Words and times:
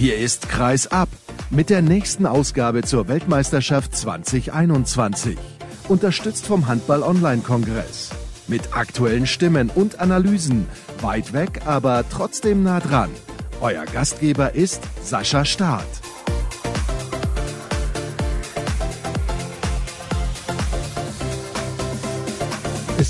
Hier 0.00 0.16
ist 0.16 0.48
Kreis 0.48 0.86
ab 0.86 1.10
mit 1.50 1.68
der 1.68 1.82
nächsten 1.82 2.24
Ausgabe 2.24 2.80
zur 2.80 3.06
Weltmeisterschaft 3.08 3.94
2021. 3.94 5.36
Unterstützt 5.88 6.46
vom 6.46 6.68
Handball-Online-Kongress. 6.68 8.08
Mit 8.48 8.74
aktuellen 8.74 9.26
Stimmen 9.26 9.68
und 9.68 10.00
Analysen. 10.00 10.66
Weit 11.02 11.34
weg, 11.34 11.60
aber 11.66 12.02
trotzdem 12.08 12.62
nah 12.62 12.80
dran. 12.80 13.10
Euer 13.60 13.84
Gastgeber 13.84 14.54
ist 14.54 14.80
Sascha 15.02 15.44
Staat. 15.44 15.84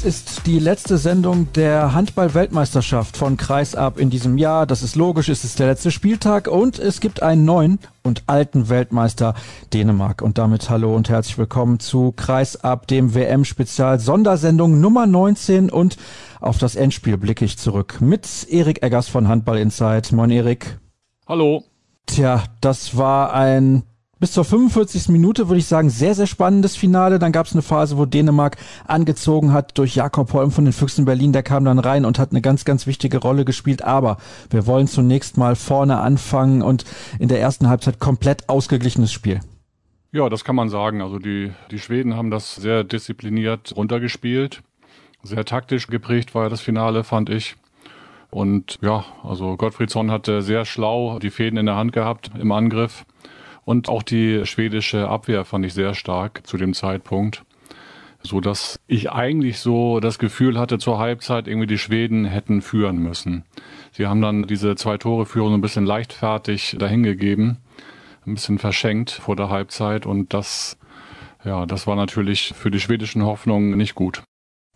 Es 0.03 0.07
ist 0.07 0.47
die 0.47 0.59
letzte 0.59 0.97
Sendung 0.97 1.53
der 1.53 1.93
Handball-Weltmeisterschaft 1.93 3.19
von 3.19 3.37
Kreisab 3.37 3.99
in 3.99 4.09
diesem 4.09 4.39
Jahr. 4.39 4.67
Das 4.67 4.83
ist 4.83 4.97
logisch, 4.97 5.29
es 5.29 5.45
ist 5.45 5.59
der 5.59 5.67
letzte 5.67 5.91
Spieltag 5.91 6.49
und 6.49 6.79
es 6.79 7.01
gibt 7.01 7.23
einen 7.23 7.45
neuen 7.45 7.79
und 8.03 8.23
alten 8.27 8.71
Weltmeister 8.71 9.35
Dänemark. 9.75 10.23
Und 10.23 10.39
damit 10.39 10.71
hallo 10.71 10.97
und 10.97 11.11
herzlich 11.11 11.37
willkommen 11.37 11.81
zu 11.81 12.13
Kreisab, 12.13 12.87
dem 12.87 13.15
WM-Spezial 13.15 14.01
Sondersendung 14.01 14.81
Nummer 14.81 15.07
19 15.07 15.69
und 15.69 15.99
auf 16.41 16.57
das 16.57 16.77
Endspiel 16.77 17.19
blicke 17.19 17.45
ich 17.45 17.59
zurück 17.59 17.99
mit 18.01 18.47
Erik 18.49 18.83
Eggers 18.83 19.09
von 19.09 19.29
Handball 19.29 19.59
Insight. 19.59 20.13
Moin 20.13 20.31
Erik. 20.31 20.79
Hallo. 21.27 21.65
Tja, 22.07 22.45
das 22.63 22.97
war 22.97 23.35
ein 23.35 23.83
bis 24.21 24.33
zur 24.33 24.45
45. 24.45 25.09
Minute 25.09 25.49
würde 25.49 25.59
ich 25.59 25.67
sagen, 25.67 25.89
sehr, 25.89 26.15
sehr 26.15 26.27
spannendes 26.27 26.77
Finale. 26.77 27.19
Dann 27.19 27.33
gab 27.33 27.47
es 27.47 27.53
eine 27.53 27.63
Phase, 27.63 27.97
wo 27.97 28.05
Dänemark 28.05 28.59
angezogen 28.87 29.53
hat 29.55 29.79
durch 29.79 29.95
Jakob 29.95 30.33
Holm 30.35 30.51
von 30.51 30.67
den 30.67 30.75
Füchsen 30.75 31.07
Berlin. 31.07 31.33
Der 31.33 31.43
kam 31.43 31.65
dann 31.65 31.79
rein 31.79 32.05
und 32.05 32.19
hat 32.19 32.31
eine 32.31 32.43
ganz, 32.43 32.67
ganz 32.67 32.87
wichtige 32.87 33.19
Rolle 33.19 33.47
gespielt. 33.47 33.83
Aber 33.83 34.19
wir 34.51 34.67
wollen 34.67 34.87
zunächst 34.87 35.39
mal 35.39 35.57
vorne 35.57 35.99
anfangen 35.99 36.61
und 36.61 36.85
in 37.19 37.29
der 37.29 37.41
ersten 37.41 37.69
Halbzeit 37.69 37.99
komplett 37.99 38.49
ausgeglichenes 38.51 39.11
Spiel. 39.11 39.41
Ja, 40.13 40.29
das 40.29 40.45
kann 40.45 40.57
man 40.57 40.69
sagen. 40.69 41.01
Also 41.01 41.19
die, 41.19 41.53
die 41.71 41.79
Schweden 41.79 42.15
haben 42.15 42.31
das 42.31 42.57
sehr 42.57 42.85
diszipliniert 42.85 43.75
runtergespielt. 43.75 44.63
Sehr 45.23 45.47
taktisch 45.47 45.87
geprägt 45.87 46.35
war 46.35 46.51
das 46.51 46.61
Finale, 46.61 47.05
fand 47.05 47.31
ich. 47.31 47.57
Und 48.31 48.79
ja, 48.83 49.05
also 49.25 49.57
Gottfriedsson 49.57 50.11
hatte 50.11 50.43
sehr 50.43 50.67
schlau 50.67 51.19
die 51.19 51.31
Fäden 51.31 51.59
in 51.59 51.67
der 51.67 51.77
Hand 51.77 51.93
gehabt 51.93 52.31
im 52.39 52.53
Angriff 52.53 53.05
und 53.65 53.89
auch 53.89 54.03
die 54.03 54.45
schwedische 54.47 55.09
Abwehr 55.09 55.45
fand 55.45 55.65
ich 55.67 55.75
sehr 55.75 55.95
stark 55.95 56.47
zu 56.47 56.57
dem 56.57 56.75
Zeitpunkt. 56.75 57.45
So 58.23 58.41
dass 58.41 58.79
ich 58.87 59.11
eigentlich 59.11 59.61
so 59.61 59.99
das 59.99 60.19
Gefühl 60.19 60.59
hatte 60.59 60.79
zur 60.79 60.99
Halbzeit, 60.99 61.49
irgendwie 61.49 61.67
die 61.67 61.79
Schweden 61.79 62.27
hätten 62.27 62.61
führen 62.61 62.99
müssen. 62.99 63.45
Sie 63.93 64.07
haben 64.07 64.21
dann 64.21 64.43
diese 64.47 64.77
zwei 64.77 64.99
Tore 64.99 65.25
Führung 65.25 65.55
ein 65.55 65.63
bisschen 65.63 65.87
leichtfertig 65.87 66.77
dahingegeben, 66.79 67.59
ein 68.27 68.35
bisschen 68.35 68.59
verschenkt 68.59 69.11
vor 69.11 69.37
der 69.37 69.49
Halbzeit 69.49 70.05
und 70.05 70.35
das, 70.35 70.77
ja, 71.45 71.65
das 71.65 71.87
war 71.87 71.97
natürlich 71.97 72.53
für 72.55 72.71
die 72.71 72.81
schwedischen 72.81 73.25
Hoffnungen 73.25 73.77
nicht 73.79 73.95
gut. 73.95 74.23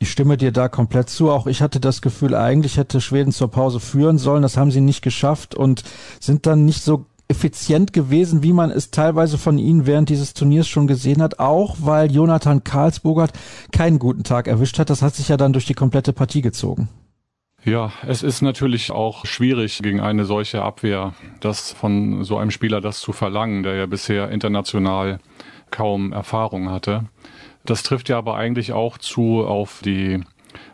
Ich 0.00 0.10
stimme 0.10 0.36
dir 0.36 0.50
da 0.50 0.68
komplett 0.68 1.08
zu. 1.08 1.30
Auch 1.30 1.46
ich 1.46 1.62
hatte 1.62 1.80
das 1.80 2.02
Gefühl, 2.02 2.34
eigentlich 2.34 2.77
hätte 2.77 3.00
Schweden 3.00 3.32
zur 3.32 3.50
Pause 3.50 3.78
führen 3.78 4.18
sollen. 4.18 4.42
Das 4.42 4.56
haben 4.56 4.70
sie 4.70 4.80
nicht 4.80 5.02
geschafft 5.02 5.55
und 5.55 5.84
sind 6.20 6.46
dann 6.46 6.64
nicht 6.64 6.82
so 6.82 7.06
effizient 7.28 7.92
gewesen, 7.92 8.42
wie 8.42 8.53
man 8.53 8.70
es 8.70 8.91
teilweise 8.91 9.39
von 9.39 9.58
ihnen 9.58 9.86
während 9.86 10.08
dieses 10.08 10.34
Turniers 10.34 10.69
schon 10.69 10.86
gesehen 10.86 11.22
hat, 11.22 11.39
auch 11.39 11.77
weil 11.80 12.12
Jonathan 12.12 12.64
Karlsburgert 12.64 13.33
keinen 13.72 13.98
guten 13.98 14.25
Tag 14.25 14.47
erwischt 14.47 14.78
hat. 14.78 14.91
Das 14.91 15.03
hat 15.03 15.14
sich 15.14 15.28
ja 15.28 15.36
dann 15.36 15.52
durch 15.52 15.64
die 15.67 15.75
komplette 15.75 16.12
Partie 16.12 16.42
gezogen. 16.42 16.89
Ja, 17.64 17.92
es 18.06 18.22
ist 18.22 18.42
natürlich 18.42 18.91
auch 18.91 19.25
schwierig 19.25 19.80
gegen 19.83 20.00
eine 20.00 20.27
solche 20.27 20.61
Abwehr, 20.61 21.14
das 21.41 21.72
von 21.72 22.22
so 22.22 22.36
einem 22.36 22.51
Spieler 22.51 22.83
das 22.83 23.01
zu 23.01 23.12
verlangen, 23.12 23.62
der 23.62 23.74
ja 23.77 23.86
bisher 23.86 24.30
international 24.30 25.18
kaum 25.70 26.12
Erfahrung 26.12 26.68
hatte. 26.68 27.06
Das 27.64 27.83
trifft 27.83 28.11
ja 28.11 28.18
aber 28.18 28.36
eigentlich 28.36 28.73
auch 28.73 28.98
zu 28.98 29.46
auf 29.46 29.80
die 29.83 30.23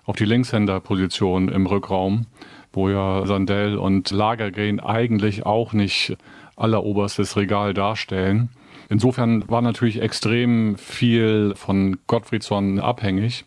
auf 0.05 0.17
die 0.17 0.25
Linkshänderposition 0.25 1.49
im 1.49 1.67
Rückraum, 1.67 2.27
wo 2.72 2.91
ja 2.91 3.25
Sandell 3.25 3.78
und 3.78 4.11
Lagergren 4.11 4.81
eigentlich 4.81 5.47
auch 5.47 5.72
nicht 5.72 6.17
alleroberstes 6.60 7.37
Regal 7.37 7.75
darstellen. 7.75 8.50
Insofern 8.88 9.48
war 9.48 9.62
natürlich 9.62 10.03
extrem 10.03 10.76
viel 10.76 11.54
von 11.56 11.98
Gottfriedsson 12.06 12.81
abhängig. 12.81 13.44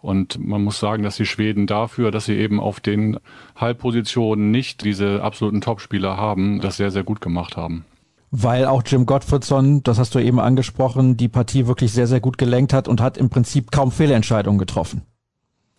Und 0.00 0.38
man 0.38 0.62
muss 0.62 0.78
sagen, 0.78 1.02
dass 1.02 1.16
die 1.16 1.26
Schweden 1.26 1.66
dafür, 1.66 2.10
dass 2.10 2.26
sie 2.26 2.36
eben 2.36 2.60
auf 2.60 2.80
den 2.80 3.18
Halbpositionen 3.56 4.50
nicht 4.50 4.84
diese 4.84 5.22
absoluten 5.22 5.60
Topspieler 5.60 6.16
haben, 6.16 6.60
das 6.60 6.76
sehr, 6.76 6.90
sehr 6.90 7.02
gut 7.02 7.20
gemacht 7.20 7.56
haben. 7.56 7.84
Weil 8.30 8.66
auch 8.66 8.82
Jim 8.84 9.06
Gottfriedson, 9.06 9.82
das 9.82 9.98
hast 9.98 10.14
du 10.14 10.18
eben 10.18 10.38
angesprochen, 10.38 11.16
die 11.16 11.28
Partie 11.28 11.66
wirklich 11.66 11.92
sehr, 11.92 12.06
sehr 12.06 12.20
gut 12.20 12.38
gelenkt 12.38 12.72
hat 12.72 12.86
und 12.86 13.00
hat 13.00 13.16
im 13.16 13.30
Prinzip 13.30 13.70
kaum 13.70 13.90
Fehlentscheidungen 13.90 14.58
getroffen. 14.58 15.02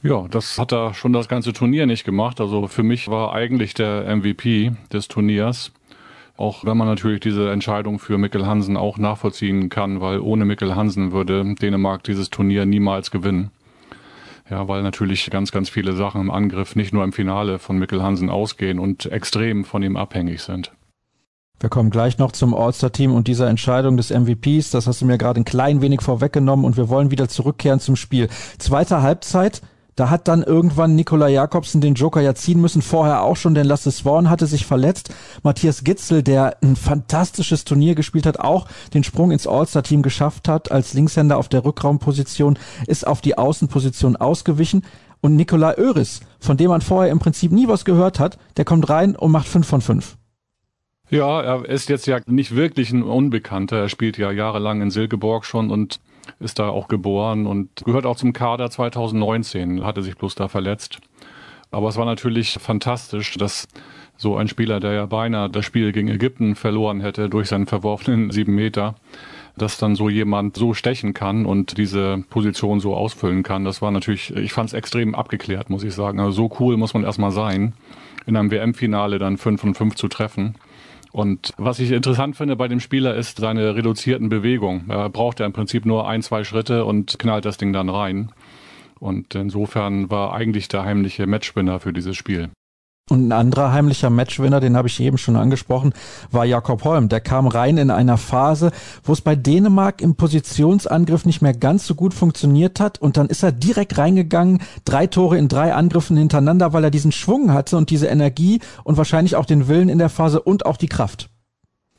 Ja, 0.01 0.27
das 0.29 0.57
hat 0.57 0.71
er 0.71 0.93
schon 0.93 1.13
das 1.13 1.27
ganze 1.27 1.53
Turnier 1.53 1.85
nicht 1.85 2.05
gemacht. 2.05 2.41
Also 2.41 2.67
für 2.67 2.83
mich 2.83 3.07
war 3.07 3.33
eigentlich 3.33 3.73
der 3.73 4.15
MVP 4.15 4.71
des 4.91 5.07
Turniers. 5.07 5.71
Auch 6.39 6.63
wenn 6.63 6.77
man 6.77 6.87
natürlich 6.87 7.19
diese 7.19 7.51
Entscheidung 7.51 7.99
für 7.99 8.17
Mikkel 8.17 8.47
Hansen 8.47 8.77
auch 8.77 8.97
nachvollziehen 8.97 9.67
kann, 9.67 9.99
weil 9.99 10.21
ohne 10.21 10.45
Mikkel 10.45 10.73
Hansen 10.73 11.11
würde 11.11 11.53
Dänemark 11.55 12.01
dieses 12.03 12.29
Turnier 12.29 12.65
niemals 12.65 13.11
gewinnen. 13.11 13.51
Ja, 14.49 14.69
weil 14.69 14.81
natürlich 14.81 15.29
ganz, 15.31 15.51
ganz 15.51 15.67
viele 15.67 15.97
Sachen 15.97 16.21
im 16.21 16.31
Angriff 16.31 16.77
nicht 16.77 16.93
nur 16.93 17.03
im 17.03 17.11
Finale 17.11 17.59
von 17.59 17.77
Mikkel 17.77 18.01
Hansen 18.01 18.29
ausgehen 18.29 18.79
und 18.79 19.05
extrem 19.07 19.65
von 19.65 19.83
ihm 19.83 19.97
abhängig 19.97 20.41
sind. 20.41 20.71
Wir 21.59 21.67
kommen 21.67 21.89
gleich 21.89 22.19
noch 22.19 22.31
zum 22.31 22.53
All-Star-Team 22.53 23.13
und 23.13 23.27
dieser 23.27 23.49
Entscheidung 23.49 23.97
des 23.97 24.09
MVPs. 24.09 24.71
Das 24.71 24.87
hast 24.87 25.01
du 25.01 25.05
mir 25.05 25.17
gerade 25.17 25.41
ein 25.41 25.45
klein 25.45 25.81
wenig 25.81 26.01
vorweggenommen 26.01 26.63
und 26.63 26.77
wir 26.77 26.87
wollen 26.87 27.11
wieder 27.11 27.27
zurückkehren 27.27 27.81
zum 27.81 27.97
Spiel. 27.97 28.29
Zweite 28.59 29.01
Halbzeit. 29.01 29.61
Da 29.99 30.09
hat 30.09 30.29
dann 30.29 30.43
irgendwann 30.43 30.95
Nikola 30.95 31.27
Jakobsen 31.27 31.81
den 31.81 31.95
Joker 31.95 32.21
ja 32.21 32.33
ziehen 32.33 32.61
müssen, 32.61 32.81
vorher 32.81 33.21
auch 33.21 33.35
schon, 33.35 33.53
denn 33.53 33.65
Lasse 33.65 33.91
Swan 33.91 34.29
hatte 34.29 34.45
sich 34.45 34.65
verletzt. 34.65 35.13
Matthias 35.43 35.83
Gitzel, 35.83 36.23
der 36.23 36.55
ein 36.63 36.77
fantastisches 36.77 37.65
Turnier 37.65 37.95
gespielt 37.95 38.25
hat, 38.25 38.39
auch 38.39 38.67
den 38.93 39.03
Sprung 39.03 39.31
ins 39.31 39.45
All-Star-Team 39.45 40.01
geschafft 40.01 40.47
hat, 40.47 40.71
als 40.71 40.93
Linkshänder 40.93 41.37
auf 41.37 41.49
der 41.49 41.65
Rückraumposition, 41.65 42.57
ist 42.87 43.05
auf 43.05 43.19
die 43.19 43.37
Außenposition 43.37 44.15
ausgewichen. 44.15 44.85
Und 45.19 45.35
Nikola 45.35 45.77
Öris, 45.77 46.21
von 46.39 46.55
dem 46.55 46.69
man 46.69 46.79
vorher 46.79 47.11
im 47.11 47.19
Prinzip 47.19 47.51
nie 47.51 47.67
was 47.67 47.83
gehört 47.83 48.21
hat, 48.21 48.37
der 48.55 48.63
kommt 48.63 48.87
rein 48.89 49.17
und 49.17 49.31
macht 49.31 49.49
5 49.49 49.67
von 49.67 49.81
5. 49.81 50.15
Ja, 51.09 51.41
er 51.41 51.65
ist 51.65 51.89
jetzt 51.89 52.07
ja 52.07 52.19
nicht 52.25 52.55
wirklich 52.55 52.91
ein 52.91 53.03
Unbekannter. 53.03 53.75
Er 53.79 53.89
spielt 53.89 54.17
ja 54.17 54.31
jahrelang 54.31 54.81
in 54.81 54.91
Silkeborg 54.91 55.43
schon 55.43 55.71
und 55.71 55.99
ist 56.39 56.59
da 56.59 56.69
auch 56.69 56.87
geboren 56.87 57.47
und 57.47 57.69
gehört 57.85 58.05
auch 58.05 58.15
zum 58.15 58.33
Kader 58.33 58.69
2019, 58.69 59.83
hatte 59.83 60.01
sich 60.01 60.15
bloß 60.17 60.35
da 60.35 60.47
verletzt. 60.47 60.99
Aber 61.71 61.87
es 61.89 61.97
war 61.97 62.05
natürlich 62.05 62.53
fantastisch, 62.53 63.35
dass 63.37 63.67
so 64.17 64.35
ein 64.35 64.47
Spieler, 64.47 64.79
der 64.79 64.93
ja 64.93 65.05
beinahe 65.05 65.49
das 65.49 65.65
Spiel 65.65 65.91
gegen 65.91 66.09
Ägypten 66.09 66.55
verloren 66.55 66.99
hätte 66.99 67.29
durch 67.29 67.47
seinen 67.47 67.67
verworfenen 67.67 68.31
sieben 68.31 68.55
Meter, 68.55 68.95
dass 69.57 69.77
dann 69.77 69.95
so 69.95 70.09
jemand 70.09 70.57
so 70.57 70.73
stechen 70.73 71.13
kann 71.13 71.45
und 71.45 71.77
diese 71.77 72.23
Position 72.29 72.79
so 72.79 72.95
ausfüllen 72.95 73.43
kann. 73.43 73.65
Das 73.65 73.81
war 73.81 73.91
natürlich, 73.91 74.35
ich 74.35 74.53
fand 74.53 74.69
es 74.69 74.73
extrem 74.73 75.15
abgeklärt, 75.15 75.69
muss 75.69 75.83
ich 75.83 75.93
sagen. 75.93 76.19
Also 76.19 76.31
so 76.31 76.55
cool 76.59 76.77
muss 76.77 76.93
man 76.93 77.03
erstmal 77.03 77.31
sein, 77.31 77.73
in 78.25 78.35
einem 78.35 78.51
WM-Finale 78.51 79.19
dann 79.19 79.37
5 79.37 79.61
von 79.61 79.73
5 79.73 79.95
zu 79.95 80.07
treffen. 80.07 80.55
Und 81.11 81.53
was 81.57 81.79
ich 81.79 81.91
interessant 81.91 82.35
finde 82.35 82.55
bei 82.55 82.67
dem 82.67 82.79
Spieler 82.79 83.15
ist 83.15 83.39
seine 83.39 83.75
reduzierten 83.75 84.29
Bewegungen. 84.29 84.89
Er 84.89 85.09
braucht 85.09 85.39
ja 85.39 85.45
im 85.45 85.53
Prinzip 85.53 85.85
nur 85.85 86.07
ein, 86.07 86.21
zwei 86.21 86.43
Schritte 86.43 86.85
und 86.85 87.17
knallt 87.17 87.45
das 87.45 87.57
Ding 87.57 87.73
dann 87.73 87.89
rein. 87.89 88.31
Und 88.99 89.33
insofern 89.33 90.09
war 90.11 90.33
eigentlich 90.33 90.67
der 90.67 90.83
heimliche 90.83 91.25
Matchwinner 91.25 91.79
für 91.79 91.93
dieses 91.93 92.15
Spiel. 92.15 92.49
Und 93.09 93.27
ein 93.27 93.31
anderer 93.31 93.71
heimlicher 93.71 94.11
Matchwinner, 94.11 94.59
den 94.59 94.77
habe 94.77 94.87
ich 94.87 94.99
eben 94.99 95.17
schon 95.17 95.35
angesprochen, 95.35 95.93
war 96.31 96.45
Jakob 96.45 96.83
Holm. 96.83 97.09
Der 97.09 97.21
kam 97.21 97.47
rein 97.47 97.77
in 97.77 97.89
einer 97.89 98.17
Phase, 98.17 98.71
wo 99.03 99.13
es 99.13 99.21
bei 99.21 99.35
Dänemark 99.35 100.01
im 100.01 100.15
Positionsangriff 100.15 101.25
nicht 101.25 101.41
mehr 101.41 101.53
ganz 101.53 101.87
so 101.87 101.95
gut 101.95 102.13
funktioniert 102.13 102.79
hat. 102.79 103.01
Und 103.01 103.17
dann 103.17 103.27
ist 103.27 103.41
er 103.41 103.51
direkt 103.51 103.97
reingegangen, 103.97 104.61
drei 104.85 105.07
Tore 105.07 105.39
in 105.39 105.47
drei 105.47 105.73
Angriffen 105.73 106.17
hintereinander, 106.17 106.71
weil 106.71 106.83
er 106.83 106.91
diesen 106.91 107.11
Schwung 107.11 107.51
hatte 107.51 107.77
und 107.77 107.89
diese 107.89 108.07
Energie 108.07 108.59
und 108.83 108.97
wahrscheinlich 108.97 109.35
auch 109.35 109.45
den 109.45 109.67
Willen 109.67 109.89
in 109.89 109.97
der 109.97 110.09
Phase 110.09 110.39
und 110.39 110.67
auch 110.67 110.77
die 110.77 110.87
Kraft. 110.87 111.29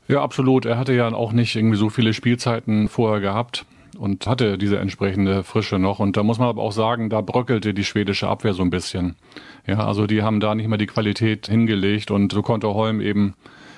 Ja, 0.07 0.21
absolut. 0.21 0.65
Er 0.65 0.77
hatte 0.77 0.93
ja 0.93 1.11
auch 1.13 1.33
nicht 1.33 1.55
irgendwie 1.55 1.77
so 1.77 1.89
viele 1.89 2.13
Spielzeiten 2.13 2.87
vorher 2.87 3.19
gehabt 3.19 3.65
und 3.97 4.27
hatte 4.27 4.57
diese 4.57 4.79
entsprechende 4.79 5.43
Frische 5.43 5.79
noch. 5.79 5.99
Und 5.99 6.17
da 6.17 6.23
muss 6.23 6.39
man 6.39 6.47
aber 6.47 6.61
auch 6.61 6.71
sagen, 6.71 7.09
da 7.09 7.21
bröckelte 7.21 7.73
die 7.73 7.83
schwedische 7.83 8.27
Abwehr 8.27 8.53
so 8.53 8.63
ein 8.63 8.69
bisschen. 8.69 9.15
Ja, 9.67 9.85
also 9.85 10.07
die 10.07 10.23
haben 10.23 10.39
da 10.39 10.55
nicht 10.55 10.67
mehr 10.67 10.77
die 10.77 10.87
Qualität 10.87 11.47
hingelegt 11.47 12.11
und 12.11 12.31
so 12.31 12.41
konnte 12.41 12.73
Holm 12.73 13.01
eben 13.01 13.35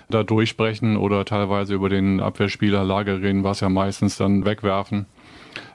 da 0.10 0.24
durchbrechen 0.24 0.98
oder 0.98 1.26
teilweise 1.26 1.74
über 1.74 1.90
den 1.90 2.20
Abwehrspieler 2.20 2.84
Lagerin 2.84 3.44
was 3.44 3.62
ja 3.62 3.70
meistens 3.70 4.18
dann 4.18 4.46
wegwerfen. 4.46 5.06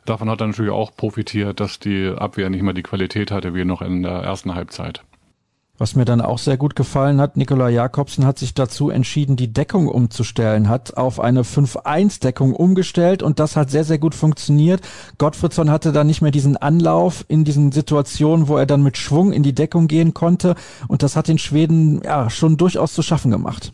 Davon 0.04 0.30
hat 0.30 0.40
er 0.40 0.46
natürlich 0.46 0.72
auch 0.72 0.94
profitiert, 0.96 1.60
dass 1.60 1.78
die 1.78 2.08
Abwehr 2.16 2.50
nicht 2.50 2.62
mehr 2.62 2.74
die 2.74 2.82
Qualität 2.82 3.30
hatte 3.30 3.54
wie 3.54 3.64
noch 3.64 3.82
in 3.82 4.02
der 4.02 4.12
ersten 4.12 4.54
Halbzeit. 4.54 5.02
Was 5.80 5.94
mir 5.94 6.04
dann 6.04 6.20
auch 6.20 6.38
sehr 6.38 6.56
gut 6.56 6.74
gefallen 6.74 7.20
hat, 7.20 7.36
Nikola 7.36 7.68
Jakobsen 7.68 8.26
hat 8.26 8.36
sich 8.36 8.52
dazu 8.52 8.90
entschieden, 8.90 9.36
die 9.36 9.52
Deckung 9.52 9.86
umzustellen, 9.86 10.68
hat 10.68 10.96
auf 10.96 11.20
eine 11.20 11.42
5-1-Deckung 11.42 12.52
umgestellt 12.52 13.22
und 13.22 13.38
das 13.38 13.54
hat 13.54 13.70
sehr, 13.70 13.84
sehr 13.84 13.98
gut 13.98 14.16
funktioniert. 14.16 14.80
Gottfriedson 15.18 15.70
hatte 15.70 15.92
da 15.92 16.02
nicht 16.02 16.20
mehr 16.20 16.32
diesen 16.32 16.56
Anlauf 16.56 17.24
in 17.28 17.44
diesen 17.44 17.70
Situationen, 17.70 18.48
wo 18.48 18.56
er 18.56 18.66
dann 18.66 18.82
mit 18.82 18.98
Schwung 18.98 19.32
in 19.32 19.44
die 19.44 19.54
Deckung 19.54 19.86
gehen 19.86 20.14
konnte 20.14 20.56
und 20.88 21.04
das 21.04 21.14
hat 21.14 21.28
den 21.28 21.38
Schweden 21.38 22.02
ja 22.02 22.28
schon 22.28 22.56
durchaus 22.56 22.92
zu 22.92 23.02
schaffen 23.02 23.30
gemacht. 23.30 23.72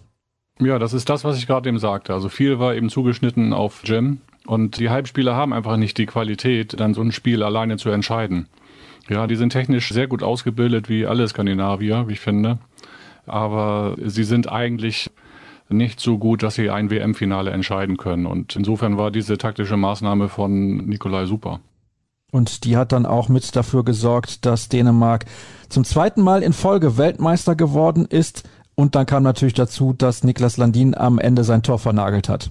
Ja, 0.61 0.79
das 0.79 0.93
ist 0.93 1.09
das, 1.09 1.25
was 1.25 1.39
ich 1.39 1.47
gerade 1.47 1.71
eben 1.71 1.79
sagte. 1.79 2.13
Also 2.13 2.29
viel 2.29 2.59
war 2.59 2.75
eben 2.75 2.91
zugeschnitten 2.91 3.55
auf 3.55 3.81
Jim 3.83 4.21
und 4.47 4.79
die 4.79 4.91
Halbspieler 4.91 5.35
haben 5.35 5.55
einfach 5.55 5.79
nicht 5.79 5.97
die 5.97 6.07
Qualität, 6.07 6.79
dann 6.79 6.93
so 6.93 7.01
ein 7.01 7.13
Spiel 7.13 7.43
alleine 7.43 7.79
zu 7.79 7.89
entscheiden. 7.89 8.47
Ja, 9.09 9.27
die 9.27 9.37
sind 9.37 9.51
technisch 9.51 9.91
sehr 9.91 10.07
gut 10.07 10.23
ausgebildet, 10.23 10.89
wie 10.89 11.07
alle 11.07 11.29
Skandinavier, 11.29 12.09
wie 12.09 12.15
ich 12.15 12.21
finde. 12.21 12.59
Aber 13.27 13.97
sie 14.05 14.25
sind 14.25 14.51
eigentlich 14.51 15.11
nicht 15.69 16.01
so 16.01 16.19
gut, 16.19 16.43
dass 16.43 16.55
sie 16.55 16.71
ein 16.71 16.91
WM-Finale 16.91 17.51
entscheiden 17.51 17.97
können. 17.97 18.27
Und 18.27 18.57
insofern 18.57 18.97
war 18.97 19.11
diese 19.11 19.39
taktische 19.39 19.77
Maßnahme 19.77 20.29
von 20.29 20.77
Nikolai 20.77 21.27
super. 21.27 21.61
Und 22.31 22.65
die 22.65 22.77
hat 22.77 22.93
dann 22.93 23.07
auch 23.07 23.29
mit 23.29 23.55
dafür 23.55 23.85
gesorgt, 23.85 24.45
dass 24.45 24.69
Dänemark 24.69 25.25
zum 25.69 25.85
zweiten 25.85 26.23
Mal 26.23 26.43
in 26.43 26.53
Folge 26.53 26.99
Weltmeister 26.99 27.55
geworden 27.55 28.07
ist. 28.07 28.49
Und 28.75 28.95
dann 28.95 29.07
kam 29.07 29.23
natürlich 29.23 29.55
dazu, 29.55 29.93
dass 29.93 30.25
Niklas 30.25 30.57
Landin 30.57 30.97
am 30.97 31.19
Ende 31.19 31.45
sein 31.45 31.63
Tor 31.63 31.79
vernagelt 31.79 32.29
hat. 32.29 32.51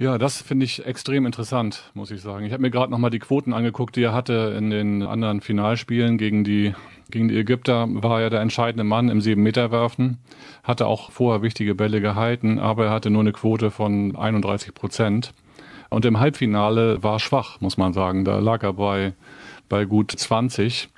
Ja, 0.00 0.16
das 0.16 0.40
finde 0.40 0.64
ich 0.64 0.86
extrem 0.86 1.26
interessant, 1.26 1.90
muss 1.92 2.10
ich 2.10 2.22
sagen. 2.22 2.46
Ich 2.46 2.52
habe 2.54 2.62
mir 2.62 2.70
gerade 2.70 2.90
nochmal 2.90 3.10
die 3.10 3.18
Quoten 3.18 3.52
angeguckt, 3.52 3.96
die 3.96 4.02
er 4.02 4.14
hatte 4.14 4.54
in 4.56 4.70
den 4.70 5.02
anderen 5.02 5.42
Finalspielen 5.42 6.16
gegen 6.16 6.42
die, 6.42 6.72
gegen 7.10 7.28
die 7.28 7.36
Ägypter. 7.36 7.86
War 7.86 8.22
er 8.22 8.30
der 8.30 8.40
entscheidende 8.40 8.82
Mann 8.82 9.10
im 9.10 9.18
7-Meter-Werfen, 9.18 10.16
hatte 10.62 10.86
auch 10.86 11.10
vorher 11.10 11.42
wichtige 11.42 11.74
Bälle 11.74 12.00
gehalten, 12.00 12.58
aber 12.58 12.86
er 12.86 12.92
hatte 12.92 13.10
nur 13.10 13.20
eine 13.20 13.32
Quote 13.32 13.70
von 13.70 14.16
31 14.16 14.72
Prozent. 14.72 15.34
Und 15.90 16.06
im 16.06 16.18
Halbfinale 16.18 17.02
war 17.02 17.20
schwach, 17.20 17.60
muss 17.60 17.76
man 17.76 17.92
sagen. 17.92 18.24
Da 18.24 18.38
lag 18.38 18.62
er 18.62 18.72
bei, 18.72 19.12
bei 19.68 19.84
gut 19.84 20.12
20. 20.12 20.88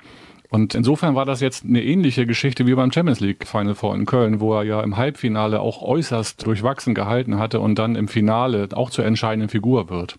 Und 0.53 0.75
insofern 0.75 1.15
war 1.15 1.25
das 1.25 1.41
jetzt 1.41 1.65
eine 1.65 1.83
ähnliche 1.83 2.27
Geschichte 2.27 2.67
wie 2.67 2.75
beim 2.75 2.93
Champions 2.93 3.21
League 3.21 3.47
Final 3.47 3.75
Four 3.75 3.95
in 3.95 4.05
Köln, 4.05 4.39
wo 4.39 4.55
er 4.55 4.65
ja 4.65 4.83
im 4.83 4.99
Halbfinale 4.99 5.61
auch 5.61 5.81
äußerst 5.81 6.45
durchwachsen 6.47 6.95
gehalten 6.95 7.39
hatte 7.39 7.59
und 7.59 7.79
dann 7.79 7.97
im 7.97 8.07
Finale 8.07 8.69
auch 8.75 8.91
zur 8.91 9.07
entscheidenden 9.07 9.49
Figur 9.49 9.89
wird. 9.89 10.17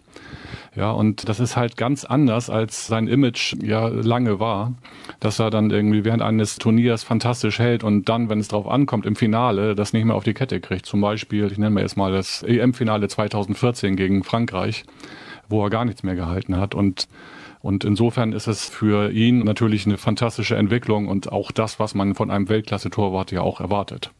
Ja, 0.76 0.90
und 0.90 1.30
das 1.30 1.40
ist 1.40 1.56
halt 1.56 1.78
ganz 1.78 2.04
anders, 2.04 2.50
als 2.50 2.88
sein 2.88 3.08
Image 3.08 3.54
ja 3.62 3.88
lange 3.90 4.40
war, 4.40 4.74
dass 5.20 5.38
er 5.38 5.52
dann 5.52 5.70
irgendwie 5.70 6.04
während 6.04 6.24
eines 6.24 6.56
Turniers 6.56 7.04
fantastisch 7.04 7.60
hält 7.60 7.84
und 7.84 8.10
dann, 8.10 8.28
wenn 8.28 8.40
es 8.40 8.48
drauf 8.48 8.68
ankommt, 8.68 9.06
im 9.06 9.16
Finale 9.16 9.76
das 9.76 9.94
nicht 9.94 10.06
mehr 10.06 10.16
auf 10.16 10.24
die 10.24 10.34
Kette 10.34 10.60
kriegt. 10.60 10.88
Zum 10.88 11.00
Beispiel, 11.00 11.46
ich 11.52 11.60
nenne 11.60 11.76
mir 11.76 11.82
jetzt 11.82 11.96
mal 11.96 12.12
das 12.12 12.42
EM-Finale 12.42 13.08
2014 13.08 13.96
gegen 13.96 14.24
Frankreich, 14.24 14.84
wo 15.48 15.64
er 15.64 15.70
gar 15.70 15.86
nichts 15.86 16.02
mehr 16.02 16.16
gehalten 16.16 16.58
hat 16.58 16.74
und 16.74 17.08
und 17.64 17.86
insofern 17.86 18.34
ist 18.34 18.48
es 18.48 18.68
für 18.68 19.10
ihn 19.12 19.40
natürlich 19.40 19.86
eine 19.86 19.98
fantastische 19.98 20.58
Entwicklung 20.58 21.08
und 21.08 21.32
auch 21.32 21.50
das, 21.50 21.80
was 21.80 21.96
man 21.96 22.14
von 22.14 22.30
einem 22.30 22.50
Weltklasse-Torwart 22.50 23.32
ja 23.32 23.40
auch 23.40 23.62
erwartet. 23.62 24.12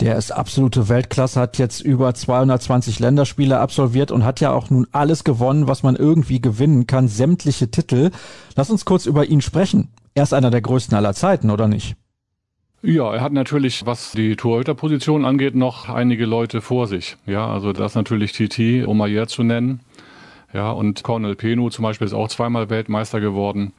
Der 0.00 0.16
ist 0.16 0.30
absolute 0.30 0.88
Weltklasse, 0.88 1.38
hat 1.38 1.58
jetzt 1.58 1.82
über 1.82 2.14
220 2.14 2.98
Länderspiele 2.98 3.60
absolviert 3.60 4.10
und 4.10 4.24
hat 4.24 4.40
ja 4.40 4.52
auch 4.52 4.70
nun 4.70 4.86
alles 4.90 5.22
gewonnen, 5.22 5.68
was 5.68 5.82
man 5.82 5.96
irgendwie 5.96 6.40
gewinnen 6.40 6.86
kann, 6.86 7.08
sämtliche 7.08 7.70
Titel. 7.70 8.10
Lass 8.56 8.70
uns 8.70 8.86
kurz 8.86 9.04
über 9.04 9.26
ihn 9.26 9.42
sprechen. 9.42 9.90
Er 10.14 10.22
ist 10.22 10.32
einer 10.32 10.50
der 10.50 10.62
größten 10.62 10.96
aller 10.96 11.12
Zeiten, 11.12 11.50
oder 11.50 11.68
nicht? 11.68 11.94
Ja, 12.80 13.14
er 13.14 13.20
hat 13.20 13.34
natürlich, 13.34 13.84
was 13.84 14.12
die 14.12 14.34
Torhüterposition 14.34 15.26
angeht, 15.26 15.54
noch 15.54 15.90
einige 15.90 16.24
Leute 16.24 16.62
vor 16.62 16.86
sich. 16.86 17.18
Ja, 17.26 17.46
also 17.48 17.74
das 17.74 17.92
ist 17.92 17.96
natürlich 17.96 18.32
Titi, 18.32 18.84
Omayer 18.86 19.28
zu 19.28 19.42
nennen. 19.42 19.80
Ja, 20.52 20.70
und 20.70 21.02
Cornel 21.02 21.34
Penu 21.34 21.70
zum 21.70 21.82
Beispiel 21.82 22.06
ist 22.06 22.12
auch 22.12 22.28
zweimal 22.28 22.68
Weltmeister 22.68 23.20
geworden. 23.20 23.72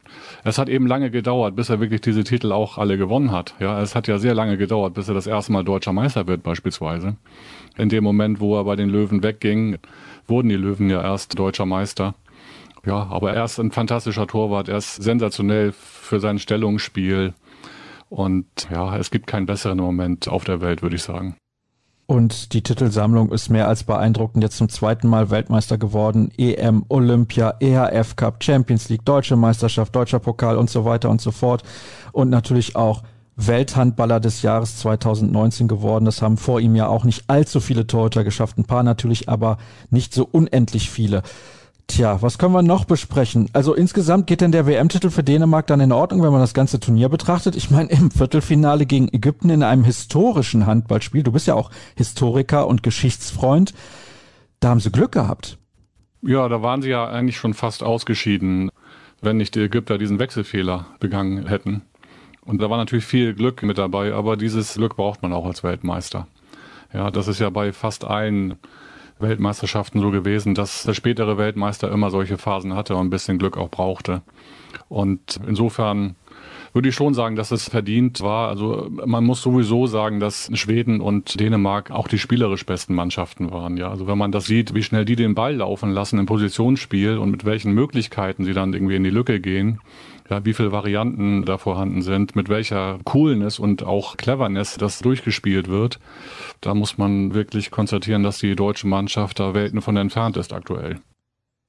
Es 0.43 0.57
hat 0.57 0.69
eben 0.69 0.87
lange 0.87 1.11
gedauert, 1.11 1.55
bis 1.55 1.69
er 1.69 1.79
wirklich 1.79 2.01
diese 2.01 2.23
Titel 2.23 2.51
auch 2.51 2.79
alle 2.79 2.97
gewonnen 2.97 3.31
hat. 3.31 3.53
Ja, 3.59 3.79
es 3.79 3.93
hat 3.93 4.07
ja 4.07 4.17
sehr 4.17 4.33
lange 4.33 4.57
gedauert, 4.57 4.95
bis 4.95 5.07
er 5.07 5.13
das 5.13 5.27
erste 5.27 5.51
Mal 5.51 5.63
deutscher 5.63 5.93
Meister 5.93 6.25
wird 6.25 6.41
beispielsweise. 6.41 7.15
In 7.77 7.89
dem 7.89 8.03
Moment, 8.03 8.39
wo 8.39 8.57
er 8.57 8.63
bei 8.63 8.75
den 8.75 8.89
Löwen 8.89 9.21
wegging, 9.21 9.77
wurden 10.27 10.49
die 10.49 10.55
Löwen 10.55 10.89
ja 10.89 11.01
erst 11.01 11.37
deutscher 11.37 11.67
Meister. 11.67 12.15
Ja, 12.85 13.07
aber 13.09 13.33
er 13.33 13.45
ist 13.45 13.59
ein 13.59 13.71
fantastischer 13.71 14.25
Torwart. 14.25 14.67
Er 14.67 14.77
ist 14.77 14.95
sensationell 14.95 15.73
für 15.73 16.19
sein 16.19 16.39
Stellungsspiel. 16.39 17.33
Und 18.09 18.45
ja, 18.71 18.97
es 18.97 19.11
gibt 19.11 19.27
keinen 19.27 19.45
besseren 19.45 19.77
Moment 19.77 20.27
auf 20.27 20.43
der 20.43 20.59
Welt, 20.59 20.81
würde 20.81 20.95
ich 20.95 21.03
sagen. 21.03 21.35
Und 22.05 22.53
die 22.53 22.61
Titelsammlung 22.61 23.31
ist 23.31 23.49
mehr 23.49 23.67
als 23.67 23.85
beeindruckend. 23.85 24.43
Jetzt 24.43 24.57
zum 24.57 24.69
zweiten 24.69 25.07
Mal 25.07 25.29
Weltmeister 25.29 25.77
geworden. 25.77 26.31
EM, 26.37 26.85
Olympia, 26.89 27.55
EHF 27.59 28.15
Cup, 28.15 28.43
Champions 28.43 28.89
League, 28.89 29.05
Deutsche 29.05 29.35
Meisterschaft, 29.35 29.95
Deutscher 29.95 30.19
Pokal 30.19 30.57
und 30.57 30.69
so 30.69 30.83
weiter 30.83 31.09
und 31.09 31.21
so 31.21 31.31
fort. 31.31 31.63
Und 32.11 32.29
natürlich 32.29 32.75
auch 32.75 33.03
Welthandballer 33.35 34.19
des 34.19 34.41
Jahres 34.41 34.77
2019 34.79 35.67
geworden. 35.67 36.05
Das 36.05 36.21
haben 36.21 36.37
vor 36.37 36.59
ihm 36.59 36.75
ja 36.75 36.87
auch 36.87 37.03
nicht 37.03 37.23
allzu 37.27 37.59
viele 37.59 37.87
Torhüter 37.87 38.23
geschafft. 38.23 38.57
Ein 38.57 38.65
paar 38.65 38.83
natürlich, 38.83 39.29
aber 39.29 39.57
nicht 39.89 40.13
so 40.13 40.27
unendlich 40.29 40.89
viele. 40.89 41.23
Tja, 41.87 42.21
was 42.21 42.37
können 42.37 42.53
wir 42.53 42.61
noch 42.61 42.85
besprechen? 42.85 43.49
Also 43.53 43.73
insgesamt 43.73 44.27
geht 44.27 44.41
denn 44.41 44.51
der 44.51 44.65
WM-Titel 44.65 45.09
für 45.09 45.23
Dänemark 45.23 45.67
dann 45.67 45.79
in 45.79 45.91
Ordnung, 45.91 46.23
wenn 46.23 46.31
man 46.31 46.39
das 46.39 46.53
ganze 46.53 46.79
Turnier 46.79 47.09
betrachtet? 47.09 47.55
Ich 47.55 47.69
meine, 47.69 47.89
im 47.89 48.09
Viertelfinale 48.09 48.85
gegen 48.85 49.09
Ägypten 49.09 49.49
in 49.49 49.63
einem 49.63 49.83
historischen 49.83 50.65
Handballspiel, 50.65 51.23
du 51.23 51.33
bist 51.33 51.47
ja 51.47 51.55
auch 51.55 51.71
Historiker 51.95 52.67
und 52.67 52.83
Geschichtsfreund, 52.83 53.73
da 54.59 54.69
haben 54.69 54.79
sie 54.79 54.91
Glück 54.91 55.11
gehabt. 55.11 55.57
Ja, 56.21 56.47
da 56.47 56.61
waren 56.61 56.81
sie 56.81 56.89
ja 56.89 57.05
eigentlich 57.05 57.37
schon 57.37 57.53
fast 57.53 57.83
ausgeschieden, 57.83 58.71
wenn 59.21 59.37
nicht 59.37 59.55
die 59.55 59.61
Ägypter 59.61 59.97
diesen 59.97 60.19
Wechselfehler 60.19 60.85
begangen 60.99 61.47
hätten. 61.47 61.81
Und 62.45 62.61
da 62.61 62.69
war 62.69 62.77
natürlich 62.77 63.05
viel 63.05 63.33
Glück 63.33 63.61
mit 63.63 63.77
dabei, 63.77 64.13
aber 64.13 64.37
dieses 64.37 64.75
Glück 64.75 64.95
braucht 64.95 65.21
man 65.21 65.33
auch 65.33 65.45
als 65.45 65.63
Weltmeister. 65.63 66.27
Ja, 66.93 67.11
das 67.11 67.27
ist 67.27 67.39
ja 67.39 67.49
bei 67.49 67.73
fast 67.73 68.05
allen 68.05 68.55
Weltmeisterschaften 69.23 69.99
so 69.99 70.11
gewesen, 70.11 70.53
dass 70.53 70.83
der 70.83 70.93
spätere 70.93 71.37
Weltmeister 71.37 71.91
immer 71.91 72.11
solche 72.11 72.37
Phasen 72.37 72.75
hatte 72.75 72.95
und 72.95 73.07
ein 73.07 73.09
bisschen 73.09 73.39
Glück 73.39 73.57
auch 73.57 73.69
brauchte. 73.69 74.21
Und 74.89 75.39
insofern 75.47 76.15
würde 76.73 76.89
ich 76.89 76.95
schon 76.95 77.13
sagen, 77.13 77.35
dass 77.35 77.51
es 77.51 77.69
verdient 77.69 78.21
war. 78.21 78.49
Also 78.49 78.89
man 78.89 79.23
muss 79.23 79.41
sowieso 79.41 79.85
sagen, 79.87 80.19
dass 80.19 80.49
Schweden 80.53 81.01
und 81.01 81.39
Dänemark 81.39 81.91
auch 81.91 82.07
die 82.07 82.17
spielerisch 82.17 82.65
besten 82.65 82.95
Mannschaften 82.95 83.51
waren. 83.51 83.77
Ja, 83.77 83.89
also 83.89 84.07
wenn 84.07 84.17
man 84.17 84.31
das 84.31 84.45
sieht, 84.45 84.73
wie 84.73 84.83
schnell 84.83 85.05
die 85.05 85.15
den 85.15 85.35
Ball 85.35 85.55
laufen 85.55 85.91
lassen 85.91 86.19
im 86.19 86.25
Positionsspiel 86.25 87.17
und 87.17 87.29
mit 87.29 87.45
welchen 87.45 87.73
Möglichkeiten 87.73 88.43
sie 88.43 88.53
dann 88.53 88.73
irgendwie 88.73 88.95
in 88.95 89.03
die 89.03 89.11
Lücke 89.11 89.39
gehen, 89.39 89.79
ja, 90.29 90.43
wie 90.45 90.53
viele 90.53 90.71
Varianten 90.71 91.45
da 91.45 91.57
vorhanden 91.57 92.01
sind, 92.01 92.35
mit 92.35 92.49
welcher 92.49 92.97
Coolness 93.03 93.59
und 93.59 93.83
auch 93.83 94.17
Cleverness 94.17 94.77
das 94.77 94.99
durchgespielt 94.99 95.67
wird. 95.67 95.99
Da 96.61 96.73
muss 96.73 96.97
man 96.97 97.33
wirklich 97.35 97.69
konstatieren, 97.69 98.23
dass 98.23 98.39
die 98.39 98.55
deutsche 98.55 98.87
Mannschaft 98.87 99.39
da 99.39 99.53
Welten 99.53 99.81
von 99.81 99.95
entfernt 99.97 100.37
ist 100.37 100.53
aktuell. 100.53 100.99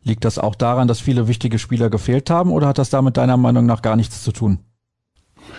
Liegt 0.02 0.24
das 0.24 0.38
auch 0.38 0.54
daran, 0.54 0.86
dass 0.86 1.00
viele 1.00 1.28
wichtige 1.28 1.58
Spieler 1.58 1.90
gefehlt 1.90 2.30
haben 2.30 2.52
oder 2.52 2.68
hat 2.68 2.78
das 2.78 2.90
damit 2.90 3.16
deiner 3.16 3.36
Meinung 3.36 3.66
nach 3.66 3.82
gar 3.82 3.96
nichts 3.96 4.22
zu 4.22 4.32
tun? 4.32 4.58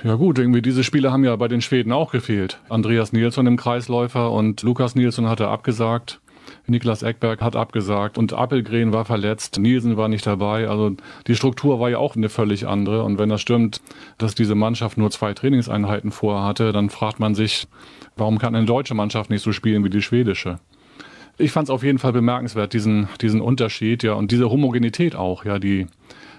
Ja 0.03 0.15
gut, 0.15 0.39
irgendwie 0.39 0.61
diese 0.61 0.83
Spiele 0.83 1.11
haben 1.11 1.23
ja 1.23 1.35
bei 1.35 1.47
den 1.47 1.61
Schweden 1.61 1.91
auch 1.91 2.11
gefehlt. 2.11 2.59
Andreas 2.69 3.13
Nilsson 3.13 3.47
im 3.47 3.57
Kreisläufer 3.57 4.31
und 4.31 4.61
Lukas 4.63 4.95
Nilsson 4.95 5.27
hatte 5.27 5.47
abgesagt. 5.47 6.19
Niklas 6.67 7.03
Eckberg 7.03 7.41
hat 7.41 7.55
abgesagt 7.55 8.17
und 8.17 8.33
Appelgren 8.33 8.93
war 8.93 9.05
verletzt, 9.05 9.57
Nielsen 9.59 9.97
war 9.97 10.07
nicht 10.07 10.25
dabei. 10.25 10.67
Also 10.67 10.95
die 11.27 11.35
Struktur 11.35 11.79
war 11.79 11.89
ja 11.89 11.97
auch 11.97 12.15
eine 12.15 12.29
völlig 12.29 12.67
andere. 12.67 13.03
Und 13.03 13.19
wenn 13.19 13.29
das 13.29 13.41
stimmt, 13.41 13.81
dass 14.17 14.35
diese 14.35 14.55
Mannschaft 14.55 14.97
nur 14.97 15.11
zwei 15.11 15.33
Trainingseinheiten 15.33 16.11
vorhatte, 16.11 16.71
dann 16.71 16.89
fragt 16.89 17.19
man 17.19 17.35
sich, 17.35 17.67
warum 18.15 18.39
kann 18.39 18.55
eine 18.55 18.65
deutsche 18.65 18.95
Mannschaft 18.95 19.29
nicht 19.29 19.43
so 19.43 19.51
spielen 19.51 19.83
wie 19.83 19.89
die 19.89 20.01
schwedische? 20.01 20.59
Ich 21.37 21.51
fand 21.51 21.67
es 21.67 21.69
auf 21.69 21.83
jeden 21.83 21.99
Fall 21.99 22.13
bemerkenswert, 22.13 22.73
diesen, 22.73 23.09
diesen 23.21 23.41
Unterschied, 23.41 24.03
ja, 24.03 24.13
und 24.13 24.31
diese 24.31 24.49
Homogenität 24.49 25.15
auch, 25.15 25.43
ja, 25.43 25.59
die, 25.59 25.87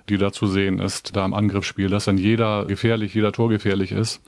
die 0.08 0.18
da 0.18 0.32
zu 0.32 0.46
sehen 0.46 0.78
ist, 0.78 1.16
da 1.16 1.24
im 1.24 1.34
Angriffsspiel, 1.34 1.88
dass 1.88 2.04
dann 2.04 2.18
jeder 2.18 2.64
gefährlich, 2.66 3.14
jeder 3.14 3.32
Tor 3.32 3.48
gefährlich 3.48 3.92
ist. 3.92 4.20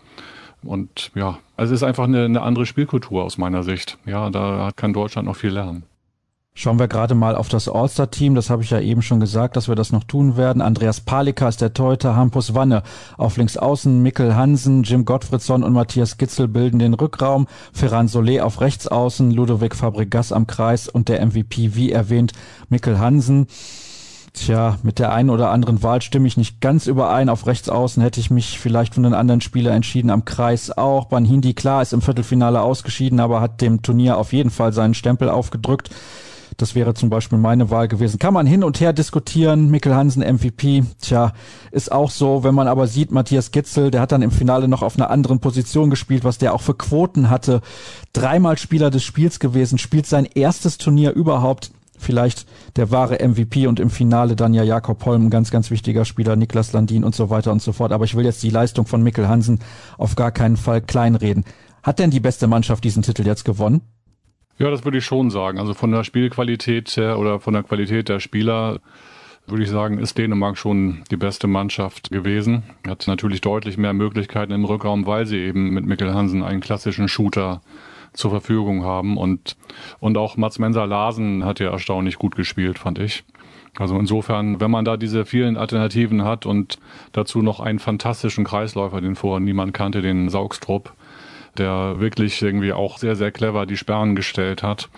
Und 0.62 1.12
ja, 1.14 1.38
also 1.56 1.75
es 1.75 1.82
ist 1.82 1.87
einfach 1.87 2.04
eine, 2.04 2.25
eine 2.25 2.42
andere 2.42 2.66
Spielkultur 2.66 3.23
aus 3.25 3.38
meiner 3.38 3.62
Sicht. 3.62 3.99
Ja, 4.06 4.30
da 4.30 4.70
kann 4.75 4.92
Deutschland 4.92 5.28
noch 5.28 5.37
viel 5.37 5.50
lernen. 5.50 5.85
Schauen 6.61 6.80
wir 6.80 6.88
gerade 6.88 7.14
mal 7.14 7.37
auf 7.37 7.49
das 7.49 7.68
All-Star-Team. 7.68 8.35
Das 8.35 8.50
habe 8.50 8.64
ich 8.64 8.70
ja 8.70 8.80
eben 8.80 9.00
schon 9.00 9.20
gesagt, 9.20 9.54
dass 9.54 9.68
wir 9.68 9.76
das 9.76 9.92
noch 9.92 10.02
tun 10.02 10.37
werden. 10.37 10.61
Andreas 10.61 11.00
Palika 11.00 11.49
ist 11.49 11.61
der 11.61 11.73
Teuter, 11.73 12.16
Hampus 12.16 12.52
Wanne 12.52 12.82
auf 13.16 13.37
links 13.37 13.56
außen, 13.56 14.02
Mikkel 14.02 14.35
Hansen, 14.35 14.82
Jim 14.82 15.04
Gottfriedsson 15.04 15.62
und 15.62 15.73
Matthias 15.73 16.18
Gitzel 16.18 16.49
bilden 16.49 16.80
den 16.80 16.94
Rückraum, 16.94 17.47
Ferran 17.73 18.08
Solé 18.08 18.40
auf 18.40 18.61
rechts 18.61 18.88
außen, 18.88 19.30
Ludovic 19.30 19.76
Fabregas 19.76 20.32
am 20.32 20.49
Kreis 20.49 20.88
und 20.88 21.08
der 21.08 21.25
MVP, 21.25 21.76
wie 21.76 21.92
erwähnt, 21.92 22.32
Mikkel 22.68 22.99
Hansen. 22.99 23.47
Tja, 24.38 24.78
mit 24.83 24.99
der 24.99 25.12
einen 25.12 25.30
oder 25.30 25.50
anderen 25.50 25.83
Wahl 25.83 26.00
stimme 26.00 26.28
ich 26.28 26.37
nicht 26.37 26.61
ganz 26.61 26.87
überein. 26.87 27.28
Auf 27.28 27.47
rechts 27.47 27.68
außen 27.68 28.02
hätte 28.02 28.21
ich 28.21 28.30
mich 28.30 28.59
vielleicht 28.59 28.95
von 28.95 29.02
den 29.02 29.14
anderen 29.14 29.40
Spieler 29.40 29.73
entschieden. 29.73 30.11
Am 30.11 30.25
Kreis 30.25 30.71
auch. 30.71 31.07
Banhindi, 31.07 31.54
klar, 31.54 31.83
ist 31.83 31.92
im 31.92 32.02
Viertelfinale 32.02 32.62
ausgeschieden, 32.62 33.21
aber 33.21 33.40
hat 33.40 33.61
dem 33.61 33.83
Turnier 33.83 34.16
auf 34.16 34.33
jeden 34.33 34.50
Fall 34.50 34.73
seinen 34.73 34.95
Stempel 34.95 35.28
aufgedrückt. 35.28 35.90
Das 36.57 36.75
wäre 36.75 36.95
zum 36.95 37.11
Beispiel 37.11 37.38
meine 37.38 37.71
Wahl 37.71 37.88
gewesen. 37.88 38.18
Kann 38.18 38.35
man 38.35 38.47
hin 38.47 38.64
und 38.64 38.80
her 38.80 38.92
diskutieren. 38.92 39.71
Mikkel 39.71 39.95
Hansen 39.95 40.23
MVP. 40.23 40.85
Tja, 41.00 41.33
ist 41.71 41.92
auch 41.92 42.11
so. 42.11 42.42
Wenn 42.42 42.54
man 42.54 42.68
aber 42.68 42.87
sieht, 42.87 43.11
Matthias 43.11 43.50
Gitzel, 43.50 43.90
der 43.90 44.00
hat 44.00 44.12
dann 44.12 44.23
im 44.23 44.30
Finale 44.30 44.68
noch 44.68 44.83
auf 44.83 44.97
einer 44.97 45.11
anderen 45.11 45.40
Position 45.40 45.90
gespielt, 45.90 46.25
was 46.25 46.38
der 46.38 46.54
auch 46.54 46.62
für 46.62 46.75
Quoten 46.75 47.28
hatte. 47.28 47.61
Dreimal 48.12 48.57
Spieler 48.57 48.90
des 48.90 49.04
Spiels 49.04 49.40
gewesen, 49.40 49.78
spielt 49.78 50.07
sein 50.07 50.25
erstes 50.25 50.78
Turnier 50.78 51.12
überhaupt 51.12 51.71
vielleicht 51.99 52.47
der 52.76 52.90
wahre 52.90 53.26
MVP 53.26 53.67
und 53.67 53.81
im 53.81 53.90
Finale 53.90 54.37
dann 54.37 54.55
ja 54.55 54.62
Jakob 54.62 55.05
Holm, 55.05 55.31
ganz, 55.31 55.50
ganz 55.50 55.71
wichtiger 55.71 56.05
Spieler, 56.05 56.37
Niklas 56.37 56.73
Landin 56.73 57.05
und 57.05 57.14
so 57.14 57.31
weiter 57.31 57.52
und 57.52 57.62
so 57.62 57.73
fort. 57.73 57.93
Aber 57.93 58.05
ich 58.05 58.14
will 58.14 58.25
jetzt 58.25 58.43
die 58.43 58.50
Leistung 58.50 58.87
von 58.87 59.02
Mikkel 59.02 59.28
Hansen 59.28 59.61
auf 59.97 60.17
gar 60.17 60.31
keinen 60.31 60.57
Fall 60.57 60.81
kleinreden. 60.81 61.45
Hat 61.83 61.99
denn 61.99 62.11
die 62.11 62.21
beste 62.21 62.47
Mannschaft 62.47 62.85
diesen 62.85 63.02
Titel 63.02 63.26
jetzt 63.26 63.45
gewonnen? 63.45 63.83
Ja, 64.59 64.71
das 64.71 64.85
würde 64.85 64.99
ich 64.99 65.05
schon 65.05 65.31
sagen. 65.31 65.59
Also 65.59 65.75
von 65.75 65.93
der 65.93 66.05
Spielqualität 66.05 66.97
her 66.97 67.19
oder 67.19 67.38
von 67.38 67.55
der 67.55 67.62
Qualität 67.62 68.09
der 68.09 68.21
Spieler 68.21 68.81
würde 69.50 69.62
ich 69.62 69.71
sagen, 69.71 69.99
ist 69.99 70.19
Dänemark 70.19 70.59
schon 70.59 71.05
die 71.11 71.17
beste 71.17 71.47
Mannschaft 71.47 72.11
gewesen. 72.11 72.64
Hat 72.87 73.07
natürlich 73.07 73.40
deutlich 73.40 73.78
mehr 73.78 73.95
Möglichkeiten 73.95 74.52
im 74.52 74.64
Rückraum, 74.64 75.07
weil 75.07 75.26
sie 75.26 75.38
eben 75.38 75.71
mit 75.71 75.87
Mikkel 75.87 76.12
Hansen 76.12 76.43
einen 76.43 76.61
klassischen 76.61 77.09
Shooter 77.09 77.62
zur 78.18 78.30
Verfügung 78.30 78.84
haben. 78.84 79.16
Und, 79.16 79.56
und 80.00 80.18
auch 80.18 80.37
Mats 80.37 80.58
Mensa 80.58 80.84
Larsen 80.84 81.44
hat 81.44 81.60
ja 81.60 81.70
erstaunlich 81.70 82.16
gut 82.16 82.37
gespielt, 82.37 82.78
fand 82.78 82.98
ich. 82.98 83.25
Also 83.78 83.98
insofern, 83.98 84.60
wenn 84.60 84.70
man 84.70 84.84
da 84.84 84.96
diese 84.96 85.25
vielen 85.25 85.56
Alternativen 85.56 86.25
hat 86.25 86.46
und 86.46 86.78
dazu 87.12 87.42
noch 87.42 87.60
einen 87.60 87.78
fantastischen 87.78 88.44
Kreisläufer, 88.44 89.00
den 89.00 89.14
vorher 89.14 89.40
niemand 89.40 89.72
kannte, 89.72 90.02
den 90.02 90.28
Saugstrupp, 90.28 90.92
der 91.56 92.00
wirklich 92.00 92.42
irgendwie 92.42 92.72
auch 92.72 92.98
sehr, 92.98 93.14
sehr 93.14 93.30
clever 93.30 93.66
die 93.66 93.76
Sperren 93.76 94.16
gestellt 94.16 94.62
hat, 94.62 94.88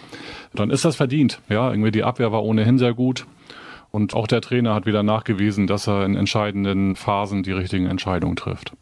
dann 0.54 0.70
ist 0.70 0.84
das 0.84 0.96
verdient. 0.96 1.40
Ja, 1.48 1.70
irgendwie 1.70 1.90
die 1.90 2.04
Abwehr 2.04 2.32
war 2.32 2.42
ohnehin 2.42 2.78
sehr 2.78 2.94
gut. 2.94 3.26
Und 3.90 4.14
auch 4.14 4.26
der 4.26 4.40
Trainer 4.40 4.74
hat 4.74 4.86
wieder 4.86 5.02
nachgewiesen, 5.02 5.66
dass 5.66 5.88
er 5.88 6.04
in 6.04 6.14
entscheidenden 6.14 6.96
Phasen 6.96 7.42
die 7.42 7.52
richtigen 7.52 7.86
Entscheidungen 7.86 8.36
trifft. 8.36 8.72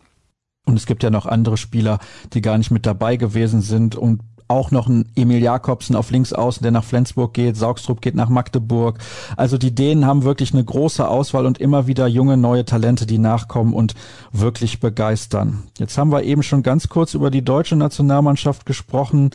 Und 0.69 0.77
es 0.77 0.87
gibt 0.87 1.03
ja 1.03 1.11
noch 1.11 1.27
andere 1.27 1.57
Spieler, 1.57 1.99
die 2.35 2.43
gar 2.43 2.59
nicht 2.59 2.71
mit 2.71 2.85
dabei 2.85 3.17
gewesen 3.17 3.63
sind 3.63 3.97
und 3.97 4.21
auch 4.49 4.71
noch 4.71 4.87
ein 4.87 5.07
Emil 5.15 5.43
Jakobsen 5.43 5.95
auf 5.95 6.11
links 6.11 6.33
außen, 6.33 6.63
der 6.63 6.73
nach 6.73 6.85
Flensburg 6.85 7.35
geht, 7.35 7.57
Saugstrup 7.57 8.01
geht 8.01 8.15
nach 8.15 8.31
Magdeburg. 8.31 8.99
Also 9.37 9.59
die 9.59 9.75
Dänen 9.75 10.07
haben 10.07 10.25
wirklich 10.25 10.55
eine 10.55 10.65
große 10.65 11.07
Auswahl 11.07 11.45
und 11.45 11.59
immer 11.59 11.87
wieder 11.87 12.07
junge 12.07 12.37
neue 12.37 12.65
Talente, 12.65 13.07
die 13.07 13.19
nachkommen 13.19 13.75
und 13.75 13.95
wirklich 14.33 14.81
begeistern. 14.81 15.65
Jetzt 15.79 15.99
haben 15.99 16.11
wir 16.11 16.23
eben 16.23 16.43
schon 16.43 16.63
ganz 16.63 16.89
kurz 16.89 17.15
über 17.15 17.31
die 17.31 17.45
deutsche 17.45 17.77
Nationalmannschaft 17.77 18.65
gesprochen. 18.65 19.31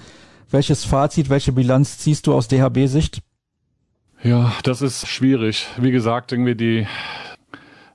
Welches 0.50 0.84
Fazit, 0.84 1.30
welche 1.30 1.52
Bilanz 1.52 2.00
ziehst 2.00 2.25
du 2.25 2.34
aus 2.34 2.48
DHB-Sicht? 2.48 3.22
Ja, 4.24 4.54
das 4.63 4.82
ist 4.82 5.08
schwierig. 5.08 5.68
Wie 5.78 5.92
gesagt, 5.92 6.32
irgendwie 6.32 6.56
die 6.56 6.88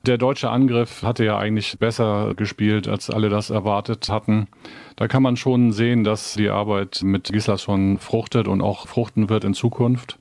der 0.07 0.19
deutsche 0.19 0.51
Angriff 0.51 1.03
hatte 1.03 1.25
ja 1.25 1.39
eigentlich 1.39 1.79
besser 1.79 2.35
gespielt, 2.37 2.89
als 2.89 3.11
alle 3.11 3.29
das 3.29 3.51
erwartet 3.51 4.09
hatten. 4.09 4.49
Da 4.97 5.09
kann 5.09 5.23
man 5.23 5.37
schon 5.37 5.73
sehen, 5.73 6.05
dass 6.05 6.35
die 6.35 6.51
Arbeit 6.51 7.01
mit 7.03 7.33
Gislason 7.33 7.99
fruchtet 7.99 8.49
und 8.49 8.61
auch 8.61 8.87
fruchten 8.87 9.29
wird 9.29 9.45
in 9.45 9.55
Zukunft. 9.55 10.19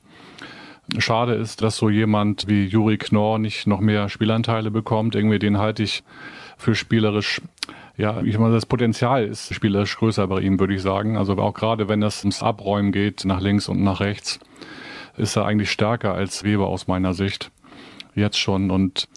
Schade 0.97 1.33
ist, 1.33 1.61
dass 1.61 1.77
so 1.77 1.89
jemand 1.89 2.47
wie 2.47 2.65
Juri 2.65 2.97
Knorr 2.97 3.39
nicht 3.39 3.67
noch 3.67 3.81
mehr 3.81 4.09
Spielanteile 4.09 4.71
bekommt. 4.71 5.15
Irgendwie 5.15 5.39
den 5.39 5.57
halte 5.57 5.83
ich 5.83 6.03
für 6.57 6.75
spielerisch 6.75 7.41
ja, 7.97 8.21
ich 8.21 8.37
meine, 8.37 8.53
das 8.53 8.67
Potenzial 8.67 9.25
ist 9.25 9.51
spielerisch 9.53 9.97
größer 9.97 10.27
bei 10.27 10.41
ihm, 10.41 10.59
würde 10.59 10.75
ich 10.75 10.83
sagen. 10.83 11.17
Also 11.17 11.35
auch 11.37 11.53
gerade 11.53 11.89
wenn 11.89 12.03
es 12.03 12.23
ums 12.23 12.43
Abräumen 12.43 12.91
geht, 12.91 13.25
nach 13.25 13.41
links 13.41 13.67
und 13.69 13.83
nach 13.83 14.01
rechts, 14.01 14.39
ist 15.17 15.35
er 15.35 15.45
eigentlich 15.45 15.71
stärker 15.71 16.13
als 16.13 16.43
Weber 16.43 16.67
aus 16.67 16.87
meiner 16.87 17.15
Sicht 17.15 17.49
jetzt 18.17 18.37
schon. 18.37 18.71
Und, 18.71 19.07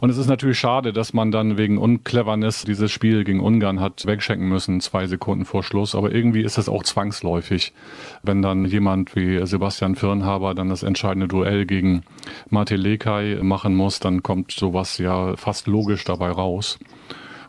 und 0.00 0.10
es 0.10 0.16
ist 0.16 0.28
natürlich 0.28 0.58
schade, 0.58 0.92
dass 0.92 1.12
man 1.12 1.30
dann 1.30 1.56
wegen 1.56 1.78
Uncleverness 1.78 2.64
dieses 2.64 2.92
Spiel 2.92 3.24
gegen 3.24 3.40
Ungarn 3.40 3.80
hat 3.80 4.06
wegschenken 4.06 4.48
müssen, 4.48 4.80
zwei 4.80 5.06
Sekunden 5.06 5.44
vor 5.44 5.62
Schluss. 5.62 5.94
Aber 5.94 6.12
irgendwie 6.12 6.42
ist 6.42 6.58
es 6.58 6.68
auch 6.68 6.82
zwangsläufig, 6.82 7.72
wenn 8.22 8.42
dann 8.42 8.64
jemand 8.64 9.16
wie 9.16 9.44
Sebastian 9.46 9.96
Firnhaber 9.96 10.54
dann 10.54 10.68
das 10.68 10.82
entscheidende 10.82 11.28
Duell 11.28 11.66
gegen 11.66 12.02
Mate 12.48 12.76
Lekai 12.76 13.38
machen 13.42 13.74
muss, 13.74 14.00
dann 14.00 14.22
kommt 14.22 14.52
sowas 14.52 14.98
ja 14.98 15.36
fast 15.36 15.66
logisch 15.66 16.04
dabei 16.04 16.30
raus. 16.30 16.78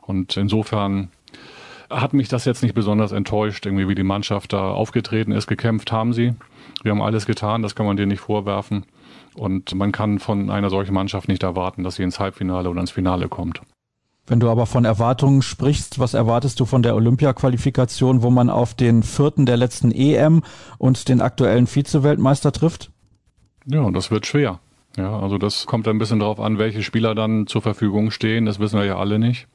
Und 0.02 0.36
insofern 0.38 1.10
hat 1.90 2.14
mich 2.14 2.30
das 2.30 2.46
jetzt 2.46 2.64
nicht 2.64 2.74
besonders 2.74 3.12
enttäuscht, 3.12 3.66
irgendwie 3.66 3.88
wie 3.88 3.96
die 3.96 4.04
Mannschaft 4.04 4.54
da 4.54 4.72
aufgetreten 4.72 5.32
ist. 5.32 5.48
Gekämpft 5.48 5.92
haben 5.92 6.14
sie. 6.14 6.34
Wir 6.84 6.92
haben 6.92 7.02
alles 7.02 7.26
getan, 7.26 7.62
das 7.62 7.76
kann 7.76 7.86
man 7.86 7.98
dir 7.98 8.08
nicht 8.08 8.22
vorwerfen. 8.22 8.86
Und 9.36 9.74
man 9.76 9.92
kann 9.92 10.20
von 10.20 10.50
einer 10.50 10.70
solchen 10.70 10.94
Mannschaft 10.94 11.28
nicht 11.28 11.44
erwarten, 11.44 11.84
dass 11.84 11.96
sie 11.96 12.04
ins 12.04 12.20
Halbfinale 12.20 12.70
oder 12.70 12.82
ins 12.82 12.92
Finale 12.92 13.30
kommt. 13.30 13.62
Wenn 14.28 14.40
du 14.40 14.50
aber 14.50 14.66
von 14.66 14.86
Erwartungen 14.86 15.42
sprichst, 15.42 16.00
was 16.00 16.14
erwartest 16.14 16.60
du 16.60 16.66
von 16.66 16.84
der 16.84 16.96
Olympia-Qualifikation, 16.96 18.22
wo 18.22 18.30
man 18.30 18.50
auf 18.50 18.74
den 18.74 19.04
vierten 19.04 19.46
der 19.46 19.58
letzten 19.58 19.92
EM 19.92 20.44
und 20.78 21.10
den 21.10 21.22
aktuellen 21.22 21.68
Vize-Weltmeister 21.68 22.52
trifft? 22.52 22.92
Ja, 23.66 23.90
das 23.92 24.12
wird 24.12 24.26
schwer. 24.26 24.60
Ja, 24.98 25.20
also 25.20 25.38
das 25.38 25.66
kommt 25.66 25.88
ein 25.88 25.98
bisschen 25.98 26.20
darauf 26.20 26.40
an, 26.40 26.58
welche 26.58 26.84
Spieler 26.84 27.16
dann 27.16 27.48
zur 27.48 27.62
Verfügung 27.62 28.12
stehen. 28.12 28.46
Das 28.46 28.60
wissen 28.60 28.78
wir 28.80 28.86
ja 28.86 28.98
alle 28.98 29.20
nicht. 29.20 29.48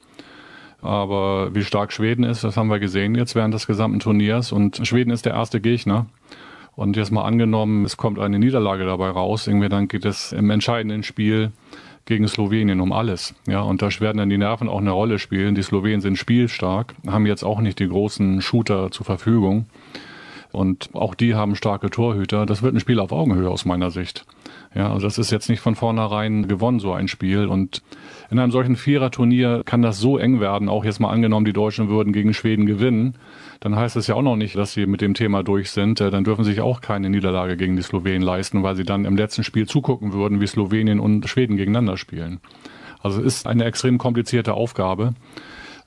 Aber 0.81 1.53
wie 1.55 1.63
stark 1.63 1.91
Schweden 1.91 2.23
ist, 2.23 2.43
das 2.43 2.57
haben 2.57 2.69
wir 2.69 2.79
gesehen 2.79 3.15
jetzt 3.15 3.35
während 3.35 3.53
des 3.53 3.67
gesamten 3.67 3.99
Turniers. 3.99 4.51
Und 4.51 4.85
Schweden 4.85 5.11
ist 5.11 5.25
der 5.25 5.33
erste 5.33 5.61
Gegner. 5.61 6.07
Und 6.77 6.95
jetzt 6.95 7.11
mal 7.11 7.23
angenommen, 7.23 7.85
es 7.85 7.97
kommt 7.97 8.19
eine 8.19 8.37
Niederlage 8.37 8.85
dabei 8.85 9.09
raus, 9.09 9.47
irgendwie 9.47 9.67
dann 9.67 9.87
geht 9.87 10.05
es 10.05 10.31
im 10.31 10.51
entscheidenden 10.51 11.01
Spiel 11.01 11.51
gegen 12.05 12.27
Slowenien 12.27 12.81
um 12.81 12.91
alles. 12.91 13.33
Ja, 13.47 13.61
und 13.61 13.81
da 13.81 13.89
werden 13.99 14.19
dann 14.19 14.29
die 14.29 14.37
Nerven 14.37 14.69
auch 14.69 14.77
eine 14.77 14.91
Rolle 14.91 15.17
spielen. 15.17 15.55
Die 15.55 15.63
Slowenen 15.63 16.01
sind 16.01 16.19
spielstark, 16.19 16.93
haben 17.07 17.25
jetzt 17.25 17.43
auch 17.43 17.61
nicht 17.61 17.79
die 17.79 17.87
großen 17.87 18.41
Shooter 18.41 18.91
zur 18.91 19.07
Verfügung. 19.07 19.65
Und 20.51 20.91
auch 20.93 21.15
die 21.15 21.33
haben 21.33 21.55
starke 21.55 21.89
Torhüter. 21.89 22.45
Das 22.45 22.61
wird 22.61 22.75
ein 22.75 22.79
Spiel 22.79 22.99
auf 22.99 23.11
Augenhöhe 23.11 23.49
aus 23.49 23.65
meiner 23.65 23.89
Sicht. 23.89 24.27
Ja, 24.75 24.93
also 24.93 25.07
das 25.07 25.17
ist 25.17 25.31
jetzt 25.31 25.49
nicht 25.49 25.61
von 25.61 25.73
vornherein 25.73 26.47
gewonnen, 26.47 26.79
so 26.79 26.93
ein 26.93 27.07
Spiel. 27.07 27.47
Und 27.47 27.81
in 28.29 28.37
einem 28.37 28.51
solchen 28.51 28.75
Viererturnier 28.75 29.63
kann 29.65 29.81
das 29.81 29.99
so 29.99 30.19
eng 30.19 30.39
werden, 30.39 30.69
auch 30.69 30.85
jetzt 30.85 30.99
mal 30.99 31.09
angenommen, 31.09 31.45
die 31.45 31.53
Deutschen 31.53 31.89
würden 31.89 32.13
gegen 32.13 32.35
Schweden 32.35 32.67
gewinnen, 32.67 33.15
dann 33.59 33.75
heißt 33.75 33.95
es 33.95 34.07
ja 34.07 34.15
auch 34.15 34.21
noch 34.21 34.35
nicht, 34.35 34.55
dass 34.55 34.73
sie 34.73 34.85
mit 34.85 35.01
dem 35.01 35.13
Thema 35.13 35.43
durch 35.43 35.71
sind. 35.71 35.99
Äh, 36.01 36.11
dann 36.11 36.23
dürfen 36.23 36.43
sie 36.43 36.51
sich 36.51 36.61
auch 36.61 36.81
keine 36.81 37.09
Niederlage 37.09 37.57
gegen 37.57 37.75
die 37.75 37.81
Slowenen 37.81 38.21
leisten, 38.21 38.63
weil 38.63 38.75
sie 38.75 38.83
dann 38.83 39.05
im 39.05 39.17
letzten 39.17 39.43
Spiel 39.43 39.67
zugucken 39.67 40.13
würden, 40.13 40.41
wie 40.41 40.47
Slowenien 40.47 40.99
und 40.99 41.27
Schweden 41.27 41.57
gegeneinander 41.57 41.97
spielen. 41.97 42.39
Also 43.01 43.19
es 43.21 43.25
ist 43.25 43.47
eine 43.47 43.65
extrem 43.65 43.97
komplizierte 43.97 44.53
Aufgabe. 44.53 45.13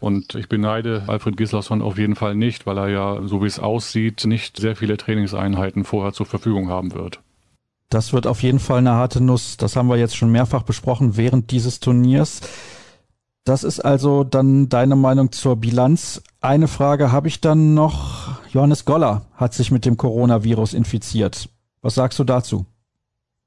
Und 0.01 0.35
ich 0.35 0.49
beneide 0.49 1.05
Alfred 1.09 1.37
Gislason 1.37 1.83
auf 1.83 1.99
jeden 1.99 2.17
Fall 2.17 2.35
nicht, 2.35 2.67
weil 2.67 2.79
er 2.79 2.89
ja, 2.89 3.21
so 3.27 3.43
wie 3.43 3.47
es 3.47 3.59
aussieht, 3.59 4.25
nicht 4.25 4.57
sehr 4.57 4.75
viele 4.75 4.97
Trainingseinheiten 4.97 5.85
vorher 5.85 6.15
zur 6.15 6.25
Verfügung 6.25 6.71
haben 6.71 6.95
wird. 6.95 7.21
Das 7.91 8.13
wird 8.13 8.27
auf 8.27 8.43
jeden 8.43 8.61
Fall 8.61 8.79
eine 8.79 8.93
harte 8.93 9.23
Nuss. 9.23 9.57
Das 9.59 9.77
haben 9.77 9.89
wir 9.89 9.97
jetzt 9.97 10.17
schon 10.17 10.31
mehrfach 10.33 10.63
besprochen 10.63 11.17
während 11.17 11.51
dieses 11.51 11.81
Turniers. 11.81 12.41
Das 13.45 13.65
ist 13.65 13.81
also 13.81 14.23
dann 14.23 14.69
deine 14.69 14.97
Meinung 14.97 15.33
zur 15.33 15.57
Bilanz. 15.57 16.23
Eine 16.41 16.69
Frage 16.69 17.11
habe 17.11 17.29
ich 17.29 17.41
dann 17.41 17.75
noch. 17.75 18.39
Johannes 18.53 18.85
Goller 18.85 19.23
hat 19.35 19.55
sich 19.55 19.71
mit 19.71 19.87
dem 19.87 19.97
Coronavirus 19.97 20.75
infiziert. 20.75 21.49
Was 21.81 21.95
sagst 21.95 22.19
du 22.19 22.25
dazu? 22.25 22.67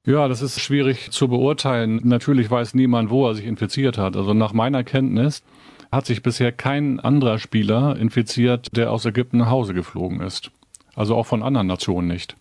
Ja, 0.05 0.27
das 0.27 0.41
ist 0.41 0.59
schwierig 0.59 1.11
zu 1.11 1.27
beurteilen. 1.27 2.01
Natürlich 2.03 2.49
weiß 2.49 2.73
niemand, 2.73 3.09
wo 3.09 3.27
er 3.27 3.35
sich 3.35 3.45
infiziert 3.45 3.97
hat. 3.97 4.17
Also 4.17 4.33
nach 4.33 4.51
meiner 4.51 4.83
Kenntnis 4.83 5.43
hat 5.91 6.05
sich 6.05 6.23
bisher 6.23 6.51
kein 6.51 6.99
anderer 6.99 7.37
Spieler 7.37 7.95
infiziert, 7.95 8.75
der 8.75 8.91
aus 8.91 9.05
Ägypten 9.05 9.37
nach 9.37 9.49
Hause 9.49 9.73
geflogen 9.73 10.21
ist. 10.21 10.51
Also 10.95 11.15
auch 11.15 11.25
von 11.25 11.43
anderen 11.43 11.67
Nationen 11.67 12.07
nicht. 12.07 12.35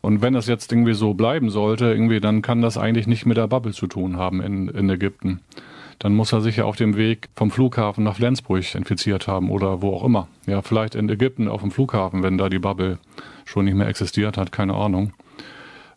Und 0.00 0.22
wenn 0.22 0.34
das 0.34 0.46
jetzt 0.46 0.70
irgendwie 0.70 0.94
so 0.94 1.14
bleiben 1.14 1.50
sollte, 1.50 1.86
irgendwie, 1.86 2.20
dann 2.20 2.42
kann 2.42 2.62
das 2.62 2.78
eigentlich 2.78 3.06
nicht 3.06 3.26
mit 3.26 3.36
der 3.36 3.48
Bubble 3.48 3.72
zu 3.72 3.86
tun 3.86 4.16
haben 4.16 4.40
in, 4.40 4.68
in 4.68 4.88
Ägypten. 4.88 5.40
Dann 5.98 6.14
muss 6.14 6.32
er 6.32 6.40
sich 6.40 6.56
ja 6.56 6.64
auf 6.64 6.76
dem 6.76 6.96
Weg 6.96 7.28
vom 7.34 7.50
Flughafen 7.50 8.04
nach 8.04 8.16
Flensburg 8.16 8.74
infiziert 8.74 9.26
haben 9.26 9.50
oder 9.50 9.82
wo 9.82 9.94
auch 9.94 10.04
immer. 10.04 10.28
Ja, 10.46 10.62
vielleicht 10.62 10.94
in 10.94 11.08
Ägypten 11.08 11.48
auf 11.48 11.60
dem 11.60 11.70
Flughafen, 11.70 12.22
wenn 12.22 12.38
da 12.38 12.48
die 12.48 12.60
Bubble 12.60 12.98
schon 13.44 13.64
nicht 13.64 13.74
mehr 13.74 13.88
existiert 13.88 14.36
hat, 14.36 14.52
keine 14.52 14.74
Ahnung. 14.74 15.12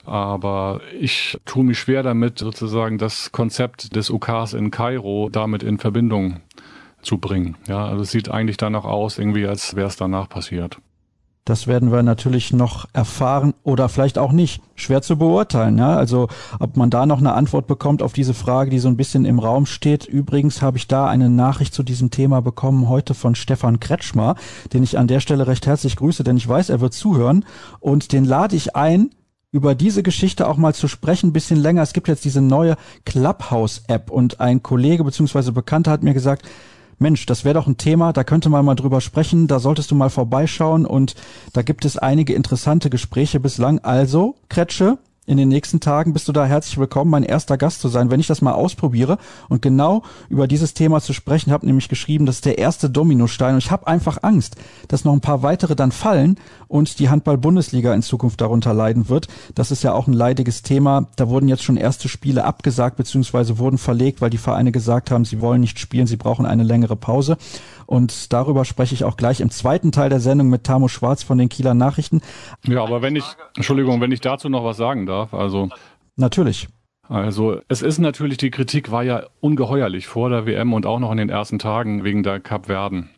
Aber 0.03 0.81
ich 0.99 1.37
tue 1.45 1.63
mich 1.63 1.77
schwer 1.77 2.01
damit, 2.01 2.39
sozusagen 2.39 2.97
das 2.97 3.31
Konzept 3.31 3.95
des 3.95 4.09
UKs 4.09 4.53
in 4.53 4.71
Kairo 4.71 5.29
damit 5.31 5.61
in 5.61 5.77
Verbindung 5.77 6.37
zu 7.03 7.19
bringen. 7.19 7.55
Ja, 7.67 7.85
also 7.85 8.01
es 8.01 8.11
sieht 8.11 8.29
eigentlich 8.29 8.57
danach 8.57 8.85
aus, 8.85 9.19
irgendwie, 9.19 9.45
als 9.45 9.75
wäre 9.75 9.87
es 9.87 9.97
danach 9.97 10.27
passiert. 10.29 10.77
Das 11.43 11.65
werden 11.65 11.91
wir 11.91 12.03
natürlich 12.03 12.53
noch 12.53 12.85
erfahren 12.93 13.55
oder 13.63 13.89
vielleicht 13.89 14.19
auch 14.19 14.31
nicht. 14.31 14.61
Schwer 14.75 15.01
zu 15.01 15.17
beurteilen. 15.17 15.77
Ja? 15.77 15.95
Also 15.97 16.27
ob 16.59 16.77
man 16.77 16.91
da 16.91 17.05
noch 17.07 17.17
eine 17.17 17.33
Antwort 17.33 17.65
bekommt 17.65 18.03
auf 18.03 18.13
diese 18.13 18.35
Frage, 18.35 18.69
die 18.69 18.79
so 18.79 18.87
ein 18.87 18.97
bisschen 18.97 19.25
im 19.25 19.39
Raum 19.39 19.65
steht. 19.65 20.05
Übrigens 20.05 20.61
habe 20.61 20.77
ich 20.77 20.87
da 20.87 21.07
eine 21.07 21.29
Nachricht 21.29 21.73
zu 21.73 21.81
diesem 21.81 22.11
Thema 22.11 22.41
bekommen 22.41 22.89
heute 22.89 23.15
von 23.15 23.33
Stefan 23.33 23.79
Kretschmer, 23.79 24.35
den 24.73 24.83
ich 24.83 24.99
an 24.99 25.07
der 25.07 25.19
Stelle 25.19 25.47
recht 25.47 25.65
herzlich 25.65 25.95
grüße, 25.95 26.23
denn 26.23 26.37
ich 26.37 26.47
weiß, 26.47 26.69
er 26.69 26.79
wird 26.79 26.93
zuhören 26.93 27.45
und 27.79 28.11
den 28.11 28.25
lade 28.25 28.55
ich 28.55 28.75
ein, 28.75 29.09
über 29.51 29.75
diese 29.75 30.01
Geschichte 30.01 30.47
auch 30.47 30.57
mal 30.57 30.73
zu 30.73 30.87
sprechen, 30.87 31.33
bisschen 31.33 31.59
länger. 31.59 31.81
Es 31.81 31.93
gibt 31.93 32.07
jetzt 32.07 32.23
diese 32.23 32.41
neue 32.41 32.77
Clubhouse-App 33.05 34.09
und 34.09 34.39
ein 34.39 34.63
Kollege 34.63 35.03
bzw. 35.03 35.51
Bekannter 35.51 35.91
hat 35.91 36.03
mir 36.03 36.13
gesagt, 36.13 36.47
Mensch, 37.01 37.25
das 37.25 37.43
wäre 37.43 37.55
doch 37.55 37.67
ein 37.67 37.77
Thema, 37.77 38.13
da 38.13 38.23
könnte 38.23 38.49
man 38.49 38.63
mal 38.63 38.75
drüber 38.75 39.01
sprechen, 39.01 39.47
da 39.47 39.59
solltest 39.59 39.89
du 39.89 39.95
mal 39.95 40.09
vorbeischauen 40.09 40.85
und 40.85 41.15
da 41.51 41.63
gibt 41.63 41.83
es 41.83 41.97
einige 41.97 42.33
interessante 42.33 42.89
Gespräche 42.89 43.39
bislang. 43.39 43.79
Also, 43.79 44.35
Kretsche, 44.49 44.99
in 45.31 45.37
den 45.37 45.47
nächsten 45.47 45.79
Tagen 45.79 46.11
bist 46.11 46.27
du 46.27 46.33
da 46.33 46.45
herzlich 46.45 46.77
willkommen, 46.77 47.09
mein 47.09 47.23
erster 47.23 47.57
Gast 47.57 47.79
zu 47.79 47.87
sein, 47.87 48.11
wenn 48.11 48.19
ich 48.19 48.27
das 48.27 48.41
mal 48.41 48.51
ausprobiere 48.51 49.17
und 49.47 49.61
genau 49.61 50.03
über 50.27 50.45
dieses 50.45 50.73
Thema 50.73 50.99
zu 50.99 51.13
sprechen. 51.13 51.53
habe 51.53 51.65
nämlich 51.65 51.87
geschrieben, 51.87 52.25
das 52.25 52.35
ist 52.35 52.45
der 52.45 52.57
erste 52.57 52.89
Dominostein 52.89 53.53
und 53.53 53.63
ich 53.63 53.71
habe 53.71 53.87
einfach 53.87 54.17
Angst, 54.23 54.57
dass 54.89 55.05
noch 55.05 55.13
ein 55.13 55.21
paar 55.21 55.41
weitere 55.41 55.73
dann 55.73 55.93
fallen 55.93 56.37
und 56.67 56.99
die 56.99 57.09
Handball-Bundesliga 57.09 57.93
in 57.93 58.01
Zukunft 58.01 58.41
darunter 58.41 58.73
leiden 58.73 59.07
wird. 59.07 59.29
Das 59.55 59.71
ist 59.71 59.83
ja 59.83 59.93
auch 59.93 60.07
ein 60.07 60.13
leidiges 60.13 60.63
Thema. 60.63 61.07
Da 61.15 61.29
wurden 61.29 61.47
jetzt 61.47 61.63
schon 61.63 61.77
erste 61.77 62.09
Spiele 62.09 62.43
abgesagt 62.43 62.97
bzw. 62.97 63.57
wurden 63.57 63.77
verlegt, 63.77 64.19
weil 64.19 64.31
die 64.31 64.37
Vereine 64.37 64.73
gesagt 64.73 65.11
haben, 65.11 65.23
sie 65.23 65.39
wollen 65.39 65.61
nicht 65.61 65.79
spielen, 65.79 66.07
sie 66.07 66.17
brauchen 66.17 66.45
eine 66.45 66.63
längere 66.63 66.97
Pause. 66.97 67.37
Und 67.85 68.31
darüber 68.31 68.63
spreche 68.63 68.95
ich 68.95 69.03
auch 69.03 69.17
gleich 69.17 69.41
im 69.41 69.49
zweiten 69.49 69.91
Teil 69.91 70.09
der 70.09 70.21
Sendung 70.21 70.47
mit 70.49 70.63
Tamo 70.63 70.87
Schwarz 70.87 71.23
von 71.23 71.37
den 71.37 71.49
Kieler 71.49 71.73
Nachrichten. 71.73 72.21
Ja, 72.63 72.83
aber 72.83 73.01
wenn 73.01 73.17
ich, 73.17 73.25
Entschuldigung, 73.57 73.99
wenn 73.99 74.13
ich 74.13 74.21
dazu 74.21 74.47
noch 74.47 74.63
was 74.63 74.77
sagen 74.77 75.05
darf, 75.05 75.20
also. 75.31 75.69
Natürlich. 76.15 76.67
Also 77.07 77.59
es 77.67 77.81
ist 77.81 77.99
natürlich, 77.99 78.37
die 78.37 78.51
Kritik 78.51 78.89
war 78.89 79.03
ja 79.03 79.23
ungeheuerlich 79.41 80.07
vor 80.07 80.29
der 80.29 80.45
WM 80.45 80.71
und 80.73 80.85
auch 80.85 80.99
noch 80.99 81.11
in 81.11 81.17
den 81.17 81.29
ersten 81.29 81.59
Tagen 81.59 82.05
wegen 82.05 82.23
der 82.23 82.39
Cup 82.39 82.67
Verden, 82.67 83.09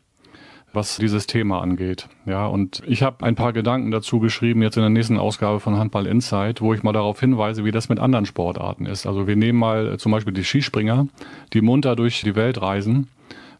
was 0.74 0.98
dieses 0.98 1.28
Thema 1.28 1.62
angeht. 1.62 2.10
Ja, 2.26 2.48
und 2.48 2.82
ich 2.88 3.04
habe 3.04 3.24
ein 3.24 3.36
paar 3.36 3.54
Gedanken 3.54 3.92
dazu 3.92 4.20
geschrieben, 4.20 4.64
jetzt 4.64 4.78
in 4.78 4.82
der 4.82 4.90
nächsten 4.90 5.20
Ausgabe 5.20 5.60
von 5.60 5.78
Handball 5.78 6.08
Insight, 6.08 6.60
wo 6.60 6.74
ich 6.74 6.82
mal 6.82 6.94
darauf 6.94 7.20
hinweise, 7.20 7.66
wie 7.66 7.72
das 7.72 7.88
mit 7.88 8.00
anderen 8.00 8.26
Sportarten 8.26 8.88
ist. 8.88 9.06
Also 9.06 9.28
wir 9.28 9.36
nehmen 9.36 9.60
mal 9.60 10.00
zum 10.00 10.12
Beispiel 10.12 10.34
die 10.34 10.44
Skispringer, 10.44 11.08
die 11.54 11.62
munter 11.62 11.96
durch 11.96 12.22
die 12.22 12.36
Welt 12.36 12.60
reisen 12.62 13.10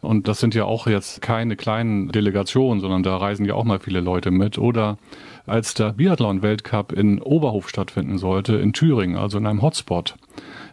und 0.04 0.28
das 0.28 0.40
sind 0.40 0.54
ja 0.54 0.66
auch 0.66 0.86
jetzt 0.86 1.22
keine 1.22 1.56
kleinen 1.56 2.10
Delegationen, 2.10 2.82
sondern 2.82 3.04
da 3.04 3.18
reisen 3.18 3.46
ja 3.46 3.56
auch 3.56 3.64
mal 3.64 3.80
viele 3.80 4.02
Leute 4.02 4.32
mit. 4.32 4.58
Oder 4.58 4.98
als 5.46 5.74
der 5.74 5.94
Biathlon-Weltcup 5.94 6.92
in 6.92 7.22
Oberhof 7.22 7.70
stattfinden 7.70 8.18
sollte, 8.18 8.56
in 8.56 8.74
Thüringen, 8.74 9.18
also 9.18 9.38
in 9.38 9.48
einem 9.48 9.62
Hotspot. 9.62 10.16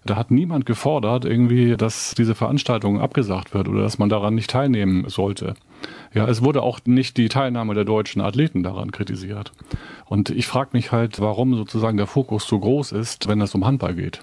Da 0.05 0.17
hat 0.17 0.31
niemand 0.31 0.67
gefordert, 0.67 1.25
irgendwie, 1.25 1.77
dass 1.77 2.15
diese 2.17 2.35
Veranstaltung 2.35 3.01
abgesagt 3.01 3.55
wird 3.55 3.69
oder 3.69 3.83
dass 3.83 3.99
man 3.99 4.09
daran 4.09 4.35
nicht 4.35 4.51
teilnehmen 4.51 5.09
sollte. 5.09 5.55
Ja, 6.13 6.27
es 6.27 6.43
wurde 6.43 6.63
auch 6.63 6.81
nicht 6.85 7.17
die 7.17 7.29
Teilnahme 7.29 7.75
der 7.75 7.85
deutschen 7.85 8.21
Athleten 8.21 8.63
daran 8.63 8.91
kritisiert. 8.91 9.53
Und 10.07 10.31
ich 10.31 10.47
frage 10.47 10.71
mich 10.73 10.91
halt, 10.91 11.21
warum 11.21 11.55
sozusagen 11.55 11.97
der 11.97 12.07
Fokus 12.07 12.47
so 12.47 12.59
groß 12.59 12.93
ist, 12.93 13.29
wenn 13.29 13.41
es 13.41 13.55
um 13.55 13.65
Handball 13.65 13.95
geht. 13.95 14.23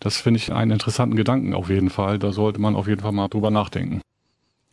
Das 0.00 0.16
finde 0.16 0.38
ich 0.38 0.52
einen 0.52 0.72
interessanten 0.72 1.16
Gedanken 1.16 1.54
auf 1.54 1.70
jeden 1.70 1.90
Fall. 1.90 2.18
Da 2.18 2.32
sollte 2.32 2.60
man 2.60 2.74
auf 2.74 2.88
jeden 2.88 3.00
Fall 3.00 3.12
mal 3.12 3.28
drüber 3.28 3.50
nachdenken. 3.50 4.00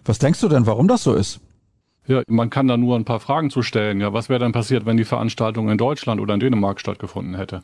Was 0.05 0.19
denkst 0.19 0.41
du 0.41 0.47
denn, 0.47 0.65
warum 0.65 0.87
das 0.87 1.03
so 1.03 1.13
ist? 1.13 1.39
Ja, 2.07 2.23
man 2.27 2.49
kann 2.49 2.67
da 2.67 2.77
nur 2.77 2.95
ein 2.95 3.05
paar 3.05 3.19
Fragen 3.19 3.49
zu 3.51 3.61
stellen. 3.61 4.01
Ja, 4.01 4.11
was 4.13 4.27
wäre 4.27 4.39
dann 4.39 4.51
passiert, 4.51 4.85
wenn 4.85 4.97
die 4.97 5.05
Veranstaltung 5.05 5.69
in 5.69 5.77
Deutschland 5.77 6.19
oder 6.19 6.33
in 6.33 6.39
Dänemark 6.39 6.79
stattgefunden 6.79 7.35
hätte? 7.35 7.63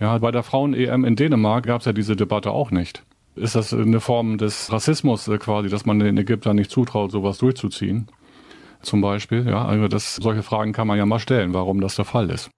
Ja, 0.00 0.16
bei 0.18 0.30
der 0.30 0.42
Frauen-EM 0.42 1.04
in 1.04 1.16
Dänemark 1.16 1.66
gab 1.66 1.80
es 1.80 1.86
ja 1.86 1.92
diese 1.92 2.16
Debatte 2.16 2.50
auch 2.50 2.70
nicht. 2.70 3.02
Ist 3.34 3.54
das 3.54 3.72
eine 3.74 4.00
Form 4.00 4.38
des 4.38 4.72
Rassismus 4.72 5.28
äh, 5.28 5.36
quasi, 5.38 5.68
dass 5.68 5.84
man 5.84 5.98
den 5.98 6.16
Ägyptern 6.16 6.56
nicht 6.56 6.70
zutraut, 6.70 7.12
sowas 7.12 7.38
durchzuziehen? 7.38 8.08
Zum 8.80 9.02
Beispiel, 9.02 9.46
ja, 9.46 9.64
also 9.64 9.88
das, 9.88 10.16
solche 10.16 10.42
Fragen 10.42 10.72
kann 10.72 10.86
man 10.86 10.96
ja 10.96 11.06
mal 11.06 11.18
stellen, 11.18 11.52
warum 11.52 11.80
das 11.80 11.96
der 11.96 12.04
Fall 12.04 12.30
ist. 12.30 12.50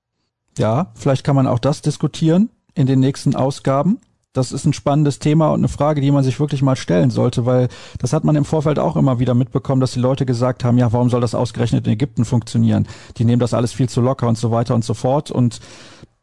Ja, 0.57 0.93
vielleicht 0.95 1.25
kann 1.25 1.37
man 1.37 1.47
auch 1.47 1.59
das 1.59 1.83
diskutieren 1.83 2.51
in 2.75 2.87
den 2.87 3.01
nächsten 3.01 3.35
Ausgaben 3.35 3.99
das 4.39 4.53
ist 4.53 4.65
ein 4.65 4.73
spannendes 4.73 5.19
Thema 5.19 5.49
und 5.49 5.61
eine 5.61 5.69
Frage, 5.69 6.01
die 6.01 6.11
man 6.11 6.25
sich 6.25 6.41
wirklich 6.41 6.63
mal 6.63 6.77
stellen 6.77 7.11
sollte, 7.11 7.45
weil 7.45 7.69
das 7.99 8.13
hat 8.13 8.25
man 8.25 8.37
im 8.37 8.45
Vorfeld 8.45 8.79
auch 8.79 8.97
immer 8.97 9.19
wieder 9.19 9.35
mitbekommen, 9.35 9.81
dass 9.81 9.93
die 9.93 10.01
Leute 10.01 10.25
gesagt 10.25 10.65
haben, 10.65 10.79
ja, 10.79 10.93
warum 10.93 11.11
soll 11.11 11.21
das 11.21 11.35
ausgerechnet 11.35 11.87
in 11.87 11.93
Ägypten 11.93 12.25
funktionieren? 12.25 12.87
Die 13.17 13.25
nehmen 13.25 13.41
das 13.41 13.55
alles 13.55 13.73
viel 13.73 13.89
zu 13.89 14.01
locker 14.01 14.29
und 14.29 14.39
so 14.39 14.51
weiter 14.51 14.75
und 14.75 14.85
so 14.85 14.95
fort 14.95 15.31
und 15.31 15.61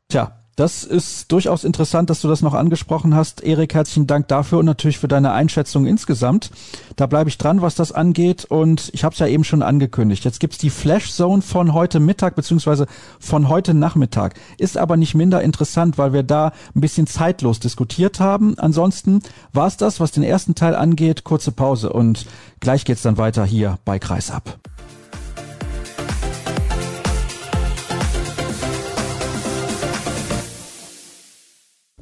tja, 0.09 0.44
das 0.55 0.85
ist 0.85 1.31
durchaus 1.33 1.65
interessant, 1.65 2.09
dass 2.09 2.21
du 2.21 2.29
das 2.29 2.41
noch 2.41 2.53
angesprochen 2.53 3.13
hast. 3.13 3.43
Erik, 3.43 3.73
herzlichen 3.73 4.07
Dank 4.07 4.29
dafür 4.29 4.59
und 4.59 4.65
natürlich 4.65 4.99
für 4.99 5.09
deine 5.09 5.33
Einschätzung 5.33 5.85
insgesamt. 5.85 6.49
Da 6.95 7.07
bleibe 7.07 7.29
ich 7.29 7.37
dran, 7.37 7.61
was 7.61 7.75
das 7.75 7.91
angeht. 7.91 8.45
Und 8.45 8.89
ich 8.93 9.03
habe 9.03 9.13
es 9.13 9.19
ja 9.19 9.27
eben 9.27 9.43
schon 9.43 9.61
angekündigt. 9.61 10.23
Jetzt 10.23 10.39
gibt's 10.39 10.57
die 10.57 10.69
Flash 10.69 11.11
Zone 11.11 11.41
von 11.41 11.73
heute 11.73 11.99
Mittag 11.99 12.35
beziehungsweise 12.35 12.87
von 13.19 13.49
heute 13.49 13.73
Nachmittag. 13.73 14.35
Ist 14.57 14.77
aber 14.77 14.95
nicht 14.95 15.13
minder 15.13 15.41
interessant, 15.41 15.97
weil 15.97 16.13
wir 16.13 16.23
da 16.23 16.53
ein 16.73 16.81
bisschen 16.81 17.05
zeitlos 17.05 17.59
diskutiert 17.59 18.21
haben. 18.21 18.57
Ansonsten 18.57 19.21
war 19.51 19.67
es 19.67 19.75
das, 19.75 19.99
was 19.99 20.11
den 20.11 20.23
ersten 20.23 20.55
Teil 20.55 20.75
angeht. 20.75 21.25
Kurze 21.25 21.51
Pause 21.51 21.91
und 21.91 22.27
gleich 22.61 22.85
geht's 22.85 23.01
dann 23.01 23.17
weiter 23.17 23.43
hier 23.43 23.77
bei 23.83 23.99
Kreisab. 23.99 24.57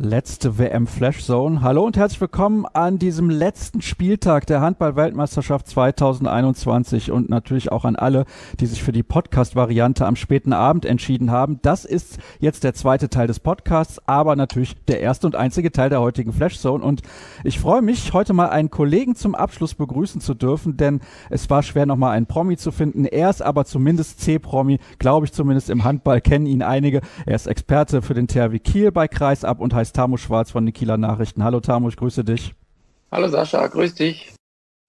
Letzte 0.04 0.58
WM 0.58 0.86
Flash 0.86 1.24
Zone. 1.24 1.62
Hallo 1.62 1.86
und 1.86 1.96
herzlich 1.96 2.20
willkommen 2.20 2.66
an 2.66 3.00
diesem 3.00 3.30
letzten 3.30 3.82
Spieltag 3.82 4.46
der 4.48 4.60
Handball-Weltmeisterschaft 4.60 5.66
2021 5.66 7.10
und 7.10 7.30
natürlich 7.30 7.72
auch 7.72 7.86
an 7.86 7.96
alle, 7.96 8.26
die 8.60 8.66
sich 8.66 8.84
für 8.84 8.92
die 8.92 9.02
Podcast-Variante 9.02 10.06
am 10.06 10.18
späten 10.18 10.52
Abend 10.52 10.84
entschieden 10.84 11.32
haben. 11.32 11.60
Das 11.62 11.86
ist 11.86 12.18
jetzt 12.42 12.66
der 12.66 12.74
zweite 12.74 13.08
Teil 13.08 13.28
des 13.28 13.40
Podcasts, 13.40 14.02
aber 14.06 14.36
natürlich 14.36 14.76
der 14.90 15.00
erste 15.00 15.26
und 15.26 15.38
einzige 15.38 15.72
Teil 15.72 15.90
der 15.90 16.02
heutigen 16.02 16.34
Flash 16.34 16.60
Zone. 16.60 16.84
Und 16.84 17.02
ich 17.46 17.58
freue 17.58 17.82
mich, 17.82 18.12
heute 18.12 18.34
mal 18.34 18.50
einen 18.50 18.70
Kollegen 18.70 19.16
zum 19.16 19.36
Abschluss 19.36 19.74
begrüßen 19.74 20.20
zu 20.20 20.34
dürfen, 20.34 20.76
denn 20.76 21.00
es 21.30 21.50
war 21.50 21.64
schwer, 21.64 21.86
nochmal 21.86 22.12
einen 22.12 22.26
Promi 22.26 22.58
zu 22.58 22.74
finden. 22.74 23.06
Er 23.06 23.30
ist 23.30 23.42
aber 23.42 23.64
zumindest 23.64 24.20
C-Promi, 24.20 24.80
glaube 25.00 25.28
ich 25.28 25.32
zumindest 25.32 25.70
im 25.70 25.86
Handball, 25.86 26.20
kennen 26.20 26.46
ihn 26.46 26.62
einige. 26.62 27.00
Er 27.26 27.36
ist 27.36 27.48
Experte 27.48 28.02
für 28.02 28.14
den 28.14 28.28
THW 28.28 28.60
Kiel 28.60 28.92
bei 28.92 29.08
Kreisab 29.08 29.62
und 29.62 29.74
heißt 29.74 29.93
Tamu 29.94 30.18
Schwarz 30.18 30.52
von 30.52 30.66
den 30.66 30.74
Kieler 30.74 30.98
Nachrichten. 30.98 31.44
Hallo 31.44 31.60
Tamu, 31.60 31.90
ich 31.90 31.98
grüße 31.98 32.24
dich. 32.24 32.54
Hallo 33.12 33.30
Sascha, 33.30 33.68
grüß 33.68 33.96
dich. 33.96 34.34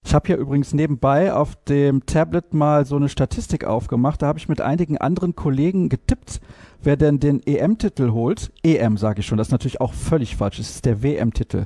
Ich 0.05 0.13
habe 0.13 0.27
hier 0.27 0.37
übrigens 0.37 0.73
nebenbei 0.73 1.33
auf 1.33 1.55
dem 1.65 2.05
Tablet 2.05 2.53
mal 2.53 2.85
so 2.85 2.95
eine 2.95 3.09
Statistik 3.09 3.65
aufgemacht. 3.65 4.21
Da 4.21 4.27
habe 4.27 4.37
ich 4.37 4.47
mit 4.47 4.61
einigen 4.61 4.97
anderen 4.97 5.35
Kollegen 5.35 5.89
getippt, 5.89 6.41
wer 6.83 6.95
denn 6.95 7.19
den 7.19 7.41
EM-Titel 7.45 8.11
holt. 8.11 8.51
EM 8.63 8.97
sage 8.97 9.21
ich 9.21 9.25
schon, 9.25 9.37
das 9.37 9.47
ist 9.47 9.51
natürlich 9.51 9.81
auch 9.81 9.93
völlig 9.93 10.35
falsch. 10.35 10.59
Es 10.59 10.69
ist 10.69 10.85
der 10.85 11.01
WM-Titel. 11.01 11.65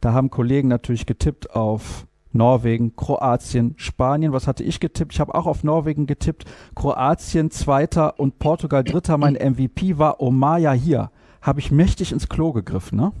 Da 0.00 0.12
haben 0.12 0.30
Kollegen 0.30 0.68
natürlich 0.68 1.06
getippt 1.06 1.54
auf 1.54 2.06
Norwegen, 2.32 2.94
Kroatien, 2.96 3.74
Spanien. 3.76 4.32
Was 4.32 4.46
hatte 4.46 4.64
ich 4.64 4.80
getippt? 4.80 5.12
Ich 5.12 5.20
habe 5.20 5.34
auch 5.34 5.46
auf 5.46 5.64
Norwegen 5.64 6.06
getippt. 6.06 6.44
Kroatien 6.74 7.50
Zweiter 7.50 8.18
und 8.18 8.38
Portugal 8.38 8.84
Dritter. 8.84 9.18
Mein 9.18 9.34
MVP 9.34 9.98
war 9.98 10.20
Omaya 10.20 10.72
hier 10.72 11.10
habe 11.42 11.60
ich 11.60 11.70
mächtig 11.70 12.12
ins 12.12 12.28
Klo 12.28 12.52
gegriffen, 12.52 12.98
ne? 12.98 13.12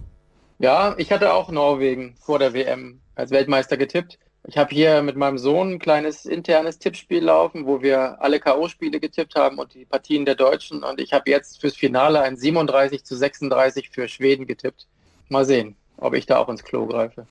Ja, 0.58 0.94
ich 0.98 1.12
hatte 1.12 1.34
auch 1.34 1.50
Norwegen 1.50 2.16
vor 2.18 2.38
der 2.38 2.52
WM 2.52 3.00
als 3.14 3.30
Weltmeister 3.30 3.76
getippt. 3.76 4.18
Ich 4.44 4.56
habe 4.56 4.74
hier 4.74 5.02
mit 5.02 5.16
meinem 5.16 5.38
Sohn 5.38 5.72
ein 5.72 5.78
kleines 5.78 6.24
internes 6.24 6.78
Tippspiel 6.78 7.22
laufen, 7.22 7.66
wo 7.66 7.82
wir 7.82 8.20
alle 8.22 8.40
K.O.-Spiele 8.40 8.98
getippt 8.98 9.34
haben 9.34 9.58
und 9.58 9.74
die 9.74 9.84
Partien 9.84 10.24
der 10.24 10.36
Deutschen. 10.36 10.82
Und 10.82 11.00
ich 11.00 11.12
habe 11.12 11.30
jetzt 11.30 11.60
fürs 11.60 11.76
Finale 11.76 12.22
ein 12.22 12.36
37 12.36 13.04
zu 13.04 13.14
36 13.14 13.90
für 13.90 14.08
Schweden 14.08 14.46
getippt. 14.46 14.88
Mal 15.28 15.44
sehen, 15.44 15.76
ob 15.98 16.14
ich 16.14 16.26
da 16.26 16.38
auch 16.38 16.48
ins 16.48 16.64
Klo 16.64 16.86
greife. 16.86 17.26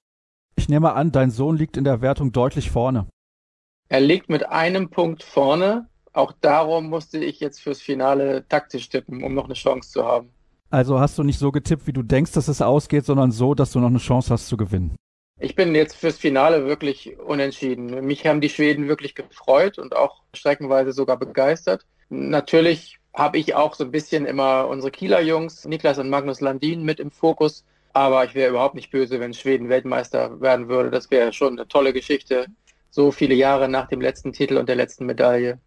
Ich 0.56 0.70
nehme 0.70 0.94
an, 0.94 1.12
dein 1.12 1.32
Sohn 1.32 1.58
liegt 1.58 1.76
in 1.76 1.84
der 1.84 2.02
Wertung 2.02 2.32
deutlich 2.32 2.72
vorne. 2.72 3.08
Er 3.90 4.02
liegt 4.02 4.30
mit 4.30 4.48
einem 4.48 4.90
Punkt 4.90 5.24
vorne. 5.24 5.90
Auch 6.14 6.34
darum 6.42 6.90
musste 6.90 7.18
ich 7.18 7.40
jetzt 7.40 7.62
fürs 7.62 7.82
Finale 7.82 8.46
taktisch 8.48 8.90
tippen, 8.90 9.24
um 9.24 9.34
noch 9.34 9.46
eine 9.46 9.54
Chance 9.54 9.92
zu 9.92 10.06
haben. 10.06 10.30
Also 10.70 11.00
hast 11.00 11.18
du 11.18 11.24
nicht 11.24 11.40
so 11.40 11.52
getippt, 11.52 11.88
wie 11.88 11.94
du 11.94 12.04
denkst, 12.04 12.34
dass 12.34 12.48
es 12.48 12.62
ausgeht, 12.62 13.06
sondern 13.06 13.32
so, 13.32 13.54
dass 13.54 13.72
du 13.72 13.80
noch 13.80 13.88
eine 13.88 14.00
Chance 14.00 14.34
hast 14.34 14.48
zu 14.48 14.58
gewinnen. 14.58 14.96
Ich 15.40 15.56
bin 15.56 15.76
jetzt 15.76 15.96
fürs 15.96 16.18
Finale 16.18 16.66
wirklich 16.66 17.18
unentschieden. 17.20 18.06
Mich 18.06 18.26
haben 18.26 18.42
die 18.42 18.50
Schweden 18.50 18.88
wirklich 18.88 19.14
gefreut 19.14 19.78
und 19.78 19.96
auch 19.96 20.24
streckenweise 20.34 20.94
sogar 20.94 21.18
begeistert. 21.18 21.86
Natürlich 22.10 22.98
habe 23.14 23.38
ich 23.38 23.56
auch 23.56 23.76
so 23.76 23.84
ein 23.84 23.92
bisschen 23.92 24.26
immer 24.26 24.68
unsere 24.68 24.92
Kieler 24.92 25.22
Jungs, 25.22 25.66
Niklas 25.66 26.00
und 26.00 26.10
Magnus 26.10 26.42
Landin, 26.42 26.84
mit 26.84 27.00
im 27.00 27.12
Fokus. 27.12 27.64
Aber 27.94 28.26
ich 28.26 28.36
wäre 28.36 28.50
überhaupt 28.50 28.76
nicht 28.76 28.92
böse, 28.92 29.20
wenn 29.20 29.34
Schweden 29.34 29.70
Weltmeister 29.70 30.42
werden 30.42 30.70
würde. 30.70 30.92
Das 30.92 31.10
wäre 31.12 31.34
schon 31.34 31.54
eine 31.54 31.68
tolle 31.68 31.94
Geschichte. 31.94 32.48
So 32.90 33.12
viele 33.12 33.36
Jahre 33.36 33.70
nach 33.70 33.88
dem 33.88 34.02
letzten 34.02 34.34
Titel 34.34 34.58
und 34.58 34.68
der 34.70 34.76
letzten 34.76 35.06
Medaille. 35.06 35.60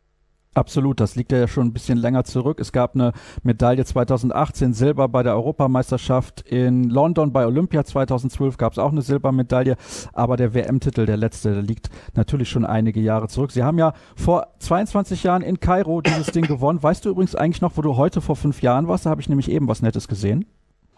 Absolut, 0.53 0.99
das 0.99 1.15
liegt 1.15 1.31
ja 1.31 1.47
schon 1.47 1.69
ein 1.69 1.73
bisschen 1.73 1.97
länger 1.97 2.25
zurück. 2.25 2.59
Es 2.59 2.73
gab 2.73 2.97
eine 2.97 3.13
Medaille 3.45 3.85
2018 3.85 4.75
Silber 4.75 5.07
bei 5.07 5.23
der 5.23 5.35
Europameisterschaft 5.35 6.41
in 6.41 6.91
London, 6.91 7.33
bei 7.33 7.47
Olympia 7.47 7.85
2012 7.85 8.57
gab 8.57 8.73
es 8.73 8.81
auch 8.81 8.91
eine 8.91 9.03
Silbermedaille, 9.03 9.77
aber 10.13 10.37
der 10.37 10.53
WM-Titel, 10.53 11.07
der 11.07 11.17
letzte, 11.17 11.53
der 11.53 11.63
liegt 11.63 11.89
natürlich 12.15 12.49
schon 12.49 12.65
einige 12.65 12.99
Jahre 12.99 13.29
zurück. 13.29 13.53
Sie 13.53 13.63
haben 13.63 13.79
ja 13.79 13.95
vor 14.17 14.49
22 14.59 15.23
Jahren 15.23 15.43
in 15.43 15.61
Kairo 15.61 16.01
dieses 16.01 16.33
Ding 16.33 16.47
gewonnen. 16.49 16.83
Weißt 16.83 17.05
du 17.05 17.11
übrigens 17.11 17.37
eigentlich 17.37 17.63
noch, 17.63 17.77
wo 17.77 17.83
du 17.83 17.97
heute 17.97 18.21
vor 18.21 18.35
fünf 18.35 18.61
Jahren 18.61 18.89
warst? 18.89 19.07
Da 19.07 19.11
habe 19.11 19.21
ich 19.21 19.29
nämlich 19.29 19.49
eben 19.49 19.69
was 19.69 19.83
Nettes 19.83 20.09
gesehen. 20.09 20.47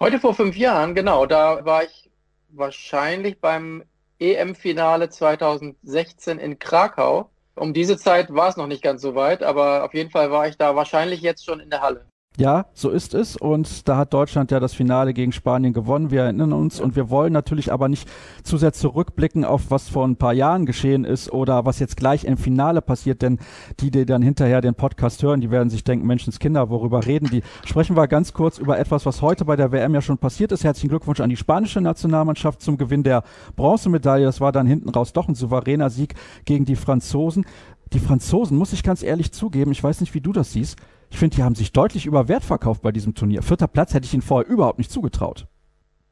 Heute 0.01 0.19
vor 0.19 0.33
fünf 0.33 0.57
Jahren, 0.57 0.95
genau, 0.95 1.27
da 1.27 1.63
war 1.67 1.85
ich 1.85 2.11
wahrscheinlich 2.49 3.39
beim 3.39 3.83
EM-Finale 4.19 5.11
2016 5.11 6.39
in 6.39 6.59
Krakau. 6.59 7.29
Um 7.55 7.75
diese 7.75 7.97
Zeit 7.99 8.33
war 8.33 8.49
es 8.49 8.57
noch 8.57 8.67
nicht 8.67 8.83
ganz 8.83 9.03
so 9.03 9.15
weit, 9.15 9.43
aber 9.43 9.85
auf 9.85 9.95
jeden 9.95 10.11
Fall 10.11 10.31
war 10.31 10.49
ich 10.49 10.57
da 10.57 10.75
wahrscheinlich 10.75 11.21
jetzt 11.21 11.45
schon 11.45 11.61
in 11.61 11.71
der 11.71 11.83
Halle. 11.83 12.12
Ja, 12.39 12.65
so 12.73 12.89
ist 12.89 13.13
es. 13.13 13.37
Und 13.37 13.87
da 13.89 13.99
hat 13.99 14.15
Deutschland 14.15 14.51
ja 14.51 14.59
das 14.59 14.73
Finale 14.73 15.13
gegen 15.13 15.33
Spanien 15.33 15.75
gewonnen. 15.75 16.11
Wir 16.11 16.23
erinnern 16.23 16.55
uns 16.55 16.81
und 16.81 16.97
wir 16.97 17.11
wollen 17.11 17.33
natürlich 17.33 17.71
aber 17.71 17.91
nicht 17.91 18.09
zu 18.43 18.57
sehr 18.57 18.73
zurückblicken 18.73 19.45
auf 19.45 19.71
was 19.71 19.91
vor 19.91 20.07
ein 20.07 20.17
paar 20.17 20.33
Jahren 20.33 20.65
geschehen 20.65 21.05
ist 21.05 21.31
oder 21.31 21.67
was 21.67 21.79
jetzt 21.79 21.99
gleich 21.99 22.25
im 22.25 22.39
Finale 22.39 22.81
passiert, 22.81 23.21
denn 23.21 23.39
die, 23.81 23.91
die 23.91 24.07
dann 24.07 24.23
hinterher 24.23 24.63
den 24.63 24.75
Podcast 24.75 25.23
hören, 25.23 25.43
die 25.43 25.51
werden 25.51 25.69
sich 25.69 25.85
denken, 25.85 26.07
Menschenskinder, 26.07 26.71
worüber 26.71 27.05
reden 27.05 27.29
die? 27.29 27.43
Sprechen 27.67 27.97
wir 27.97 28.09
ganz 28.09 28.33
kurz 28.33 28.57
über 28.57 28.79
etwas, 28.79 29.05
was 29.05 29.21
heute 29.21 29.45
bei 29.45 29.57
der 29.57 29.71
WM 29.71 29.93
ja 29.93 30.01
schon 30.01 30.17
passiert 30.17 30.53
ist. 30.53 30.65
Herzlichen 30.65 30.89
Glückwunsch 30.89 31.21
an 31.21 31.29
die 31.29 31.37
spanische 31.37 31.83
Nationalmannschaft 31.83 32.63
zum 32.63 32.79
Gewinn 32.79 33.03
der 33.03 33.25
Bronzemedaille. 33.57 34.25
Das 34.25 34.41
war 34.41 34.53
dann 34.53 34.67
hinten 34.67 34.89
raus 34.89 35.13
doch 35.13 35.29
ein 35.29 35.35
souveräner 35.35 35.91
Sieg 35.91 36.15
gegen 36.47 36.65
die 36.65 36.77
Franzosen. 36.77 37.45
Die 37.93 38.01
Franzosen, 38.01 38.57
muss 38.57 38.73
ich 38.73 38.83
ganz 38.83 39.03
ehrlich 39.03 39.33
zugeben, 39.33 39.71
ich 39.71 39.85
weiß 39.85 40.01
nicht, 40.01 40.15
wie 40.15 40.23
du 40.23 40.33
das 40.33 40.53
siehst, 40.53 40.79
ich 41.13 41.19
finde, 41.19 41.37
die 41.37 41.43
haben 41.43 41.55
sich 41.55 41.73
deutlich 41.73 42.07
über 42.07 42.27
Wert 42.29 42.43
verkauft 42.43 42.81
bei 42.81 42.91
diesem 42.91 43.15
Turnier. 43.15 43.43
Vierter 43.43 43.69
Platz 43.69 43.93
hätte 43.93 44.07
ich 44.07 44.15
ihnen 44.15 44.23
vorher 44.23 44.51
überhaupt 44.51 44.79
nicht 44.79 44.91
zugetraut. 44.91 45.47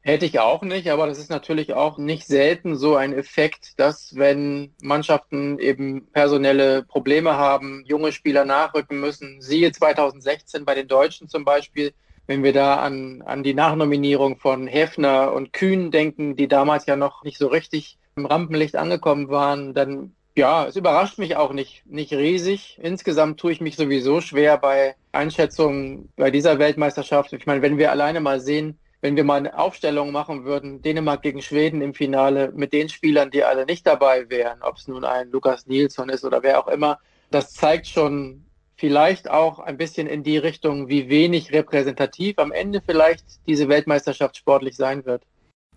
Hätte 0.03 0.27
ich 0.27 0.39
auch 0.41 0.63
nicht, 0.63 0.91
aber 0.91 1.07
das 1.07 1.19
ist 1.19 1.31
natürlich 1.31 1.73
auch 1.73 1.97
nicht 1.97 2.27
selten 2.27 2.77
so 2.77 2.97
ein 2.97 3.15
Effekt, 3.15 3.79
dass 3.79 4.15
wenn 4.17 4.75
Mannschaften 4.83 5.59
eben 5.59 6.07
personelle 6.13 6.83
Probleme 6.83 7.37
haben, 7.37 7.83
junge 7.87 8.13
Spieler 8.13 8.45
nachrücken 8.45 9.01
müssen, 9.01 9.41
siehe 9.41 9.73
2016 9.73 10.65
bei 10.67 10.75
den 10.75 10.89
Deutschen 10.89 11.29
zum 11.29 11.45
Beispiel, 11.45 11.93
wenn 12.27 12.43
wir 12.43 12.53
da 12.53 12.77
an, 12.77 13.23
an 13.23 13.43
die 13.43 13.55
Nachnominierung 13.55 14.39
von 14.39 14.67
Hefner 14.67 15.33
und 15.33 15.53
Kühn 15.55 15.91
denken, 15.91 16.37
die 16.37 16.47
damals 16.47 16.87
ja 16.87 16.97
noch 16.97 17.25
nicht 17.25 17.39
so 17.39 17.49
richtig 17.49 17.99
im 18.17 18.27
Rampenlicht 18.27 18.77
angekommen 18.77 19.29
waren, 19.31 19.73
dann 19.75 20.15
ja, 20.41 20.67
es 20.67 20.77
überrascht 20.77 21.19
mich 21.19 21.37
auch 21.37 21.53
nicht, 21.53 21.83
nicht 21.85 22.15
riesig. 22.15 22.79
Insgesamt 22.83 23.39
tue 23.39 23.53
ich 23.53 23.61
mich 23.61 23.77
sowieso 23.77 24.23
schwer 24.23 24.57
bei 24.57 24.97
Einschätzungen 25.13 26.09
bei 26.17 26.31
dieser 26.31 26.59
Weltmeisterschaft. 26.59 27.35
Ich 27.35 27.45
meine, 27.45 27.61
wenn 27.61 27.77
wir 27.77 27.91
alleine 27.91 28.21
mal 28.21 28.41
sehen, 28.41 28.79
wenn 29.03 29.17
wir 29.17 29.25
mal 29.25 29.37
eine 29.37 29.59
Aufstellung 29.59 30.13
machen 30.13 30.47
würden, 30.47 30.81
Dänemark 30.81 31.21
gegen 31.21 31.43
Schweden 31.43 31.83
im 31.83 31.93
Finale 31.93 32.53
mit 32.55 32.73
den 32.73 32.89
Spielern, 32.89 33.31
die 33.31 33.45
alle 33.45 33.67
nicht 33.67 33.87
dabei 33.87 34.31
wären, 34.31 34.63
ob 34.63 34.77
es 34.77 34.89
nun 34.89 35.05
ein 35.05 35.31
Lukas 35.31 35.67
Nilsson 35.67 36.09
ist 36.09 36.25
oder 36.25 36.43
wer 36.43 36.59
auch 36.59 36.69
immer, 36.69 36.99
das 37.31 37.53
zeigt 37.53 37.87
schon 37.87 38.47
vielleicht 38.77 39.29
auch 39.29 39.59
ein 39.59 39.77
bisschen 39.77 40.07
in 40.07 40.23
die 40.23 40.39
Richtung, 40.39 40.89
wie 40.89 41.11
wenig 41.11 41.53
repräsentativ 41.53 42.39
am 42.39 42.51
Ende 42.51 42.81
vielleicht 42.85 43.25
diese 43.47 43.69
Weltmeisterschaft 43.69 44.39
sportlich 44.39 44.75
sein 44.75 45.05
wird. 45.05 45.23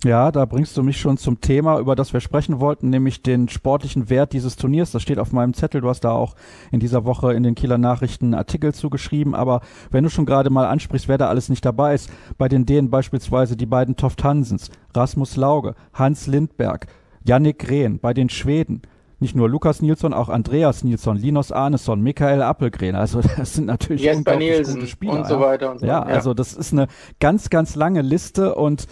Ja, 0.04 0.32
da 0.32 0.46
bringst 0.46 0.76
du 0.76 0.84
mich 0.84 1.00
schon 1.00 1.18
zum 1.18 1.39
Thema, 1.39 1.80
über 1.80 1.96
das 1.96 2.12
wir 2.12 2.20
sprechen 2.20 2.60
wollten, 2.60 2.89
nämlich 2.89 3.24
den 3.24 3.48
sportlichen 3.48 4.10
Wert 4.10 4.34
dieses 4.34 4.58
Turniers. 4.58 4.92
Das 4.92 5.02
steht 5.02 5.18
auf 5.18 5.32
meinem 5.32 5.54
Zettel. 5.54 5.82
Du 5.82 5.88
hast 5.88 6.02
da 6.02 6.12
auch 6.12 6.36
in 6.72 6.82
dieser 6.82 7.06
Woche 7.06 7.34
in 7.34 7.44
den 7.44 7.56
Kieler 7.56 7.78
Nachrichten 7.78 8.34
Artikel 8.34 8.74
zugeschrieben. 8.74 9.34
Aber 9.34 9.62
wenn 9.92 10.04
du 10.04 10.10
schon 10.10 10.26
gerade 10.26 10.50
mal 10.50 10.66
ansprichst, 10.66 11.08
wer 11.08 11.18
da 11.18 11.30
alles 11.30 11.48
nicht 11.48 11.63
dabei 11.63 11.94
ist, 11.94 12.10
bei 12.38 12.50
den 12.50 12.66
Dänen 12.66 12.89
beispielsweise 12.89 13.56
die 13.56 13.66
beiden 13.66 13.96
Toft 13.96 14.24
Hansens, 14.24 14.72
Rasmus 14.94 15.38
Lauge, 15.38 15.76
Hans 15.94 16.28
Lindberg, 16.28 16.88
Yannick 17.24 17.70
Rehn, 17.70 18.00
bei 18.00 18.13
den 18.13 18.30
Schweden, 18.30 18.82
nicht 19.20 19.38
nur 19.38 19.48
Lukas 19.48 19.82
Nilsson, 19.82 20.13
auch 20.13 20.28
Andreas 20.28 20.84
Nilsson, 20.84 21.16
Linus 21.16 21.54
Arneson, 21.54 22.02
Michael 22.02 22.42
Appelgren. 22.42 22.96
Also 22.96 23.22
das 23.38 23.54
sind 23.54 23.68
natürlich 23.68 24.04
Jesper 24.04 24.34
unglaublich 24.34 24.50
Nielsen 24.50 24.76
gute 24.76 24.88
Spieler. 24.88 25.13
Und 25.13 25.28
so 25.28 25.39
weiter 25.39 25.72
und 25.72 25.80
so 25.80 25.86
Ja, 25.86 26.00
ja, 26.00 26.16
also 26.16 26.34
das 26.34 26.54
ist 26.54 26.74
eine 26.74 26.88
ganz, 27.22 27.50
ganz 27.50 27.76
lange 27.76 28.02
Liste 28.02 28.54
und 28.56 28.88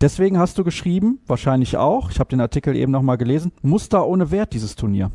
Deswegen 0.00 0.38
hast 0.38 0.58
du 0.58 0.64
geschrieben, 0.64 1.20
wahrscheinlich 1.26 1.76
auch, 1.76 2.10
ich 2.10 2.18
habe 2.18 2.30
den 2.30 2.40
Artikel 2.40 2.76
eben 2.76 2.92
nochmal 2.92 3.18
gelesen, 3.18 3.52
Muster 3.62 4.06
ohne 4.06 4.30
Wert 4.30 4.52
dieses 4.52 4.76
Turnier. 4.76 5.10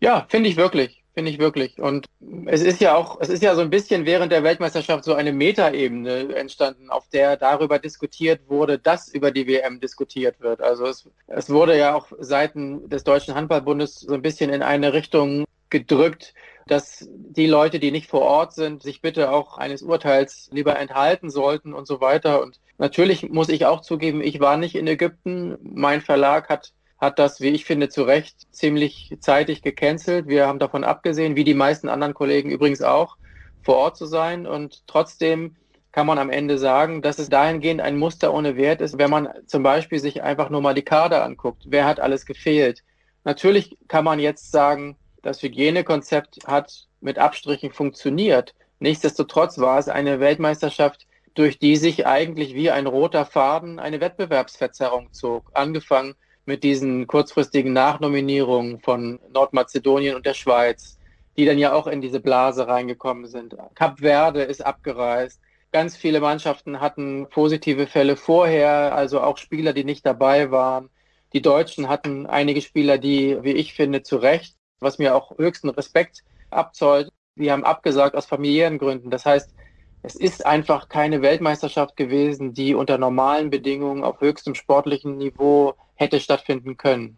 Ja, 0.00 0.26
finde 0.28 0.48
ich 0.48 0.56
wirklich. 0.56 1.04
Finde 1.14 1.30
ich 1.30 1.38
wirklich. 1.38 1.78
Und 1.78 2.06
es 2.46 2.62
ist 2.62 2.80
ja 2.80 2.96
auch, 2.96 3.20
es 3.20 3.28
ist 3.28 3.40
ja 3.40 3.54
so 3.54 3.60
ein 3.60 3.70
bisschen 3.70 4.04
während 4.04 4.32
der 4.32 4.42
Weltmeisterschaft 4.42 5.04
so 5.04 5.14
eine 5.14 5.32
Metaebene 5.32 6.34
entstanden, 6.34 6.90
auf 6.90 7.08
der 7.08 7.36
darüber 7.36 7.78
diskutiert 7.78 8.40
wurde, 8.48 8.80
dass 8.80 9.08
über 9.08 9.30
die 9.30 9.46
WM 9.46 9.78
diskutiert 9.78 10.40
wird. 10.40 10.60
Also 10.60 10.86
es, 10.86 11.08
es 11.28 11.50
wurde 11.50 11.78
ja 11.78 11.94
auch 11.94 12.08
seiten 12.18 12.88
des 12.88 13.04
Deutschen 13.04 13.36
Handballbundes 13.36 14.00
so 14.00 14.14
ein 14.14 14.22
bisschen 14.22 14.50
in 14.50 14.62
eine 14.62 14.92
Richtung 14.92 15.44
gedrückt, 15.70 16.34
dass 16.66 17.08
die 17.10 17.46
Leute, 17.46 17.78
die 17.78 17.90
nicht 17.90 18.08
vor 18.08 18.22
Ort 18.22 18.54
sind, 18.54 18.82
sich 18.82 19.00
bitte 19.02 19.30
auch 19.30 19.58
eines 19.58 19.82
Urteils 19.82 20.48
lieber 20.52 20.78
enthalten 20.78 21.30
sollten 21.30 21.74
und 21.74 21.86
so 21.86 22.00
weiter. 22.00 22.42
Und 22.42 22.60
natürlich 22.78 23.28
muss 23.28 23.48
ich 23.48 23.66
auch 23.66 23.80
zugeben, 23.80 24.22
ich 24.22 24.40
war 24.40 24.56
nicht 24.56 24.74
in 24.74 24.86
Ägypten. 24.86 25.56
Mein 25.62 26.00
Verlag 26.00 26.48
hat 26.48 26.72
hat 27.04 27.18
das, 27.18 27.40
wie 27.40 27.48
ich 27.48 27.64
finde, 27.64 27.88
zu 27.88 28.02
Recht 28.02 28.52
ziemlich 28.52 29.16
zeitig 29.20 29.62
gecancelt. 29.62 30.26
Wir 30.26 30.46
haben 30.46 30.58
davon 30.58 30.84
abgesehen, 30.84 31.36
wie 31.36 31.44
die 31.44 31.54
meisten 31.54 31.88
anderen 31.88 32.14
Kollegen 32.14 32.50
übrigens 32.50 32.82
auch, 32.82 33.16
vor 33.62 33.76
Ort 33.76 33.96
zu 33.96 34.06
sein. 34.06 34.46
Und 34.46 34.86
trotzdem 34.86 35.56
kann 35.92 36.06
man 36.06 36.18
am 36.18 36.30
Ende 36.30 36.58
sagen, 36.58 37.02
dass 37.02 37.18
es 37.18 37.28
dahingehend 37.28 37.80
ein 37.80 37.98
Muster 37.98 38.34
ohne 38.34 38.56
Wert 38.56 38.80
ist, 38.80 38.98
wenn 38.98 39.10
man 39.10 39.28
zum 39.46 39.62
Beispiel 39.62 39.98
sich 39.98 40.22
einfach 40.22 40.50
nur 40.50 40.60
mal 40.60 40.74
die 40.74 40.82
Kader 40.82 41.24
anguckt. 41.24 41.64
Wer 41.66 41.84
hat 41.84 42.00
alles 42.00 42.26
gefehlt? 42.26 42.82
Natürlich 43.22 43.76
kann 43.86 44.04
man 44.04 44.18
jetzt 44.18 44.50
sagen, 44.50 44.96
das 45.24 45.42
Hygienekonzept 45.42 46.46
hat 46.46 46.86
mit 47.00 47.18
Abstrichen 47.18 47.72
funktioniert. 47.72 48.54
Nichtsdestotrotz 48.78 49.58
war 49.58 49.78
es 49.78 49.88
eine 49.88 50.20
Weltmeisterschaft, 50.20 51.06
durch 51.34 51.58
die 51.58 51.76
sich 51.76 52.06
eigentlich 52.06 52.54
wie 52.54 52.70
ein 52.70 52.86
roter 52.86 53.24
Faden 53.24 53.78
eine 53.78 54.00
Wettbewerbsverzerrung 54.00 55.12
zog. 55.12 55.50
Angefangen 55.54 56.14
mit 56.46 56.62
diesen 56.62 57.06
kurzfristigen 57.06 57.72
Nachnominierungen 57.72 58.80
von 58.80 59.18
Nordmazedonien 59.32 60.14
und 60.14 60.26
der 60.26 60.34
Schweiz, 60.34 60.98
die 61.36 61.46
dann 61.46 61.58
ja 61.58 61.72
auch 61.72 61.86
in 61.86 62.00
diese 62.00 62.20
Blase 62.20 62.68
reingekommen 62.68 63.26
sind. 63.26 63.56
Kap 63.74 64.00
Verde 64.00 64.42
ist 64.42 64.64
abgereist. 64.64 65.40
Ganz 65.72 65.96
viele 65.96 66.20
Mannschaften 66.20 66.80
hatten 66.80 67.26
positive 67.30 67.86
Fälle 67.86 68.16
vorher, 68.16 68.94
also 68.94 69.20
auch 69.20 69.38
Spieler, 69.38 69.72
die 69.72 69.84
nicht 69.84 70.06
dabei 70.06 70.50
waren. 70.50 70.90
Die 71.32 71.42
Deutschen 71.42 71.88
hatten 71.88 72.26
einige 72.26 72.60
Spieler, 72.60 72.98
die, 72.98 73.38
wie 73.42 73.52
ich 73.52 73.74
finde, 73.74 74.04
zu 74.04 74.18
Recht, 74.18 74.53
was 74.80 74.98
mir 74.98 75.14
auch 75.14 75.38
höchsten 75.38 75.68
Respekt 75.70 76.24
abzollt, 76.50 77.10
die 77.36 77.50
haben 77.50 77.64
abgesagt 77.64 78.14
aus 78.14 78.26
familiären 78.26 78.78
Gründen. 78.78 79.10
Das 79.10 79.26
heißt, 79.26 79.54
es 80.02 80.14
ist 80.14 80.44
einfach 80.44 80.88
keine 80.88 81.22
Weltmeisterschaft 81.22 81.96
gewesen, 81.96 82.52
die 82.52 82.74
unter 82.74 82.98
normalen 82.98 83.50
Bedingungen 83.50 84.04
auf 84.04 84.20
höchstem 84.20 84.54
sportlichen 84.54 85.16
Niveau 85.16 85.74
hätte 85.94 86.20
stattfinden 86.20 86.76
können. 86.76 87.16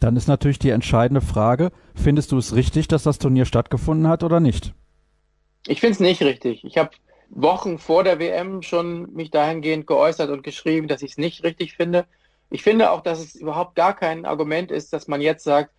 Dann 0.00 0.16
ist 0.16 0.28
natürlich 0.28 0.60
die 0.60 0.70
entscheidende 0.70 1.20
Frage, 1.20 1.72
findest 1.94 2.30
du 2.30 2.38
es 2.38 2.54
richtig, 2.54 2.86
dass 2.86 3.02
das 3.02 3.18
Turnier 3.18 3.44
stattgefunden 3.44 4.06
hat 4.06 4.22
oder 4.22 4.38
nicht? 4.38 4.72
Ich 5.66 5.80
finde 5.80 5.94
es 5.94 6.00
nicht 6.00 6.22
richtig. 6.22 6.64
Ich 6.64 6.78
habe 6.78 6.90
Wochen 7.30 7.78
vor 7.78 8.04
der 8.04 8.20
WM 8.20 8.62
schon 8.62 9.12
mich 9.12 9.30
dahingehend 9.30 9.86
geäußert 9.86 10.30
und 10.30 10.42
geschrieben, 10.42 10.88
dass 10.88 11.02
ich 11.02 11.12
es 11.12 11.18
nicht 11.18 11.42
richtig 11.42 11.74
finde. 11.74 12.06
Ich 12.50 12.62
finde 12.62 12.90
auch, 12.92 13.02
dass 13.02 13.18
es 13.18 13.34
überhaupt 13.34 13.74
gar 13.74 13.94
kein 13.94 14.24
Argument 14.24 14.70
ist, 14.70 14.92
dass 14.92 15.08
man 15.08 15.20
jetzt 15.20 15.44
sagt, 15.44 15.72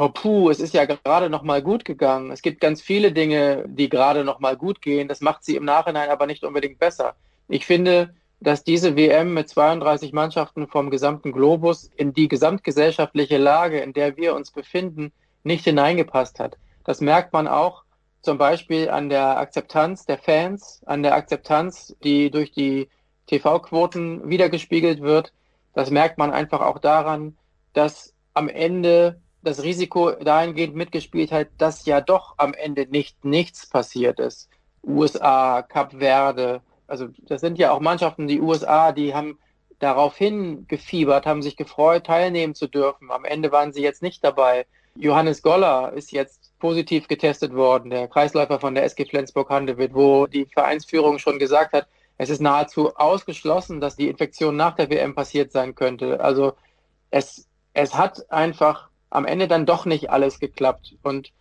oh 0.00 0.08
puh, 0.08 0.48
es 0.48 0.60
ist 0.60 0.72
ja 0.72 0.86
gerade 0.86 1.28
noch 1.28 1.42
mal 1.42 1.62
gut 1.62 1.84
gegangen. 1.84 2.30
Es 2.30 2.40
gibt 2.40 2.60
ganz 2.60 2.80
viele 2.80 3.12
Dinge, 3.12 3.64
die 3.68 3.90
gerade 3.90 4.24
noch 4.24 4.40
mal 4.40 4.56
gut 4.56 4.80
gehen. 4.80 5.08
Das 5.08 5.20
macht 5.20 5.44
sie 5.44 5.56
im 5.56 5.64
Nachhinein 5.66 6.08
aber 6.08 6.26
nicht 6.26 6.42
unbedingt 6.42 6.78
besser. 6.78 7.14
Ich 7.48 7.66
finde, 7.66 8.14
dass 8.40 8.64
diese 8.64 8.96
WM 8.96 9.34
mit 9.34 9.50
32 9.50 10.14
Mannschaften 10.14 10.68
vom 10.68 10.90
gesamten 10.90 11.32
Globus 11.32 11.90
in 11.96 12.14
die 12.14 12.28
gesamtgesellschaftliche 12.28 13.36
Lage, 13.36 13.80
in 13.80 13.92
der 13.92 14.16
wir 14.16 14.34
uns 14.34 14.50
befinden, 14.50 15.12
nicht 15.44 15.64
hineingepasst 15.64 16.40
hat. 16.40 16.56
Das 16.84 17.02
merkt 17.02 17.34
man 17.34 17.46
auch 17.46 17.84
zum 18.22 18.38
Beispiel 18.38 18.88
an 18.88 19.10
der 19.10 19.36
Akzeptanz 19.36 20.06
der 20.06 20.16
Fans, 20.16 20.80
an 20.86 21.02
der 21.02 21.14
Akzeptanz, 21.14 21.94
die 22.02 22.30
durch 22.30 22.52
die 22.52 22.88
TV-Quoten 23.26 24.30
wiedergespiegelt 24.30 25.02
wird. 25.02 25.34
Das 25.74 25.90
merkt 25.90 26.16
man 26.16 26.32
einfach 26.32 26.62
auch 26.62 26.78
daran, 26.78 27.36
dass 27.74 28.14
am 28.32 28.48
Ende 28.48 29.20
das 29.42 29.62
Risiko 29.62 30.10
dahingehend 30.10 30.74
mitgespielt 30.74 31.32
hat, 31.32 31.48
dass 31.58 31.86
ja 31.86 32.00
doch 32.00 32.34
am 32.36 32.54
Ende 32.54 32.86
nicht 32.86 33.24
nichts 33.24 33.68
passiert 33.68 34.20
ist. 34.20 34.48
USA, 34.84 35.62
Kap 35.62 35.92
Verde, 35.98 36.62
also 36.86 37.08
das 37.22 37.40
sind 37.40 37.58
ja 37.58 37.70
auch 37.70 37.80
Mannschaften, 37.80 38.26
die 38.26 38.40
USA, 38.40 38.92
die 38.92 39.14
haben 39.14 39.38
darauf 39.78 40.16
hingefiebert, 40.16 41.24
haben 41.24 41.42
sich 41.42 41.56
gefreut, 41.56 42.06
teilnehmen 42.06 42.54
zu 42.54 42.66
dürfen. 42.66 43.10
Am 43.10 43.24
Ende 43.24 43.50
waren 43.52 43.72
sie 43.72 43.82
jetzt 43.82 44.02
nicht 44.02 44.22
dabei. 44.22 44.66
Johannes 44.94 45.42
Goller 45.42 45.92
ist 45.94 46.12
jetzt 46.12 46.52
positiv 46.58 47.08
getestet 47.08 47.54
worden, 47.54 47.90
der 47.90 48.08
Kreisläufer 48.08 48.60
von 48.60 48.74
der 48.74 48.84
SG 48.84 49.06
Flensburg-Handewitt, 49.06 49.94
wo 49.94 50.26
die 50.26 50.46
Vereinsführung 50.46 51.18
schon 51.18 51.38
gesagt 51.38 51.72
hat, 51.72 51.86
es 52.18 52.28
ist 52.28 52.42
nahezu 52.42 52.94
ausgeschlossen, 52.96 53.80
dass 53.80 53.96
die 53.96 54.08
Infektion 54.08 54.54
nach 54.54 54.76
der 54.76 54.90
WM 54.90 55.14
passiert 55.14 55.52
sein 55.52 55.74
könnte. 55.74 56.20
Also 56.20 56.52
es, 57.10 57.48
es 57.72 57.94
hat 57.94 58.30
einfach 58.30 58.89
am 59.10 59.26
Ende 59.26 59.48
dann 59.48 59.66
doch 59.66 59.84
nicht 59.84 60.10
alles 60.10 60.38
geklappt. 60.40 60.96
Und 61.02 61.32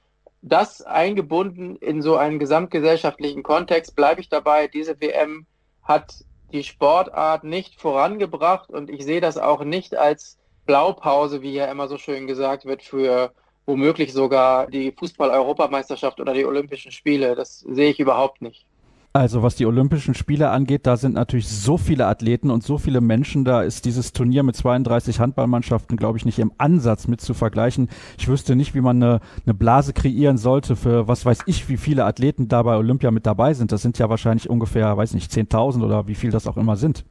das 0.41 0.81
eingebunden 0.81 1.75
in 1.77 2.01
so 2.01 2.17
einen 2.17 2.39
gesamtgesellschaftlichen 2.39 3.43
Kontext, 3.43 3.95
bleibe 3.95 4.21
ich 4.21 4.29
dabei, 4.29 4.67
diese 4.67 4.99
WM 4.99 5.45
hat 5.83 6.23
die 6.51 6.63
Sportart 6.63 7.43
nicht 7.43 7.79
vorangebracht 7.79 8.69
und 8.69 8.89
ich 8.89 9.03
sehe 9.05 9.21
das 9.21 9.37
auch 9.37 9.63
nicht 9.63 9.95
als 9.95 10.39
Blaupause, 10.65 11.41
wie 11.41 11.53
ja 11.53 11.65
immer 11.65 11.87
so 11.87 11.97
schön 11.97 12.27
gesagt 12.27 12.65
wird, 12.65 12.81
für 12.83 13.33
womöglich 13.65 14.13
sogar 14.13 14.67
die 14.67 14.91
Fußball-Europameisterschaft 14.91 16.19
oder 16.19 16.33
die 16.33 16.45
Olympischen 16.45 16.91
Spiele. 16.91 17.35
Das 17.35 17.59
sehe 17.59 17.91
ich 17.91 17.99
überhaupt 17.99 18.41
nicht. 18.41 18.65
Also 19.11 19.41
was 19.41 19.55
die 19.55 19.65
Olympischen 19.65 20.13
Spiele 20.13 20.51
angeht, 20.51 20.85
da 20.85 20.95
sind 20.95 21.15
natürlich 21.15 21.47
so 21.47 21.77
viele 21.77 22.05
Athleten 22.05 22.51
und 22.51 22.63
so 22.63 22.77
viele 22.77 23.01
Menschen, 23.01 23.43
da 23.43 23.63
ist 23.63 23.85
dieses 23.85 24.13
Turnier 24.13 24.43
mit 24.43 24.55
32 24.55 25.19
Handballmannschaften, 25.19 25.97
glaube 25.97 26.19
ich, 26.19 26.25
nicht 26.25 26.37
im 26.37 26.53
Ansatz 26.59 27.07
mit 27.07 27.19
zu 27.19 27.33
vergleichen. 27.33 27.89
Ich 28.19 28.27
wüsste 28.27 28.55
nicht, 28.55 28.75
wie 28.75 28.81
man 28.81 29.01
eine, 29.01 29.19
eine 29.47 29.55
Blase 29.55 29.93
kreieren 29.93 30.37
sollte 30.37 30.75
für 30.75 31.07
was 31.07 31.25
weiß 31.25 31.39
ich, 31.47 31.69
wie 31.69 31.77
viele 31.77 32.05
Athleten 32.05 32.49
da 32.49 32.61
bei 32.61 32.77
Olympia 32.77 33.09
mit 33.09 33.25
dabei 33.25 33.55
sind. 33.55 33.71
Das 33.71 33.81
sind 33.81 33.97
ja 33.97 34.09
wahrscheinlich 34.09 34.47
ungefähr, 34.47 34.95
weiß 34.95 35.15
nicht, 35.15 35.31
10.000 35.31 35.83
oder 35.83 36.07
wie 36.07 36.15
viel 36.15 36.29
das 36.29 36.45
auch 36.45 36.57
immer 36.57 36.75
sind. 36.75 37.03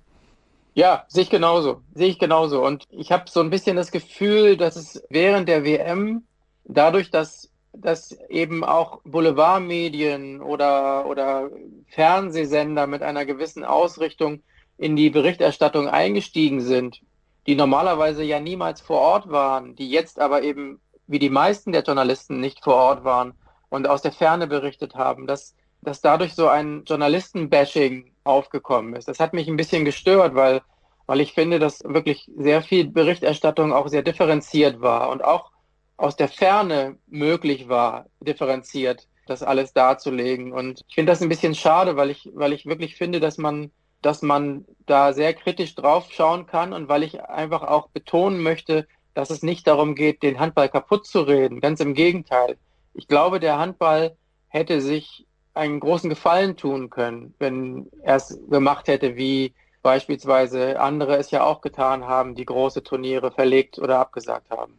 Ja, 0.75 1.05
sehe 1.09 1.25
ich 1.25 1.31
genauso. 1.31 1.83
Sehe 1.95 2.07
ich 2.07 2.21
genauso. 2.21 2.65
Und 2.65 2.85
ich 2.91 3.11
habe 3.11 3.25
so 3.29 3.41
ein 3.41 3.51
bisschen 3.51 3.75
das 3.75 3.91
Gefühl, 3.91 4.57
dass 4.57 4.77
es 4.77 5.03
während 5.11 5.49
der 5.49 5.65
WM 5.65 6.23
dadurch, 6.65 7.11
dass 7.11 7.51
dass 7.81 8.13
eben 8.29 8.65
auch 8.65 9.01
Boulevardmedien 9.05 10.41
oder, 10.41 11.07
oder 11.07 11.51
Fernsehsender 11.89 12.87
mit 12.87 13.03
einer 13.03 13.25
gewissen 13.25 13.65
Ausrichtung 13.65 14.43
in 14.77 14.97
die 14.97 15.11
Berichterstattung 15.11 15.89
eingestiegen 15.89 16.61
sind, 16.61 17.01
die 17.47 17.55
normalerweise 17.55 18.23
ja 18.23 18.41
niemals 18.41 18.81
vor 18.81 19.01
Ort 19.01 19.31
waren, 19.31 19.75
die 19.75 19.91
jetzt 19.91 20.21
aber 20.21 20.43
eben 20.43 20.81
wie 21.07 21.19
die 21.19 21.31
meisten 21.31 21.73
der 21.73 21.83
Journalisten 21.83 22.41
nicht 22.41 22.63
vor 22.63 22.75
Ort 22.75 23.05
waren 23.05 23.33
und 23.71 23.89
aus 23.89 24.03
der 24.03 24.13
Ferne 24.13 24.47
berichtet 24.47 24.95
haben, 24.95 25.27
dass, 25.27 25.55
dass 25.81 26.01
dadurch 26.01 26.35
so 26.35 26.49
ein 26.49 26.85
Journalisten-Bashing 26.85 28.13
aufgekommen 28.25 28.95
ist. 28.95 29.09
Das 29.09 29.21
hat 29.21 29.33
mich 29.33 29.49
ein 29.49 29.57
bisschen 29.57 29.85
gestört, 29.85 30.35
weil, 30.35 30.61
weil 31.07 31.21
ich 31.21 31.33
finde, 31.33 31.59
dass 31.59 31.83
wirklich 31.83 32.31
sehr 32.37 32.63
viel 32.63 32.89
Berichterstattung 32.89 33.73
auch 33.73 33.89
sehr 33.89 34.03
differenziert 34.03 34.81
war 34.81 35.09
und 35.09 35.25
auch 35.25 35.51
aus 35.99 36.17
der 36.17 36.29
Ferne 36.29 36.97
möglich 37.07 37.69
war, 37.69 38.07
differenziert 38.21 39.07
das 39.27 39.43
alles 39.43 39.75
darzulegen. 39.75 40.53
Und 40.53 40.83
ich 40.89 40.95
finde 40.95 41.13
das 41.13 41.21
ein 41.21 41.29
bisschen 41.29 41.55
schade, 41.55 41.97
weil 41.97 42.11
ich, 42.11 42.31
weil 42.33 42.55
ich 42.55 42.65
wirklich 42.65 42.97
finde, 42.97 43.21
dass 43.21 43.37
man, 43.37 43.71
dass 44.01 44.23
man 44.23 44.65
da 44.87 45.13
sehr 45.13 45.35
kritisch 45.35 45.75
drauf 45.75 46.11
schauen 46.11 46.47
kann 46.47 46.73
und 46.73 46.89
weil 46.89 47.03
ich 47.03 47.21
einfach 47.23 47.63
auch 47.63 47.89
betonen 47.89 48.43
möchte, 48.43 48.87
dass 49.13 49.31
es 49.31 49.43
nicht 49.43 49.67
darum 49.67 49.95
geht, 49.95 50.23
den 50.23 50.41
Handball 50.41 50.69
kaputt 50.69 51.07
zu 51.07 51.21
reden. 51.23 51.61
Ganz 51.61 51.81
im 51.81 51.95
Gegenteil. 51.95 52.57
Ich 52.95 53.09
glaube, 53.09 53.41
der 53.41 53.59
Handball 53.59 54.17
hätte 54.49 54.81
sich 54.81 55.27
einen 55.55 55.81
großen 55.81 56.09
Gefallen 56.09 56.57
tun 56.57 56.89
können, 56.89 57.35
wenn 57.39 57.89
er 58.03 58.17
es 58.17 58.39
gemacht 58.49 58.87
hätte, 58.87 59.17
wie 59.17 59.53
beispielsweise 59.83 60.81
andere 60.81 61.17
es 61.17 61.33
ja 61.33 61.45
auch 61.45 61.61
getan 61.61 62.05
haben, 62.07 62.37
die 62.37 62.45
große 62.45 62.83
Turniere 62.85 63.33
verlegt 63.33 63.79
oder 63.79 63.99
abgesagt 63.99 64.51
haben. 64.51 64.78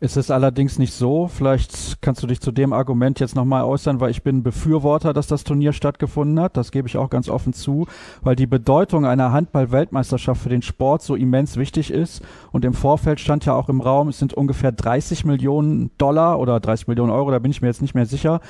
Es 0.00 0.16
ist 0.16 0.30
allerdings 0.30 0.78
nicht 0.78 0.94
so, 0.94 1.26
vielleicht 1.26 2.00
kannst 2.00 2.22
du 2.22 2.28
dich 2.28 2.40
zu 2.40 2.52
dem 2.52 2.72
Argument 2.72 3.18
jetzt 3.18 3.34
nochmal 3.34 3.64
äußern, 3.64 3.98
weil 3.98 4.12
ich 4.12 4.22
bin 4.22 4.44
Befürworter, 4.44 5.12
dass 5.12 5.26
das 5.26 5.42
Turnier 5.42 5.72
stattgefunden 5.72 6.38
hat. 6.38 6.56
Das 6.56 6.70
gebe 6.70 6.86
ich 6.86 6.96
auch 6.96 7.10
ganz 7.10 7.28
offen 7.28 7.52
zu, 7.52 7.88
weil 8.22 8.36
die 8.36 8.46
Bedeutung 8.46 9.04
einer 9.04 9.32
Handball-Weltmeisterschaft 9.32 10.40
für 10.40 10.50
den 10.50 10.62
Sport 10.62 11.02
so 11.02 11.16
immens 11.16 11.56
wichtig 11.56 11.90
ist. 11.90 12.22
Und 12.52 12.64
im 12.64 12.74
Vorfeld 12.74 13.18
stand 13.18 13.44
ja 13.44 13.54
auch 13.54 13.68
im 13.68 13.80
Raum, 13.80 14.06
es 14.06 14.20
sind 14.20 14.34
ungefähr 14.34 14.70
30 14.70 15.24
Millionen 15.24 15.90
Dollar 15.98 16.38
oder 16.38 16.60
30 16.60 16.86
Millionen 16.86 17.10
Euro, 17.10 17.32
da 17.32 17.40
bin 17.40 17.50
ich 17.50 17.60
mir 17.60 17.66
jetzt 17.66 17.82
nicht 17.82 17.96
mehr 17.96 18.06
sicher, 18.06 18.40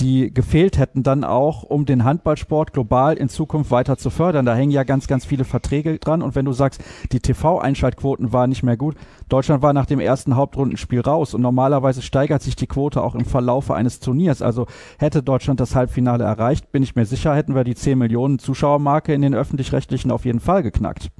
die 0.00 0.32
gefehlt 0.32 0.78
hätten 0.78 1.02
dann 1.02 1.24
auch, 1.24 1.62
um 1.62 1.84
den 1.84 2.04
Handballsport 2.04 2.72
global 2.72 3.16
in 3.16 3.28
Zukunft 3.28 3.70
weiter 3.70 3.96
zu 3.98 4.10
fördern. 4.10 4.46
Da 4.46 4.54
hängen 4.54 4.70
ja 4.70 4.84
ganz, 4.84 5.08
ganz 5.08 5.24
viele 5.24 5.44
Verträge 5.44 5.98
dran. 5.98 6.22
Und 6.22 6.34
wenn 6.34 6.44
du 6.44 6.52
sagst, 6.52 6.82
die 7.12 7.20
TV-Einschaltquoten 7.20 8.32
waren 8.32 8.50
nicht 8.50 8.62
mehr 8.62 8.76
gut, 8.76 8.96
Deutschland 9.28 9.62
war 9.62 9.72
nach 9.72 9.86
dem 9.86 10.00
ersten 10.00 10.36
Hauptrundenspiel 10.36 11.00
raus 11.00 11.34
und 11.34 11.42
normalerweise 11.42 12.02
steigert 12.02 12.42
sich 12.42 12.56
die 12.56 12.66
Quote 12.66 13.02
auch 13.02 13.14
im 13.14 13.24
Verlaufe 13.24 13.74
eines 13.74 14.00
Turniers. 14.00 14.42
Also 14.42 14.66
hätte 14.98 15.22
Deutschland 15.22 15.60
das 15.60 15.74
Halbfinale 15.74 16.24
erreicht, 16.24 16.70
bin 16.70 16.82
ich 16.82 16.94
mir 16.94 17.04
sicher, 17.04 17.34
hätten 17.34 17.54
wir 17.54 17.64
die 17.64 17.74
10 17.74 17.98
Millionen 17.98 18.38
Zuschauermarke 18.38 19.12
in 19.12 19.22
den 19.22 19.34
öffentlich-rechtlichen 19.34 20.10
auf 20.10 20.24
jeden 20.24 20.40
Fall 20.40 20.62
geknackt. 20.62 21.10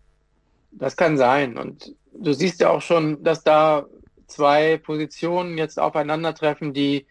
Das 0.73 0.97
kann 0.97 1.17
sein. 1.17 1.59
Und 1.59 1.95
du 2.15 2.33
siehst 2.33 2.61
ja 2.61 2.71
auch 2.71 2.83
schon, 2.83 3.23
dass 3.25 3.43
da 3.43 3.87
zwei 4.29 4.77
Positionen 4.77 5.59
jetzt 5.59 5.81
aufeinandertreffen, 5.81 6.73
die 6.73 7.07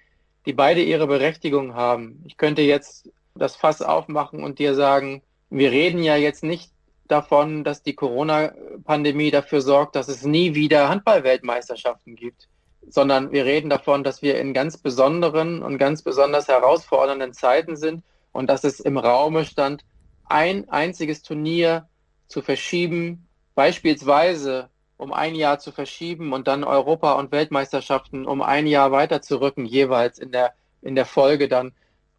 die 0.47 0.53
beide 0.53 0.81
ihre 0.81 1.07
Berechtigung 1.07 1.75
haben. 1.75 2.23
Ich 2.25 2.38
könnte 2.38 2.62
jetzt 2.62 3.12
das 3.36 3.57
Fass 3.57 3.81
aufmachen 3.81 4.45
und 4.45 4.60
dir 4.60 4.75
sagen, 4.75 5.21
wir 5.49 5.71
reden 5.71 6.01
ja 6.01 6.15
jetzt 6.15 6.41
nicht 6.41 6.71
davon, 7.10 7.65
dass 7.65 7.83
die 7.83 7.95
Corona-Pandemie 7.95 9.29
dafür 9.29 9.60
sorgt, 9.60 9.97
dass 9.97 10.07
es 10.07 10.23
nie 10.23 10.55
wieder 10.55 10.88
Handball-Weltmeisterschaften 10.88 12.15
gibt, 12.15 12.47
sondern 12.88 13.33
wir 13.33 13.43
reden 13.43 13.69
davon, 13.69 14.05
dass 14.05 14.21
wir 14.21 14.39
in 14.39 14.53
ganz 14.53 14.77
besonderen 14.77 15.62
und 15.62 15.77
ganz 15.79 16.01
besonders 16.01 16.47
herausfordernden 16.47 17.33
Zeiten 17.33 17.75
sind 17.75 18.03
und 18.31 18.49
dass 18.49 18.63
es 18.63 18.79
im 18.79 18.97
Raume 18.97 19.43
stand, 19.43 19.83
ein 20.29 20.69
einziges 20.69 21.23
Turnier 21.23 21.89
zu 22.27 22.41
verschieben, 22.41 23.27
beispielsweise 23.53 24.69
um 24.97 25.13
ein 25.13 25.36
Jahr 25.36 25.60
zu 25.60 25.71
verschieben 25.71 26.33
und 26.33 26.47
dann 26.47 26.63
Europa- 26.63 27.13
und 27.13 27.31
Weltmeisterschaften 27.31 28.25
um 28.25 28.41
ein 28.41 28.67
Jahr 28.67 28.91
weiterzurücken, 28.91 29.65
jeweils 29.65 30.19
in 30.19 30.31
der, 30.31 30.53
in 30.81 30.95
der 30.95 31.05
Folge 31.05 31.47
dann. 31.47 31.71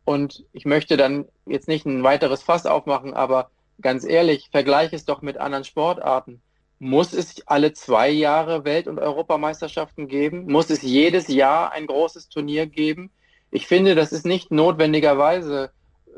Und 0.04 0.44
ich 0.52 0.64
möchte 0.64 0.96
dann 0.96 1.26
jetzt 1.44 1.68
nicht 1.68 1.84
ein 1.84 2.02
weiteres 2.02 2.42
Fass 2.42 2.66
aufmachen, 2.66 3.14
aber 3.14 3.50
ganz 3.80 4.04
ehrlich, 4.04 4.48
vergleiche 4.50 4.96
es 4.96 5.04
doch 5.04 5.22
mit 5.22 5.36
anderen 5.38 5.64
Sportarten. 5.64 6.40
Muss 6.78 7.12
es 7.12 7.46
alle 7.46 7.72
zwei 7.72 8.08
Jahre 8.08 8.64
Welt- 8.64 8.86
und 8.86 9.00
Europameisterschaften 9.00 10.06
geben? 10.06 10.46
Muss 10.46 10.70
es 10.70 10.82
jedes 10.82 11.26
Jahr 11.26 11.72
ein 11.72 11.86
großes 11.86 12.28
Turnier 12.28 12.66
geben? 12.66 13.10
Ich 13.50 13.66
finde, 13.66 13.96
das 13.96 14.12
ist 14.12 14.24
nicht 14.24 14.52
notwendigerweise 14.52 15.70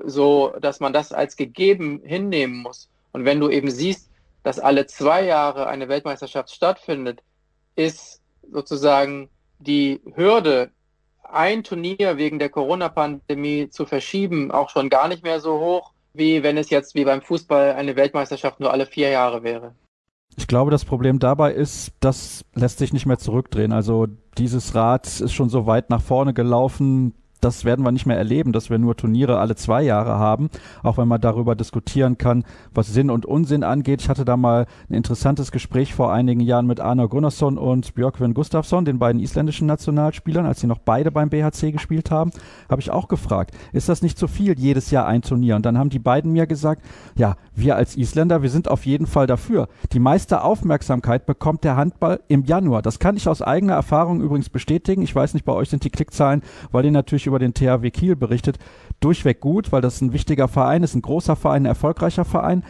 so, 0.04 0.52
dass 0.60 0.80
man 0.80 0.92
das 0.92 1.12
als 1.12 1.36
gegeben 1.36 2.02
hinnehmen 2.04 2.58
muss. 2.58 2.90
Und 3.12 3.24
wenn 3.24 3.40
du 3.40 3.48
eben 3.48 3.70
siehst, 3.70 4.09
dass 4.42 4.58
alle 4.58 4.86
zwei 4.86 5.24
Jahre 5.24 5.66
eine 5.66 5.88
Weltmeisterschaft 5.88 6.50
stattfindet, 6.50 7.22
ist 7.76 8.20
sozusagen 8.50 9.28
die 9.58 10.00
Hürde, 10.14 10.70
ein 11.22 11.62
Turnier 11.62 12.16
wegen 12.16 12.38
der 12.38 12.48
Corona-Pandemie 12.48 13.68
zu 13.70 13.86
verschieben, 13.86 14.50
auch 14.50 14.70
schon 14.70 14.88
gar 14.88 15.08
nicht 15.08 15.22
mehr 15.22 15.40
so 15.40 15.60
hoch, 15.60 15.92
wie 16.12 16.42
wenn 16.42 16.56
es 16.56 16.70
jetzt 16.70 16.94
wie 16.94 17.04
beim 17.04 17.22
Fußball 17.22 17.74
eine 17.74 17.96
Weltmeisterschaft 17.96 18.60
nur 18.60 18.72
alle 18.72 18.86
vier 18.86 19.10
Jahre 19.10 19.42
wäre. 19.42 19.74
Ich 20.36 20.46
glaube, 20.46 20.70
das 20.70 20.84
Problem 20.84 21.18
dabei 21.18 21.52
ist, 21.52 21.92
das 22.00 22.44
lässt 22.54 22.78
sich 22.78 22.92
nicht 22.92 23.06
mehr 23.06 23.18
zurückdrehen. 23.18 23.72
Also 23.72 24.06
dieses 24.38 24.74
Rad 24.74 25.06
ist 25.06 25.32
schon 25.32 25.50
so 25.50 25.66
weit 25.66 25.90
nach 25.90 26.00
vorne 26.00 26.34
gelaufen, 26.34 27.14
das 27.40 27.64
werden 27.64 27.84
wir 27.84 27.92
nicht 27.92 28.06
mehr 28.06 28.18
erleben, 28.18 28.52
dass 28.52 28.70
wir 28.70 28.78
nur 28.78 28.96
Turniere 28.96 29.38
alle 29.38 29.56
zwei 29.56 29.82
Jahre 29.82 30.18
haben, 30.18 30.50
auch 30.82 30.98
wenn 30.98 31.08
man 31.08 31.20
darüber 31.20 31.54
diskutieren 31.54 32.18
kann, 32.18 32.44
was 32.74 32.92
Sinn 32.92 33.10
und 33.10 33.26
Unsinn 33.26 33.64
angeht. 33.64 34.02
Ich 34.02 34.08
hatte 34.08 34.24
da 34.24 34.36
mal 34.36 34.66
ein 34.88 34.94
interessantes 34.94 35.52
Gespräch 35.52 35.94
vor 35.94 36.12
einigen 36.12 36.40
Jahren 36.40 36.66
mit 36.66 36.80
Arno 36.80 37.08
Gunnarsson 37.08 37.58
und 37.58 37.94
Björkvin 37.94 38.34
Gustafsson, 38.34 38.84
den 38.84 38.98
beiden 38.98 39.20
isländischen 39.20 39.66
Nationalspielern, 39.66 40.46
als 40.46 40.60
sie 40.60 40.66
noch 40.66 40.78
beide 40.78 41.10
beim 41.10 41.30
BHC 41.30 41.72
gespielt 41.72 42.10
haben, 42.10 42.30
habe 42.68 42.80
ich 42.80 42.90
auch 42.90 43.08
gefragt, 43.08 43.54
ist 43.72 43.88
das 43.88 44.02
nicht 44.02 44.18
zu 44.18 44.28
viel, 44.28 44.58
jedes 44.58 44.90
Jahr 44.90 45.06
ein 45.06 45.22
Turnier? 45.22 45.56
Und 45.56 45.66
dann 45.66 45.78
haben 45.78 45.90
die 45.90 45.98
beiden 45.98 46.32
mir 46.32 46.46
gesagt, 46.46 46.82
ja, 47.16 47.36
wir 47.54 47.76
als 47.76 47.96
Isländer, 47.96 48.42
wir 48.42 48.50
sind 48.50 48.68
auf 48.68 48.86
jeden 48.86 49.06
Fall 49.06 49.26
dafür. 49.26 49.68
Die 49.92 49.98
meiste 49.98 50.42
Aufmerksamkeit 50.42 51.26
bekommt 51.26 51.64
der 51.64 51.76
Handball 51.76 52.20
im 52.28 52.44
Januar. 52.44 52.82
Das 52.82 52.98
kann 52.98 53.16
ich 53.16 53.28
aus 53.28 53.42
eigener 53.42 53.74
Erfahrung 53.74 54.20
übrigens 54.20 54.48
bestätigen. 54.48 55.02
Ich 55.02 55.14
weiß 55.14 55.34
nicht, 55.34 55.44
bei 55.44 55.52
euch 55.52 55.70
sind 55.70 55.84
die 55.84 55.90
Klickzahlen, 55.90 56.42
weil 56.72 56.82
die 56.82 56.90
natürlich 56.90 57.26
über 57.30 57.38
den 57.38 57.54
THW 57.54 57.90
Kiel 57.90 58.16
berichtet, 58.16 58.58
durchweg 59.00 59.40
gut, 59.40 59.72
weil 59.72 59.80
das 59.80 60.00
ein 60.00 60.12
wichtiger 60.12 60.48
Verein 60.48 60.82
ist, 60.82 60.94
ein 60.94 61.02
großer 61.02 61.36
Verein, 61.36 61.62
ein 61.62 61.66
erfolgreicher 61.66 62.24
Verein. 62.24 62.64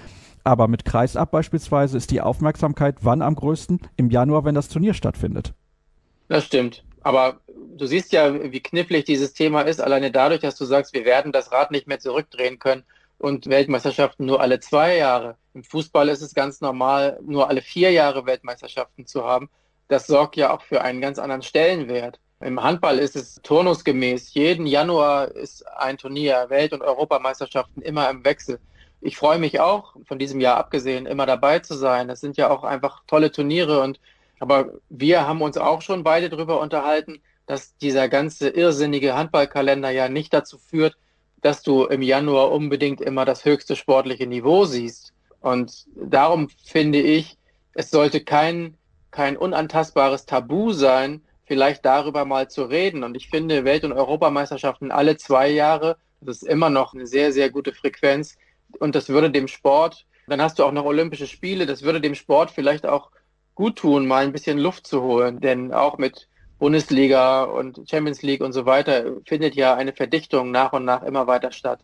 Aber 0.44 0.68
mit 0.68 0.85
Kreisab 0.85 1.31
beispielsweise 1.33 1.96
ist 1.96 2.11
die 2.11 2.20
Aufmerksamkeit 2.20 2.96
wann 3.01 3.23
am 3.23 3.35
größten? 3.35 3.81
Im 3.96 4.11
Januar, 4.11 4.44
wenn 4.44 4.55
das 4.55 4.68
Turnier 4.68 4.94
stattfindet. 4.94 5.53
Das 6.29 6.44
stimmt. 6.44 6.85
Aber 7.03 7.40
du 7.77 7.87
siehst 7.87 8.12
ja, 8.12 8.53
wie 8.53 8.61
knifflig 8.61 9.05
dieses 9.05 9.33
Thema 9.33 9.62
ist, 9.62 9.81
alleine 9.81 10.11
dadurch, 10.11 10.40
dass 10.40 10.57
du 10.57 10.64
sagst, 10.64 10.94
wir 10.94 11.05
werden 11.05 11.33
das 11.33 11.53
Rad 11.53 11.70
nicht 11.70 11.87
mehr 11.87 11.99
zurückdrehen 11.99 12.59
können, 12.59 12.85
und 13.20 13.49
Weltmeisterschaften 13.49 14.25
nur 14.25 14.40
alle 14.40 14.61
zwei 14.61 14.96
Jahre. 14.96 15.37
Im 15.53 15.62
Fußball 15.62 16.09
ist 16.09 16.23
es 16.23 16.35
ganz 16.35 16.62
normal, 16.62 17.20
nur 17.23 17.49
alle 17.49 17.61
vier 17.61 17.92
Jahre 17.92 18.25
Weltmeisterschaften 18.25 19.07
zu 19.07 19.25
haben. 19.25 19.51
Das 19.88 20.07
sorgt 20.07 20.37
ja 20.37 20.55
auch 20.55 20.62
für 20.62 20.81
einen 20.81 21.03
ganz 21.03 21.18
anderen 21.18 21.42
Stellenwert. 21.42 22.18
Im 22.42 22.62
Handball 22.62 22.98
ist 22.98 23.16
es 23.16 23.40
turnusgemäß. 23.42 24.33
Jeden 24.33 24.66
Januar 24.66 25.29
ist 25.29 25.66
ein 25.76 25.98
Turnier, 25.98 26.46
Welt- 26.48 26.72
und 26.72 26.83
Europameisterschaften 26.83 27.83
immer 27.83 28.09
im 28.09 28.24
Wechsel. 28.24 28.59
Ich 29.03 29.18
freue 29.18 29.38
mich 29.38 29.61
auch, 29.61 29.94
von 30.07 30.18
diesem 30.18 30.40
Jahr 30.40 30.57
abgesehen, 30.57 31.05
immer 31.05 31.26
dabei 31.26 31.59
zu 31.59 31.74
sein. 31.74 32.09
Das 32.09 32.20
sind 32.20 32.38
ja 32.38 32.50
auch 32.50 32.64
einfach 32.64 33.03
tolle 33.07 33.31
Turniere 33.31 33.83
und 33.83 34.00
aber 34.38 34.72
wir 34.88 35.29
haben 35.29 35.42
uns 35.42 35.59
auch 35.59 35.83
schon 35.83 36.03
beide 36.03 36.31
darüber 36.31 36.61
unterhalten, 36.61 37.20
dass 37.46 37.76
dieser 37.76 38.09
ganze 38.09 38.48
irrsinnige 38.48 39.14
Handballkalender 39.14 39.90
ja 39.90 40.09
nicht 40.09 40.33
dazu 40.33 40.57
führt, 40.57 40.96
dass 41.42 41.62
du 41.62 41.85
im 41.85 42.00
Januar 42.00 42.50
unbedingt 42.53 43.03
immer 43.03 43.26
das 43.26 43.44
höchste 43.44 43.76
sportliche 43.76 44.26
Niveau 44.26 44.64
siehst. 44.64 45.12
Und 45.40 45.87
darum 45.94 46.48
finde 46.64 47.03
ich, 47.03 47.37
es 47.74 47.90
sollte 47.90 48.24
kein, 48.24 48.79
kein 49.11 49.37
unantastbares 49.37 50.24
Tabu 50.24 50.72
sein, 50.72 51.20
vielleicht 51.51 51.85
darüber 51.85 52.25
mal 52.25 52.49
zu 52.49 52.63
reden. 52.63 53.03
Und 53.03 53.17
ich 53.17 53.29
finde, 53.29 53.65
Welt- 53.65 53.83
und 53.83 53.93
Europameisterschaften 53.93 54.93
alle 54.93 55.17
zwei 55.17 55.49
Jahre, 55.49 55.97
das 56.21 56.43
ist 56.43 56.49
immer 56.49 56.71
noch 56.71 56.95
eine 56.95 57.09
sehr, 57.09 57.33
sehr 57.33 57.51
gute 57.51 57.73
Frequenz. 57.73 58.39
Und 58.79 58.95
das 58.95 59.09
würde 59.09 59.33
dem 59.33 59.49
Sport, 59.49 60.07
dann 60.29 60.41
hast 60.41 60.61
du 60.61 60.65
auch 60.65 60.71
noch 60.71 60.85
Olympische 60.85 61.27
Spiele, 61.27 61.67
das 61.67 61.83
würde 61.83 62.01
dem 62.01 62.15
Sport 62.15 62.53
vielleicht 62.53 62.87
auch 62.87 63.11
gut 63.57 63.75
tun, 63.75 64.07
mal 64.07 64.23
ein 64.23 64.31
bisschen 64.31 64.59
Luft 64.59 64.87
zu 64.87 65.03
holen. 65.03 65.41
Denn 65.41 65.73
auch 65.73 65.99
mit 65.99 66.29
Bundesliga 66.61 67.43
und 67.43 67.81
Champions 67.91 68.23
League 68.23 68.43
und 68.43 68.53
so 68.53 68.65
weiter 68.65 69.07
findet 69.27 69.57
ja 69.57 69.75
eine 69.75 69.93
Verdichtung 69.93 70.53
nach 70.53 70.73
und 70.73 70.85
nach 70.85 71.03
immer 71.03 71.27
weiter 71.27 71.51
statt. 71.51 71.81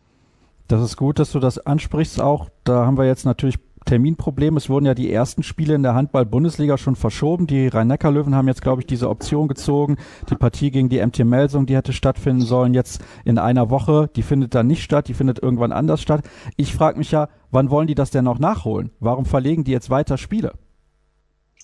Das 0.69 0.81
ist 0.81 0.95
gut, 0.95 1.19
dass 1.19 1.33
du 1.33 1.39
das 1.39 1.57
ansprichst 1.57 2.21
auch. 2.21 2.47
Da 2.63 2.85
haben 2.85 2.97
wir 2.97 3.05
jetzt 3.05 3.25
natürlich 3.25 3.59
Terminproblem. 3.85 4.57
Es 4.57 4.69
wurden 4.69 4.85
ja 4.85 4.93
die 4.93 5.11
ersten 5.11 5.43
Spiele 5.43 5.75
in 5.75 5.83
der 5.83 5.95
Handball-Bundesliga 5.95 6.77
schon 6.77 6.95
verschoben. 6.95 7.47
Die 7.47 7.67
Rhein-Neckar-Löwen 7.67 8.35
haben 8.35 8.47
jetzt, 8.47 8.61
glaube 8.61 8.81
ich, 8.81 8.87
diese 8.87 9.09
Option 9.09 9.47
gezogen. 9.47 9.97
Die 10.29 10.35
Partie 10.35 10.71
gegen 10.71 10.89
die 10.89 11.05
MT 11.05 11.19
Melsung, 11.19 11.65
die 11.65 11.75
hätte 11.75 11.93
stattfinden 11.93 12.41
sollen, 12.41 12.73
jetzt 12.73 13.01
in 13.25 13.37
einer 13.37 13.69
Woche. 13.69 14.09
Die 14.15 14.23
findet 14.23 14.55
dann 14.55 14.67
nicht 14.67 14.83
statt, 14.83 15.07
die 15.07 15.13
findet 15.13 15.39
irgendwann 15.39 15.71
anders 15.71 16.01
statt. 16.01 16.25
Ich 16.55 16.73
frage 16.73 16.97
mich 16.97 17.11
ja, 17.11 17.29
wann 17.51 17.69
wollen 17.69 17.87
die 17.87 17.95
das 17.95 18.11
denn 18.11 18.25
noch 18.25 18.39
nachholen? 18.39 18.91
Warum 18.99 19.25
verlegen 19.25 19.63
die 19.63 19.71
jetzt 19.71 19.89
weiter 19.89 20.17
Spiele? 20.17 20.53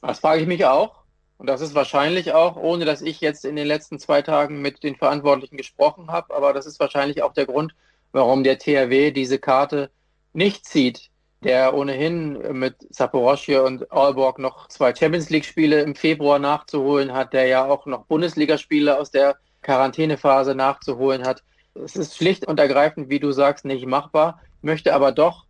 Das 0.01 0.19
frage 0.19 0.41
ich 0.41 0.47
mich 0.47 0.65
auch. 0.65 1.03
Und 1.37 1.47
das 1.47 1.61
ist 1.61 1.75
wahrscheinlich 1.75 2.33
auch, 2.33 2.55
ohne 2.55 2.85
dass 2.85 3.01
ich 3.01 3.19
jetzt 3.19 3.43
in 3.43 3.55
den 3.55 3.67
letzten 3.67 3.99
zwei 3.99 4.21
Tagen 4.21 4.61
mit 4.61 4.83
den 4.83 4.95
Verantwortlichen 4.95 5.57
gesprochen 5.57 6.09
habe, 6.09 6.33
aber 6.33 6.53
das 6.53 6.65
ist 6.65 6.79
wahrscheinlich 6.79 7.21
auch 7.21 7.33
der 7.33 7.45
Grund, 7.45 7.75
warum 8.13 8.43
der 8.43 8.59
THW 8.59 9.11
diese 9.11 9.39
Karte 9.39 9.89
nicht 10.31 10.65
zieht 10.65 11.09
der 11.43 11.73
ohnehin 11.73 12.57
mit 12.57 12.75
Saporoschje 12.89 13.63
und 13.63 13.91
Aalborg 13.91 14.39
noch 14.39 14.67
zwei 14.67 14.95
Champions 14.95 15.29
League-Spiele 15.29 15.81
im 15.81 15.95
Februar 15.95 16.39
nachzuholen 16.39 17.13
hat, 17.13 17.33
der 17.33 17.47
ja 17.47 17.65
auch 17.65 17.85
noch 17.85 18.05
Bundesligaspiele 18.05 18.97
aus 18.97 19.11
der 19.11 19.35
Quarantänephase 19.61 20.55
nachzuholen 20.55 21.25
hat. 21.25 21.43
Es 21.75 21.95
ist 21.95 22.15
schlicht 22.15 22.47
und 22.47 22.59
ergreifend, 22.59 23.09
wie 23.09 23.19
du 23.19 23.31
sagst, 23.31 23.65
nicht 23.65 23.85
machbar, 23.85 24.39
möchte 24.61 24.93
aber 24.93 25.11
doch 25.11 25.45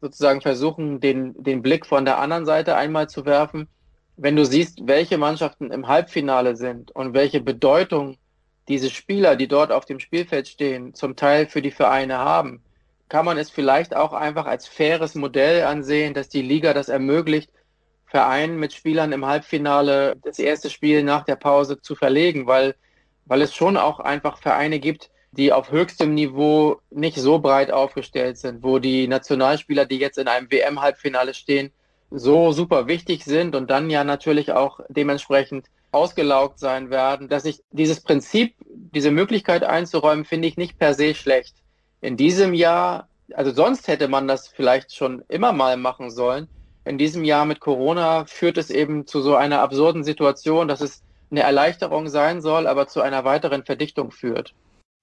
sozusagen 0.00 0.40
versuchen, 0.40 1.00
den, 1.00 1.34
den 1.42 1.62
Blick 1.62 1.86
von 1.86 2.04
der 2.04 2.18
anderen 2.18 2.46
Seite 2.46 2.76
einmal 2.76 3.08
zu 3.08 3.24
werfen. 3.24 3.68
Wenn 4.16 4.36
du 4.36 4.44
siehst, 4.44 4.86
welche 4.86 5.18
Mannschaften 5.18 5.70
im 5.70 5.88
Halbfinale 5.88 6.56
sind 6.56 6.90
und 6.90 7.14
welche 7.14 7.40
Bedeutung 7.40 8.16
diese 8.68 8.90
Spieler, 8.90 9.36
die 9.36 9.48
dort 9.48 9.72
auf 9.72 9.84
dem 9.84 10.00
Spielfeld 10.00 10.48
stehen, 10.48 10.94
zum 10.94 11.16
Teil 11.16 11.46
für 11.46 11.62
die 11.62 11.70
Vereine 11.70 12.18
haben, 12.18 12.62
kann 13.10 13.26
man 13.26 13.36
es 13.36 13.50
vielleicht 13.50 13.94
auch 13.94 14.12
einfach 14.14 14.46
als 14.46 14.66
faires 14.66 15.14
Modell 15.14 15.64
ansehen, 15.64 16.14
dass 16.14 16.30
die 16.30 16.42
Liga 16.42 16.72
das 16.72 16.88
ermöglicht, 16.88 17.50
Vereinen 18.06 18.58
mit 18.58 18.72
Spielern 18.72 19.12
im 19.12 19.26
Halbfinale 19.26 20.16
das 20.22 20.38
erste 20.38 20.70
Spiel 20.70 21.02
nach 21.02 21.24
der 21.24 21.36
Pause 21.36 21.80
zu 21.80 21.94
verlegen, 21.94 22.46
weil, 22.46 22.74
weil 23.26 23.42
es 23.42 23.54
schon 23.54 23.76
auch 23.76 24.00
einfach 24.00 24.38
Vereine 24.38 24.78
gibt, 24.78 25.10
die 25.32 25.52
auf 25.52 25.70
höchstem 25.70 26.14
Niveau 26.14 26.80
nicht 26.90 27.18
so 27.18 27.40
breit 27.40 27.70
aufgestellt 27.70 28.38
sind, 28.38 28.62
wo 28.62 28.78
die 28.78 29.06
Nationalspieler, 29.06 29.86
die 29.86 29.98
jetzt 29.98 30.18
in 30.18 30.28
einem 30.28 30.50
WM-Halbfinale 30.50 31.34
stehen, 31.34 31.72
so 32.10 32.52
super 32.52 32.86
wichtig 32.86 33.24
sind 33.24 33.54
und 33.54 33.70
dann 33.70 33.90
ja 33.90 34.02
natürlich 34.04 34.52
auch 34.52 34.80
dementsprechend 34.88 35.66
ausgelaugt 35.92 36.60
sein 36.60 36.90
werden, 36.90 37.28
dass 37.28 37.44
ich 37.44 37.60
dieses 37.72 38.00
Prinzip, 38.00 38.54
diese 38.66 39.10
Möglichkeit 39.10 39.64
einzuräumen, 39.64 40.24
finde 40.24 40.46
ich 40.46 40.56
nicht 40.56 40.78
per 40.78 40.94
se 40.94 41.14
schlecht 41.14 41.59
in 42.00 42.16
diesem 42.16 42.54
Jahr, 42.54 43.08
also 43.34 43.52
sonst 43.52 43.88
hätte 43.88 44.08
man 44.08 44.26
das 44.28 44.48
vielleicht 44.48 44.94
schon 44.94 45.22
immer 45.28 45.52
mal 45.52 45.76
machen 45.76 46.10
sollen. 46.10 46.48
In 46.84 46.98
diesem 46.98 47.24
Jahr 47.24 47.44
mit 47.44 47.60
Corona 47.60 48.24
führt 48.26 48.58
es 48.58 48.70
eben 48.70 49.06
zu 49.06 49.20
so 49.20 49.36
einer 49.36 49.60
absurden 49.60 50.04
Situation, 50.04 50.68
dass 50.68 50.80
es 50.80 51.02
eine 51.30 51.42
Erleichterung 51.42 52.08
sein 52.08 52.40
soll, 52.40 52.66
aber 52.66 52.88
zu 52.88 53.02
einer 53.02 53.24
weiteren 53.24 53.64
Verdichtung 53.64 54.10
führt. 54.10 54.54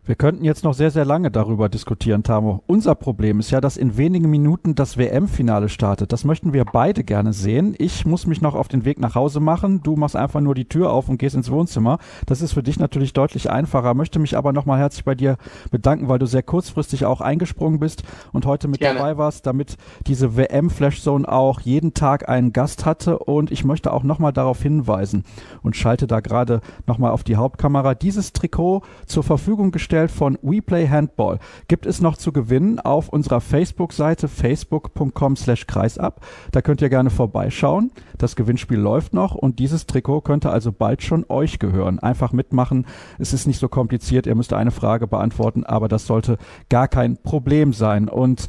Wir 0.07 0.15
könnten 0.15 0.45
jetzt 0.45 0.63
noch 0.63 0.73
sehr, 0.73 0.89
sehr 0.89 1.03
lange 1.03 1.31
darüber 1.31 1.67
diskutieren, 1.67 2.23
Tamo. 2.23 2.63
Unser 2.65 2.95
Problem 2.95 3.41
ist 3.41 3.51
ja, 3.51 3.59
dass 3.59 3.75
in 3.75 3.97
wenigen 3.97 4.29
Minuten 4.29 4.73
das 4.73 4.97
WM-Finale 4.97 5.67
startet. 5.67 6.13
Das 6.13 6.23
möchten 6.23 6.53
wir 6.53 6.63
beide 6.63 7.03
gerne 7.03 7.33
sehen. 7.33 7.75
Ich 7.77 8.05
muss 8.05 8.25
mich 8.25 8.41
noch 8.41 8.55
auf 8.55 8.69
den 8.69 8.85
Weg 8.85 9.01
nach 9.01 9.15
Hause 9.15 9.41
machen. 9.41 9.83
Du 9.83 9.97
machst 9.97 10.15
einfach 10.15 10.39
nur 10.39 10.55
die 10.55 10.63
Tür 10.63 10.93
auf 10.93 11.09
und 11.09 11.17
gehst 11.17 11.35
ins 11.35 11.51
Wohnzimmer. 11.51 11.97
Das 12.25 12.41
ist 12.41 12.53
für 12.53 12.63
dich 12.63 12.79
natürlich 12.79 13.11
deutlich 13.11 13.49
einfacher. 13.49 13.93
Möchte 13.95 14.19
mich 14.19 14.37
aber 14.37 14.53
nochmal 14.53 14.79
herzlich 14.79 15.03
bei 15.03 15.13
dir 15.13 15.35
bedanken, 15.71 16.07
weil 16.07 16.19
du 16.19 16.25
sehr 16.25 16.41
kurzfristig 16.41 17.03
auch 17.03 17.19
eingesprungen 17.19 17.81
bist 17.81 18.03
und 18.31 18.45
heute 18.45 18.69
mit 18.69 18.79
gerne. 18.79 18.99
dabei 18.99 19.17
warst, 19.17 19.45
damit 19.45 19.75
diese 20.05 20.37
WM-Flashzone 20.37 21.29
auch 21.29 21.59
jeden 21.59 21.93
Tag 21.93 22.29
einen 22.29 22.53
Gast 22.53 22.85
hatte. 22.85 23.19
Und 23.19 23.51
ich 23.51 23.65
möchte 23.65 23.91
auch 23.91 24.03
nochmal 24.03 24.31
darauf 24.31 24.61
hinweisen 24.61 25.25
und 25.63 25.75
schalte 25.75 26.07
da 26.07 26.21
gerade 26.21 26.61
nochmal 26.85 27.11
auf 27.11 27.25
die 27.25 27.35
Hauptkamera. 27.35 27.93
Dieses 27.93 28.31
Trikot 28.31 28.83
zur 29.05 29.23
Verfügung 29.23 29.71
gestellt 29.71 29.96
vorgestellt 29.97 30.11
von 30.11 30.37
WePlay 30.41 30.87
Handball. 30.87 31.39
Gibt 31.67 31.85
es 31.85 32.01
noch 32.01 32.17
zu 32.17 32.31
gewinnen 32.31 32.79
auf 32.79 33.09
unserer 33.09 33.41
Facebook-Seite 33.41 34.27
facebook.com 34.27 35.35
slash 35.35 35.65
kreisab. 35.65 36.21
Da 36.51 36.61
könnt 36.61 36.81
ihr 36.81 36.89
gerne 36.89 37.09
vorbeischauen. 37.09 37.91
Das 38.17 38.35
Gewinnspiel 38.35 38.77
läuft 38.77 39.13
noch 39.13 39.35
und 39.35 39.59
dieses 39.59 39.85
Trikot 39.85 40.21
könnte 40.21 40.51
also 40.51 40.71
bald 40.71 41.01
schon 41.01 41.25
euch 41.29 41.59
gehören. 41.59 41.99
Einfach 41.99 42.31
mitmachen. 42.31 42.85
Es 43.17 43.33
ist 43.33 43.47
nicht 43.47 43.59
so 43.59 43.69
kompliziert. 43.69 44.27
Ihr 44.27 44.35
müsst 44.35 44.53
eine 44.53 44.71
Frage 44.71 45.07
beantworten, 45.07 45.63
aber 45.63 45.87
das 45.87 46.05
sollte 46.05 46.37
gar 46.69 46.87
kein 46.87 47.17
Problem 47.17 47.73
sein. 47.73 48.09
Und 48.09 48.47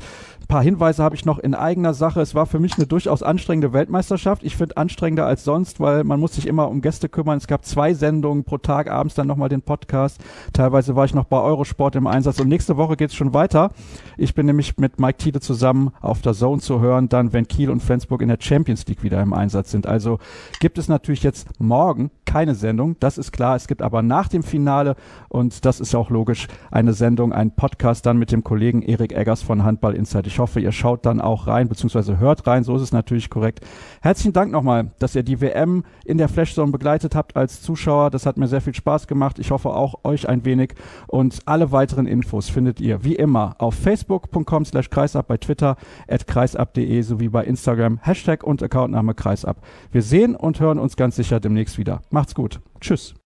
paar 0.49 0.63
Hinweise 0.63 1.05
habe 1.05 1.15
ich 1.15 1.27
noch 1.27 1.39
in 1.39 1.55
eigener 1.55 1.93
Sache. 1.93 2.23
Es 2.23 2.35
war 2.35 2.47
für 2.47 2.59
mich 2.59 2.77
eine 2.77 2.87
durchaus 2.87 3.23
anstrengende 3.23 3.75
Weltmeisterschaft. 3.75 4.43
Ich 4.43 4.57
finde 4.57 4.79
anstrengender 4.79 5.27
als 5.27 5.45
sonst, 5.45 5.79
weil 5.79 6.05
man 6.05 6.19
muss 6.19 6.35
sich 6.35 6.47
immer 6.47 6.69
um 6.69 6.81
Gäste 6.81 7.11
kümmern. 7.11 7.37
Es 7.37 7.47
gab 7.47 7.67
zwei 7.67 7.93
Sendungen 7.93 8.45
pro 8.45 8.57
Tag, 8.57 8.91
abends 8.91 9.15
dann 9.15 9.27
nochmal 9.27 9.51
den 9.51 9.61
Podcast. 9.61 10.19
Teilweise 10.55 10.97
war 10.97 11.05
ich 11.05 11.15
noch 11.15 11.27
bei 11.27 11.39
Eurosport 11.39 11.97
im 11.97 12.07
Einsatz 12.07 12.41
und 12.41 12.49
nächste 12.49 12.79
Woche 12.79 12.97
geht's 12.97 13.15
schon 13.15 13.35
weiter. 13.35 13.71
Ich 14.17 14.35
bin 14.35 14.47
nämlich 14.47 14.79
mit 14.79 14.99
Mike 14.99 15.19
Thiele 15.19 15.41
zusammen 15.41 15.91
auf 16.01 16.23
der 16.23 16.33
Zone 16.33 16.63
zu 16.63 16.81
hören, 16.81 17.11
dann 17.11 17.35
wenn 17.35 17.47
Kiel 17.47 17.69
und 17.69 17.83
Flensburg 17.83 18.23
in 18.23 18.29
der 18.29 18.39
Champions 18.41 18.87
League 18.87 19.03
wieder 19.03 19.21
im 19.21 19.35
Einsatz 19.35 19.71
sind. 19.71 19.87
Also 19.87 20.19
gibt 20.61 20.79
es 20.79 20.89
natürlich 20.89 21.23
jetzt 21.23 21.49
morgen 21.61 22.11
keine 22.25 22.55
Sendung, 22.55 22.97
das 23.01 23.19
ist 23.19 23.33
klar. 23.33 23.55
Es 23.55 23.69
gibt 23.69 23.83
aber 23.83 24.03
nach 24.03 24.29
dem 24.29 24.43
Finale, 24.43 24.97
und 25.29 25.65
das 25.65 25.81
ist 25.81 25.95
auch 25.95 26.09
logisch, 26.09 26.49
eine 26.71 26.95
Sendung, 26.95 27.33
einen 27.33 27.51
Podcast 27.51 28.07
dann 28.07 28.19
mit 28.19 28.33
dem 28.33 28.45
Kollegen 28.45 28.83
Erik 28.83 29.13
Eggers 29.13 29.43
von 29.43 29.65
Handball 29.65 29.95
Insight. 29.95 30.27
Ich 30.38 30.40
hoffe, 30.40 30.61
ihr 30.61 30.70
schaut 30.70 31.05
dann 31.05 31.20
auch 31.20 31.48
rein, 31.48 31.68
beziehungsweise 31.68 32.20
hört 32.20 32.46
rein, 32.46 32.62
so 32.62 32.77
ist 32.77 32.83
es 32.83 32.92
natürlich 32.92 33.29
korrekt. 33.29 33.66
Herzlichen 34.03 34.33
Dank 34.33 34.53
nochmal, 34.53 34.92
dass 35.01 35.16
ihr 35.16 35.24
die 35.24 35.40
WM 35.40 35.83
in 36.05 36.16
der 36.16 36.29
Flashzone 36.29 36.70
begleitet 36.70 37.16
habt 37.16 37.35
als 37.35 37.61
Zuschauer. 37.61 38.11
Das 38.11 38.24
hat 38.24 38.37
mir 38.37 38.46
sehr 38.46 38.61
viel 38.61 38.72
Spaß 38.72 39.09
gemacht. 39.09 39.40
Ich 39.40 39.51
hoffe 39.51 39.70
auch 39.70 40.05
euch 40.05 40.29
ein 40.29 40.44
wenig. 40.44 40.74
Und 41.09 41.40
alle 41.46 41.72
weiteren 41.72 42.07
Infos 42.07 42.51
findet 42.51 42.81
ihr 42.81 43.03
wie 43.03 43.16
immer 43.16 43.57
auf 43.59 43.74
facebook.com 43.74 44.64
slash 44.64 44.90
kreisab, 44.90 45.27
bei 45.27 45.38
Twitter 45.38 45.77
at 46.07 46.29
kreisab.de 46.29 47.03
sowie 47.03 47.31
bei 47.31 47.42
Instagram 47.42 47.98
Hashtag 48.01 48.44
und 48.44 48.62
Accountname 48.62 49.14
kreisab. 49.14 49.61
Wir 49.90 50.03
sehen 50.03 50.37
und 50.37 50.61
hören 50.61 50.79
uns 50.79 50.94
ganz 50.94 51.16
sicher 51.16 51.40
demnächst 51.40 51.79
wieder. 51.79 52.03
Macht's 52.11 52.37
gut. 52.37 52.61
Tschüss. 52.81 53.16